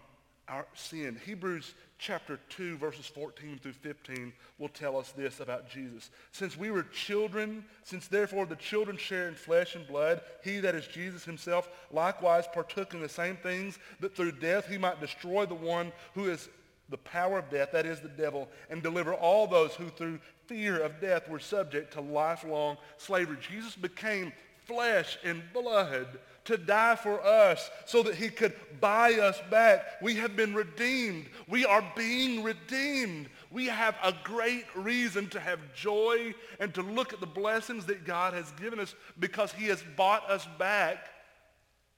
our 0.47 0.66
sin. 0.76 1.20
Hebrews 1.26 1.74
chapter 1.97 2.39
2, 2.49 2.78
verses 2.78 3.07
14 3.07 3.59
through 3.61 3.74
15 3.74 4.32
will 4.59 4.70
tell 4.70 4.97
us 4.97 5.11
this 5.11 5.39
about 5.39 5.70
Jesus. 5.70 6.11
Since 6.32 6.57
we 6.57 6.70
were 6.70 6.84
children, 6.84 7.66
since 7.84 8.07
therefore 8.07 8.45
the 8.45 8.55
children 8.55 8.95
share 8.97 9.28
in 9.28 9.34
flesh 9.34 9.76
and 9.76 9.88
blood, 9.88 10.22
he 10.43 10.59
that 10.59 10.76
is 10.76 10.88
Jesus 10.88 11.26
himself 11.26 11.70
likewise 11.91 12.45
partook 12.53 12.93
in 12.93 13.01
the 13.01 13.09
same 13.09 13.38
things, 13.38 13.80
that 13.99 14.16
through 14.16 14.34
death 14.34 14.68
he 14.68 14.78
might 14.78 15.01
destroy 15.01 15.45
the 15.45 15.55
one 15.55 15.91
who 16.13 16.30
is 16.30 16.47
the 16.89 16.97
power 16.97 17.39
of 17.39 17.49
death, 17.49 17.72
that 17.72 17.88
is 17.88 17.99
the 17.99 18.07
devil, 18.07 18.47
and 18.70 18.84
deliver 18.84 19.13
all 19.13 19.47
those 19.47 19.74
who 19.74 19.89
through 19.89 20.20
fear 20.48 20.80
of 20.80 21.00
death 21.00 21.30
were 21.30 21.39
subject 21.39 21.93
to 21.93 22.02
lifelong 22.02 22.78
slavery. 22.98 23.38
Jesus 23.41 23.76
became 23.76 24.32
flesh 24.66 25.18
and 25.24 25.41
blood 25.54 26.08
to 26.46 26.58
die 26.58 26.96
for 26.96 27.24
us 27.26 27.70
so 27.86 28.04
that 28.04 28.16
he 28.16 28.30
could 28.30 28.54
buy 28.80 29.14
us 29.14 29.39
back. 29.50 29.84
We 30.02 30.16
have 30.16 30.36
been 30.36 30.54
redeemed. 30.54 31.26
We 31.48 31.66
are 31.66 31.84
being 31.96 32.43
redeemed. 32.43 33.30
We 33.52 33.66
have 33.66 33.96
a 34.04 34.14
great 34.24 34.66
reason 34.76 35.28
to 35.30 35.39
have 35.39 35.60
joy 35.74 36.36
and 36.60 36.74
to 36.76 36.82
look 36.82 37.14
at 37.14 37.20
the 37.20 37.26
blessings 37.26 37.86
that 37.86 38.06
God 38.06 38.34
has 38.34 38.52
given 38.52 38.80
us 38.80 38.93
because 39.20 39.52
he 39.52 39.66
has 39.68 39.84
bought 39.96 40.30
us 40.30 40.48
back 40.60 41.10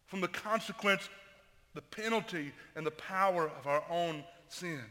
from 0.05 0.21
the 0.21 0.29
consequence, 0.29 1.09
the 1.73 1.81
penalty, 1.81 2.53
and 2.75 2.85
the 2.85 2.91
power 2.91 3.51
of 3.59 3.67
our 3.67 3.83
own 3.89 4.23
sin. 4.47 4.83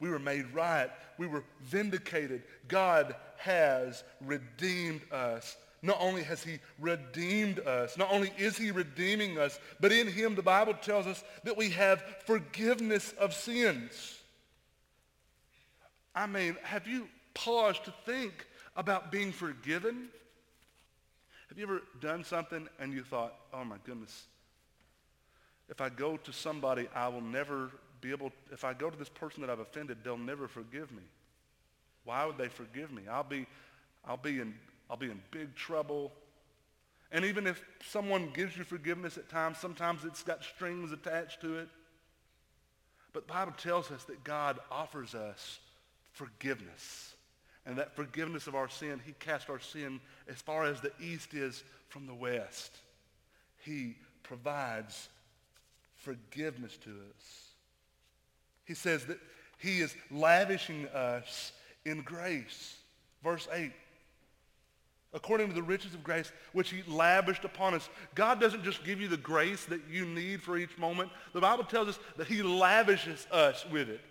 We 0.00 0.10
were 0.10 0.18
made 0.18 0.46
right. 0.52 0.90
We 1.18 1.26
were 1.26 1.44
vindicated. 1.62 2.42
God 2.66 3.14
has 3.36 4.02
redeemed 4.20 5.02
us 5.12 5.56
not 5.82 5.96
only 6.00 6.22
has 6.22 6.42
he 6.42 6.58
redeemed 6.78 7.58
us, 7.60 7.96
not 7.96 8.12
only 8.12 8.32
is 8.36 8.56
he 8.56 8.70
redeeming 8.70 9.38
us, 9.38 9.58
but 9.80 9.92
in 9.92 10.06
him 10.06 10.34
the 10.34 10.42
Bible 10.42 10.74
tells 10.74 11.06
us 11.06 11.22
that 11.44 11.56
we 11.56 11.70
have 11.70 12.02
forgiveness 12.26 13.14
of 13.18 13.32
sins. 13.32 14.18
I 16.14 16.26
mean, 16.26 16.56
have 16.62 16.86
you 16.86 17.08
paused 17.34 17.84
to 17.84 17.94
think 18.04 18.46
about 18.76 19.10
being 19.10 19.32
forgiven? 19.32 20.08
Have 21.48 21.58
you 21.58 21.64
ever 21.64 21.82
done 22.00 22.24
something 22.24 22.68
and 22.78 22.92
you 22.92 23.02
thought, 23.02 23.34
oh 23.54 23.64
my 23.64 23.76
goodness, 23.84 24.24
if 25.68 25.80
I 25.80 25.88
go 25.88 26.16
to 26.18 26.32
somebody, 26.32 26.88
I 26.94 27.08
will 27.08 27.20
never 27.20 27.70
be 28.00 28.10
able, 28.10 28.32
if 28.52 28.64
I 28.64 28.74
go 28.74 28.90
to 28.90 28.96
this 28.96 29.08
person 29.08 29.40
that 29.42 29.50
I've 29.50 29.60
offended, 29.60 29.98
they'll 30.02 30.16
never 30.16 30.48
forgive 30.48 30.90
me. 30.92 31.02
Why 32.04 32.24
would 32.24 32.38
they 32.38 32.48
forgive 32.48 32.90
me? 32.90 33.02
I'll 33.10 33.24
be, 33.24 33.46
I'll 34.04 34.16
be 34.16 34.40
in 34.40 34.54
I'll 34.90 34.96
be 34.96 35.06
in 35.06 35.22
big 35.30 35.54
trouble. 35.54 36.12
And 37.12 37.24
even 37.24 37.46
if 37.46 37.62
someone 37.88 38.30
gives 38.34 38.56
you 38.56 38.64
forgiveness 38.64 39.16
at 39.16 39.28
times, 39.28 39.58
sometimes 39.58 40.04
it's 40.04 40.24
got 40.24 40.42
strings 40.42 40.90
attached 40.90 41.40
to 41.42 41.58
it. 41.58 41.68
But 43.12 43.28
the 43.28 43.32
Bible 43.32 43.52
tells 43.52 43.90
us 43.92 44.04
that 44.04 44.24
God 44.24 44.58
offers 44.70 45.14
us 45.14 45.60
forgiveness. 46.12 47.14
And 47.66 47.78
that 47.78 47.94
forgiveness 47.94 48.48
of 48.48 48.56
our 48.56 48.68
sin, 48.68 49.00
he 49.04 49.12
cast 49.20 49.48
our 49.48 49.60
sin 49.60 50.00
as 50.28 50.36
far 50.36 50.64
as 50.64 50.80
the 50.80 50.92
east 51.00 51.34
is 51.34 51.62
from 51.88 52.06
the 52.06 52.14
west. 52.14 52.76
He 53.64 53.96
provides 54.24 55.08
forgiveness 55.96 56.76
to 56.78 56.90
us. 56.90 57.49
He 58.70 58.74
says 58.74 59.04
that 59.06 59.18
he 59.58 59.80
is 59.80 59.92
lavishing 60.12 60.86
us 60.94 61.50
in 61.84 62.02
grace. 62.02 62.76
Verse 63.20 63.48
8, 63.52 63.72
according 65.12 65.48
to 65.48 65.54
the 65.54 65.62
riches 65.62 65.92
of 65.92 66.04
grace 66.04 66.30
which 66.52 66.70
he 66.70 66.84
lavished 66.86 67.44
upon 67.44 67.74
us. 67.74 67.88
God 68.14 68.38
doesn't 68.38 68.62
just 68.62 68.84
give 68.84 69.00
you 69.00 69.08
the 69.08 69.16
grace 69.16 69.64
that 69.64 69.80
you 69.90 70.06
need 70.06 70.40
for 70.40 70.56
each 70.56 70.78
moment. 70.78 71.10
The 71.32 71.40
Bible 71.40 71.64
tells 71.64 71.88
us 71.88 71.98
that 72.16 72.28
he 72.28 72.44
lavishes 72.44 73.26
us 73.32 73.66
with 73.72 73.88
it. 73.88 74.02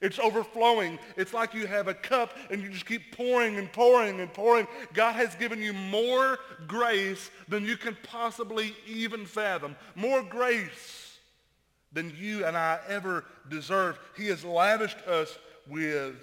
It's 0.00 0.20
overflowing. 0.20 1.00
It's 1.16 1.34
like 1.34 1.52
you 1.52 1.66
have 1.66 1.88
a 1.88 1.94
cup 1.94 2.36
and 2.52 2.62
you 2.62 2.68
just 2.68 2.86
keep 2.86 3.16
pouring 3.16 3.56
and 3.56 3.72
pouring 3.72 4.20
and 4.20 4.32
pouring. 4.32 4.68
God 4.92 5.16
has 5.16 5.34
given 5.34 5.60
you 5.60 5.72
more 5.72 6.38
grace 6.68 7.32
than 7.48 7.64
you 7.64 7.76
can 7.76 7.96
possibly 8.04 8.76
even 8.86 9.26
fathom. 9.26 9.74
More 9.96 10.22
grace 10.22 11.03
than 11.94 12.12
you 12.18 12.44
and 12.44 12.56
I 12.56 12.80
ever 12.88 13.24
deserve. 13.48 13.98
He 14.16 14.26
has 14.26 14.44
lavished 14.44 14.98
us 15.06 15.38
with 15.68 16.16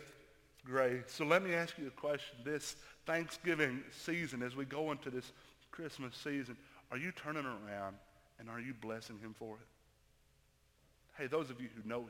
grace. 0.63 1.03
So 1.07 1.25
let 1.25 1.41
me 1.43 1.53
ask 1.53 1.77
you 1.77 1.87
a 1.87 1.91
question. 1.91 2.35
This 2.43 2.75
Thanksgiving 3.05 3.81
season, 3.91 4.43
as 4.43 4.55
we 4.55 4.65
go 4.65 4.91
into 4.91 5.09
this 5.09 5.31
Christmas 5.71 6.15
season, 6.15 6.55
are 6.91 6.97
you 6.97 7.11
turning 7.13 7.45
around 7.45 7.95
and 8.39 8.49
are 8.49 8.59
you 8.59 8.73
blessing 8.73 9.17
him 9.19 9.33
for 9.39 9.55
it? 9.55 9.67
Hey, 11.17 11.27
those 11.27 11.49
of 11.49 11.59
you 11.61 11.69
who 11.75 11.87
know 11.87 12.01
him, 12.01 12.07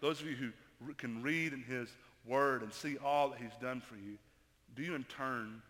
those 0.00 0.20
of 0.20 0.26
you 0.26 0.36
who 0.36 0.94
can 0.94 1.22
read 1.22 1.52
in 1.52 1.62
his 1.62 1.88
word 2.26 2.62
and 2.62 2.72
see 2.72 2.98
all 2.98 3.28
that 3.30 3.38
he's 3.38 3.56
done 3.60 3.80
for 3.80 3.94
you, 3.94 4.18
do 4.74 4.82
you 4.82 4.94
in 4.94 5.04
turn 5.04 5.62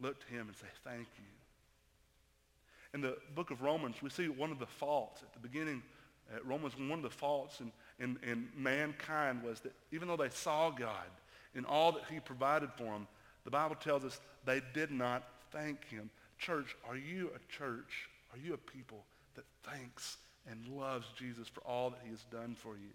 look 0.00 0.20
to 0.20 0.26
him 0.26 0.46
and 0.48 0.56
say, 0.56 0.66
thank 0.84 1.06
you? 1.16 1.37
In 2.94 3.00
the 3.00 3.16
book 3.34 3.50
of 3.50 3.62
Romans, 3.62 3.96
we 4.02 4.10
see 4.10 4.28
one 4.28 4.50
of 4.50 4.58
the 4.58 4.66
faults 4.66 5.22
at 5.22 5.32
the 5.32 5.46
beginning, 5.46 5.82
at 6.34 6.44
Romans, 6.46 6.74
one 6.76 6.98
of 6.98 7.02
the 7.02 7.10
faults 7.10 7.60
in, 7.60 7.72
in, 7.98 8.18
in 8.28 8.48
mankind 8.56 9.42
was 9.42 9.60
that 9.60 9.72
even 9.92 10.08
though 10.08 10.16
they 10.16 10.30
saw 10.30 10.70
God, 10.70 11.06
in 11.54 11.64
all 11.64 11.92
that 11.92 12.04
he 12.10 12.20
provided 12.20 12.70
for 12.76 12.84
them, 12.84 13.06
the 13.44 13.50
Bible 13.50 13.76
tells 13.76 14.04
us 14.04 14.20
they 14.44 14.60
did 14.74 14.90
not 14.90 15.24
thank 15.50 15.88
him. 15.88 16.10
Church, 16.38 16.76
are 16.88 16.96
you 16.96 17.30
a 17.34 17.52
church? 17.52 18.08
Are 18.32 18.38
you 18.38 18.54
a 18.54 18.58
people 18.58 19.04
that 19.34 19.44
thanks 19.64 20.18
and 20.50 20.66
loves 20.68 21.06
Jesus 21.18 21.48
for 21.48 21.60
all 21.60 21.90
that 21.90 22.00
he 22.04 22.10
has 22.10 22.24
done 22.30 22.54
for 22.58 22.74
you? 22.74 22.92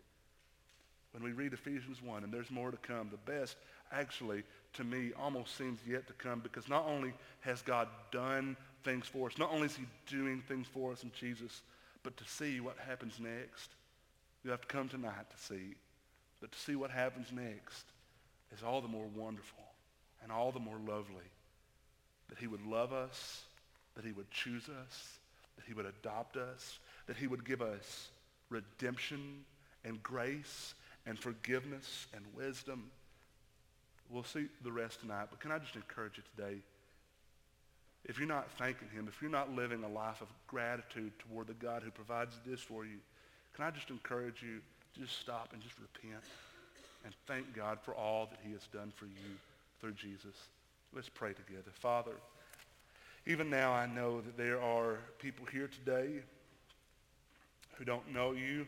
When 1.12 1.24
we 1.24 1.32
read 1.32 1.54
Ephesians 1.54 2.02
1, 2.02 2.24
and 2.24 2.34
there's 2.34 2.50
more 2.50 2.72
to 2.72 2.78
come, 2.78 3.10
the 3.12 3.32
best 3.32 3.58
actually 3.92 4.44
to 4.74 4.84
me 4.84 5.12
almost 5.20 5.56
seems 5.56 5.80
yet 5.88 6.08
to 6.08 6.14
come 6.14 6.40
because 6.40 6.68
not 6.68 6.86
only 6.88 7.14
has 7.42 7.62
God 7.62 7.88
done 8.12 8.58
things 8.84 9.08
for 9.08 9.28
us, 9.28 9.38
not 9.38 9.52
only 9.52 9.66
is 9.66 9.76
he 9.76 9.86
doing 10.08 10.42
things 10.48 10.68
for 10.68 10.92
us 10.92 11.04
in 11.04 11.12
Jesus, 11.18 11.62
but 12.04 12.18
to 12.18 12.26
see 12.26 12.60
what 12.60 12.78
happens 12.78 13.20
next. 13.20 13.72
You 14.44 14.52
have 14.52 14.62
to 14.62 14.68
come 14.68 14.90
tonight 14.90 15.30
to 15.30 15.42
see. 15.42 15.76
But 16.42 16.52
to 16.52 16.60
see 16.60 16.76
what 16.76 16.92
happens 16.92 17.28
next 17.32 17.86
is 18.54 18.64
all 18.64 18.82
the 18.82 18.88
more 18.88 19.08
wonderful 19.16 19.64
and 20.22 20.32
all 20.32 20.52
the 20.52 20.60
more 20.60 20.78
lovely 20.78 21.30
that 22.30 22.38
he 22.38 22.48
would 22.48 22.66
love 22.66 22.92
us, 22.92 23.44
that 23.96 24.04
he 24.04 24.12
would 24.12 24.30
choose 24.32 24.64
us, 24.64 25.20
that 25.56 25.66
he 25.66 25.74
would 25.74 25.86
adopt 25.86 26.36
us, 26.36 26.80
that 27.08 27.16
he 27.16 27.28
would 27.28 27.46
give 27.46 27.62
us 27.62 28.10
redemption 28.50 29.46
and 29.86 30.02
grace 30.04 30.74
and 31.06 31.18
forgiveness 31.18 32.08
and 32.14 32.26
wisdom. 32.36 32.90
We'll 34.10 34.24
see 34.24 34.48
the 34.64 34.72
rest 34.72 35.02
tonight, 35.02 35.28
but 35.30 35.40
can 35.40 35.52
I 35.52 35.60
just 35.60 35.76
encourage 35.76 36.18
you 36.18 36.24
today? 36.36 36.58
If 38.06 38.20
you're 38.20 38.28
not 38.28 38.52
thanking 38.58 38.90
him, 38.90 39.08
if 39.08 39.22
you're 39.22 39.32
not 39.32 39.56
living 39.56 39.84
a 39.84 39.88
life 39.88 40.22
of 40.22 40.28
gratitude 40.48 41.14
toward 41.20 41.48
the 41.48 41.54
God 41.54 41.84
who 41.84 41.92
provides 41.92 42.36
this 42.46 42.60
for 42.60 42.86
you, 42.86 42.98
can 43.56 43.66
I 43.66 43.72
just 43.72 43.90
encourage 43.90 44.42
you 44.42 44.60
to 44.94 45.02
just 45.02 45.20
stop 45.20 45.50
and 45.54 45.62
just 45.62 45.76
repent? 45.80 46.24
and 47.06 47.14
thank 47.28 47.54
God 47.56 47.80
for 47.82 47.94
all 47.94 48.28
that 48.28 48.40
he 48.44 48.54
has 48.54 48.68
done 48.68 48.92
for 48.96 49.06
you 49.06 49.38
through 49.80 49.94
Jesus. 49.94 50.36
Let's 50.94 51.10
pray 51.10 51.34
together. 51.34 51.72
Father, 51.74 52.14
even 53.26 53.50
now 53.50 53.72
I 53.72 53.86
know 53.86 54.22
that 54.22 54.38
there 54.38 54.62
are 54.62 55.00
people 55.20 55.46
here 55.52 55.68
today 55.68 56.22
who 57.78 57.86
don't 57.86 58.14
know 58.14 58.32
you. 58.32 58.66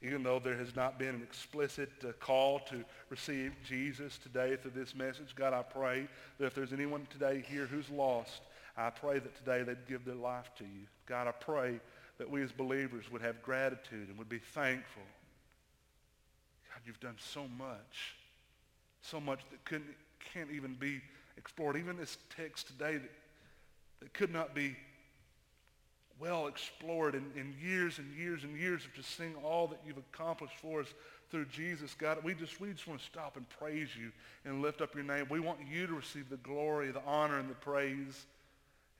Even 0.00 0.22
though 0.22 0.38
there 0.38 0.56
has 0.56 0.76
not 0.76 0.96
been 0.96 1.16
an 1.16 1.22
explicit 1.22 1.90
uh, 2.04 2.12
call 2.20 2.60
to 2.60 2.84
receive 3.10 3.52
Jesus 3.66 4.16
today 4.16 4.54
through 4.54 4.70
this 4.70 4.94
message, 4.94 5.34
God, 5.34 5.52
I 5.52 5.62
pray 5.62 6.06
that 6.38 6.46
if 6.46 6.54
there's 6.54 6.72
anyone 6.72 7.08
today 7.10 7.44
here 7.48 7.66
who's 7.66 7.90
lost, 7.90 8.42
I 8.78 8.90
pray 8.90 9.18
that 9.18 9.36
today 9.36 9.62
they'd 9.64 9.88
give 9.88 10.04
their 10.04 10.14
life 10.14 10.50
to 10.58 10.64
you. 10.64 10.86
God, 11.06 11.26
I 11.26 11.32
pray 11.32 11.80
that 12.18 12.30
we 12.30 12.42
as 12.42 12.52
believers 12.52 13.10
would 13.10 13.22
have 13.22 13.42
gratitude 13.42 14.08
and 14.08 14.16
would 14.18 14.28
be 14.28 14.38
thankful 14.38 15.02
God, 16.78 16.86
you've 16.86 17.00
done 17.00 17.16
so 17.18 17.46
much, 17.58 18.14
so 19.02 19.20
much 19.20 19.40
that 19.50 19.64
couldn't, 19.64 19.96
can't 20.32 20.50
even 20.52 20.74
be 20.74 21.00
explored. 21.36 21.76
Even 21.76 21.96
this 21.96 22.18
text 22.36 22.68
today 22.68 22.98
that, 22.98 23.10
that 24.00 24.14
could 24.14 24.32
not 24.32 24.54
be 24.54 24.76
well 26.20 26.46
explored 26.46 27.14
in, 27.14 27.24
in 27.34 27.54
years 27.60 27.98
and 27.98 28.16
years 28.16 28.44
and 28.44 28.56
years 28.56 28.84
of 28.84 28.94
just 28.94 29.16
seeing 29.16 29.34
all 29.44 29.66
that 29.68 29.80
you've 29.84 29.98
accomplished 29.98 30.56
for 30.60 30.80
us 30.80 30.88
through 31.30 31.46
Jesus. 31.46 31.94
God, 31.94 32.18
we 32.22 32.34
just, 32.34 32.60
we 32.60 32.72
just 32.72 32.86
want 32.86 33.00
to 33.00 33.06
stop 33.06 33.36
and 33.36 33.48
praise 33.48 33.88
you 33.98 34.12
and 34.44 34.62
lift 34.62 34.80
up 34.80 34.94
your 34.94 35.04
name. 35.04 35.26
We 35.28 35.40
want 35.40 35.58
you 35.68 35.86
to 35.86 35.94
receive 35.94 36.28
the 36.30 36.36
glory, 36.38 36.90
the 36.92 37.02
honor, 37.06 37.38
and 37.38 37.50
the 37.50 37.54
praise. 37.54 38.26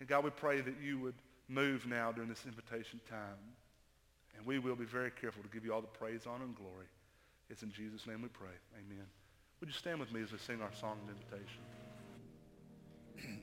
And 0.00 0.08
God, 0.08 0.24
we 0.24 0.30
pray 0.30 0.60
that 0.60 0.74
you 0.82 0.98
would 1.00 1.14
move 1.48 1.86
now 1.86 2.12
during 2.12 2.28
this 2.28 2.44
invitation 2.46 3.00
time. 3.08 3.38
And 4.36 4.46
we 4.46 4.58
will 4.58 4.76
be 4.76 4.84
very 4.84 5.10
careful 5.10 5.42
to 5.42 5.48
give 5.48 5.64
you 5.64 5.72
all 5.72 5.80
the 5.80 5.88
praise, 5.88 6.26
honor, 6.26 6.44
and 6.44 6.54
glory. 6.54 6.86
It's 7.50 7.62
in 7.62 7.72
Jesus' 7.72 8.06
name 8.06 8.22
we 8.22 8.28
pray. 8.28 8.54
Amen. 8.76 9.06
Would 9.60 9.68
you 9.68 9.74
stand 9.74 9.98
with 9.98 10.12
me 10.12 10.22
as 10.22 10.30
we 10.30 10.38
sing 10.38 10.62
our 10.62 10.72
song 10.80 10.98
of 11.02 11.10
invitation? 11.10 11.62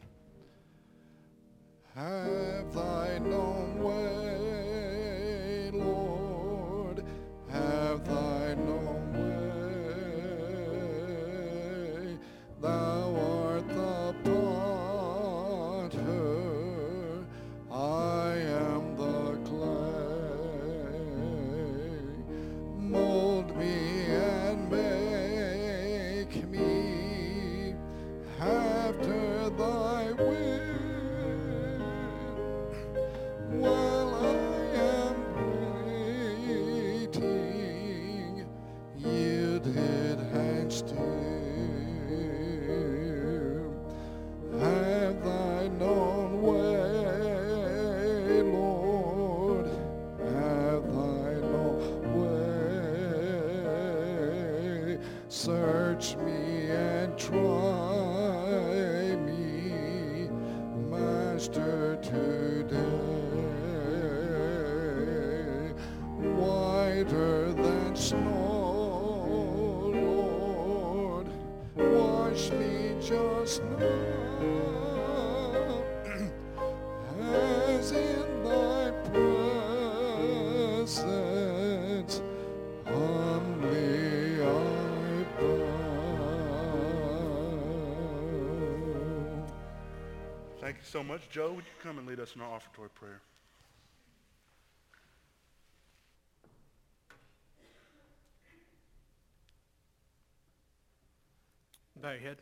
Have 1.96 2.74
thine 2.74 3.34
own 3.34 3.80
way, 3.80 5.72
Lord. 5.74 7.04
Have 7.52 8.06
thine 8.08 8.45
so 90.96 91.04
much. 91.04 91.30
Joe, 91.30 91.52
would 91.52 91.66
you 91.66 91.84
come 91.84 91.98
and 91.98 92.08
lead 92.08 92.22
us 92.22 92.36
in 92.38 92.42
our 92.42 92.50
offertory 92.50 92.88
prayer? 92.88 93.20
Bow 102.02 102.12
your 102.12 102.22
head. 102.22 102.38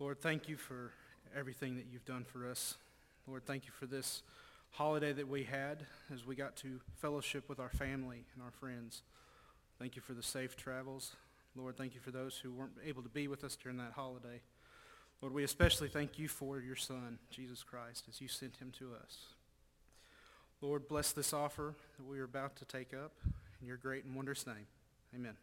Lord, 0.00 0.20
thank 0.20 0.48
you 0.48 0.56
for 0.56 0.90
everything 1.32 1.76
that 1.76 1.84
you've 1.92 2.04
done 2.04 2.24
for 2.24 2.50
us. 2.50 2.74
Lord, 3.28 3.46
thank 3.46 3.66
you 3.66 3.70
for 3.78 3.86
this 3.86 4.24
holiday 4.72 5.12
that 5.12 5.28
we 5.28 5.44
had 5.44 5.86
as 6.12 6.26
we 6.26 6.34
got 6.34 6.56
to 6.56 6.80
fellowship 6.96 7.48
with 7.48 7.60
our 7.60 7.70
family 7.70 8.24
and 8.34 8.42
our 8.42 8.50
friends. 8.50 9.02
Thank 9.78 9.94
you 9.94 10.02
for 10.02 10.12
the 10.12 10.24
safe 10.24 10.56
travels. 10.56 11.14
Lord, 11.54 11.76
thank 11.76 11.94
you 11.94 12.00
for 12.00 12.10
those 12.10 12.36
who 12.36 12.50
weren't 12.50 12.72
able 12.84 13.04
to 13.04 13.08
be 13.08 13.28
with 13.28 13.44
us 13.44 13.54
during 13.54 13.78
that 13.78 13.92
holiday. 13.92 14.40
Lord, 15.22 15.34
we 15.34 15.44
especially 15.44 15.88
thank 15.88 16.18
you 16.18 16.28
for 16.28 16.60
your 16.60 16.76
Son, 16.76 17.18
Jesus 17.30 17.62
Christ, 17.62 18.04
as 18.08 18.20
you 18.20 18.28
sent 18.28 18.56
him 18.56 18.72
to 18.78 18.92
us. 18.94 19.18
Lord, 20.60 20.88
bless 20.88 21.12
this 21.12 21.32
offer 21.32 21.74
that 21.98 22.06
we 22.06 22.18
are 22.18 22.24
about 22.24 22.56
to 22.56 22.64
take 22.64 22.92
up. 22.94 23.12
In 23.60 23.66
your 23.66 23.78
great 23.78 24.04
and 24.04 24.14
wondrous 24.14 24.46
name, 24.46 24.66
amen. 25.14 25.36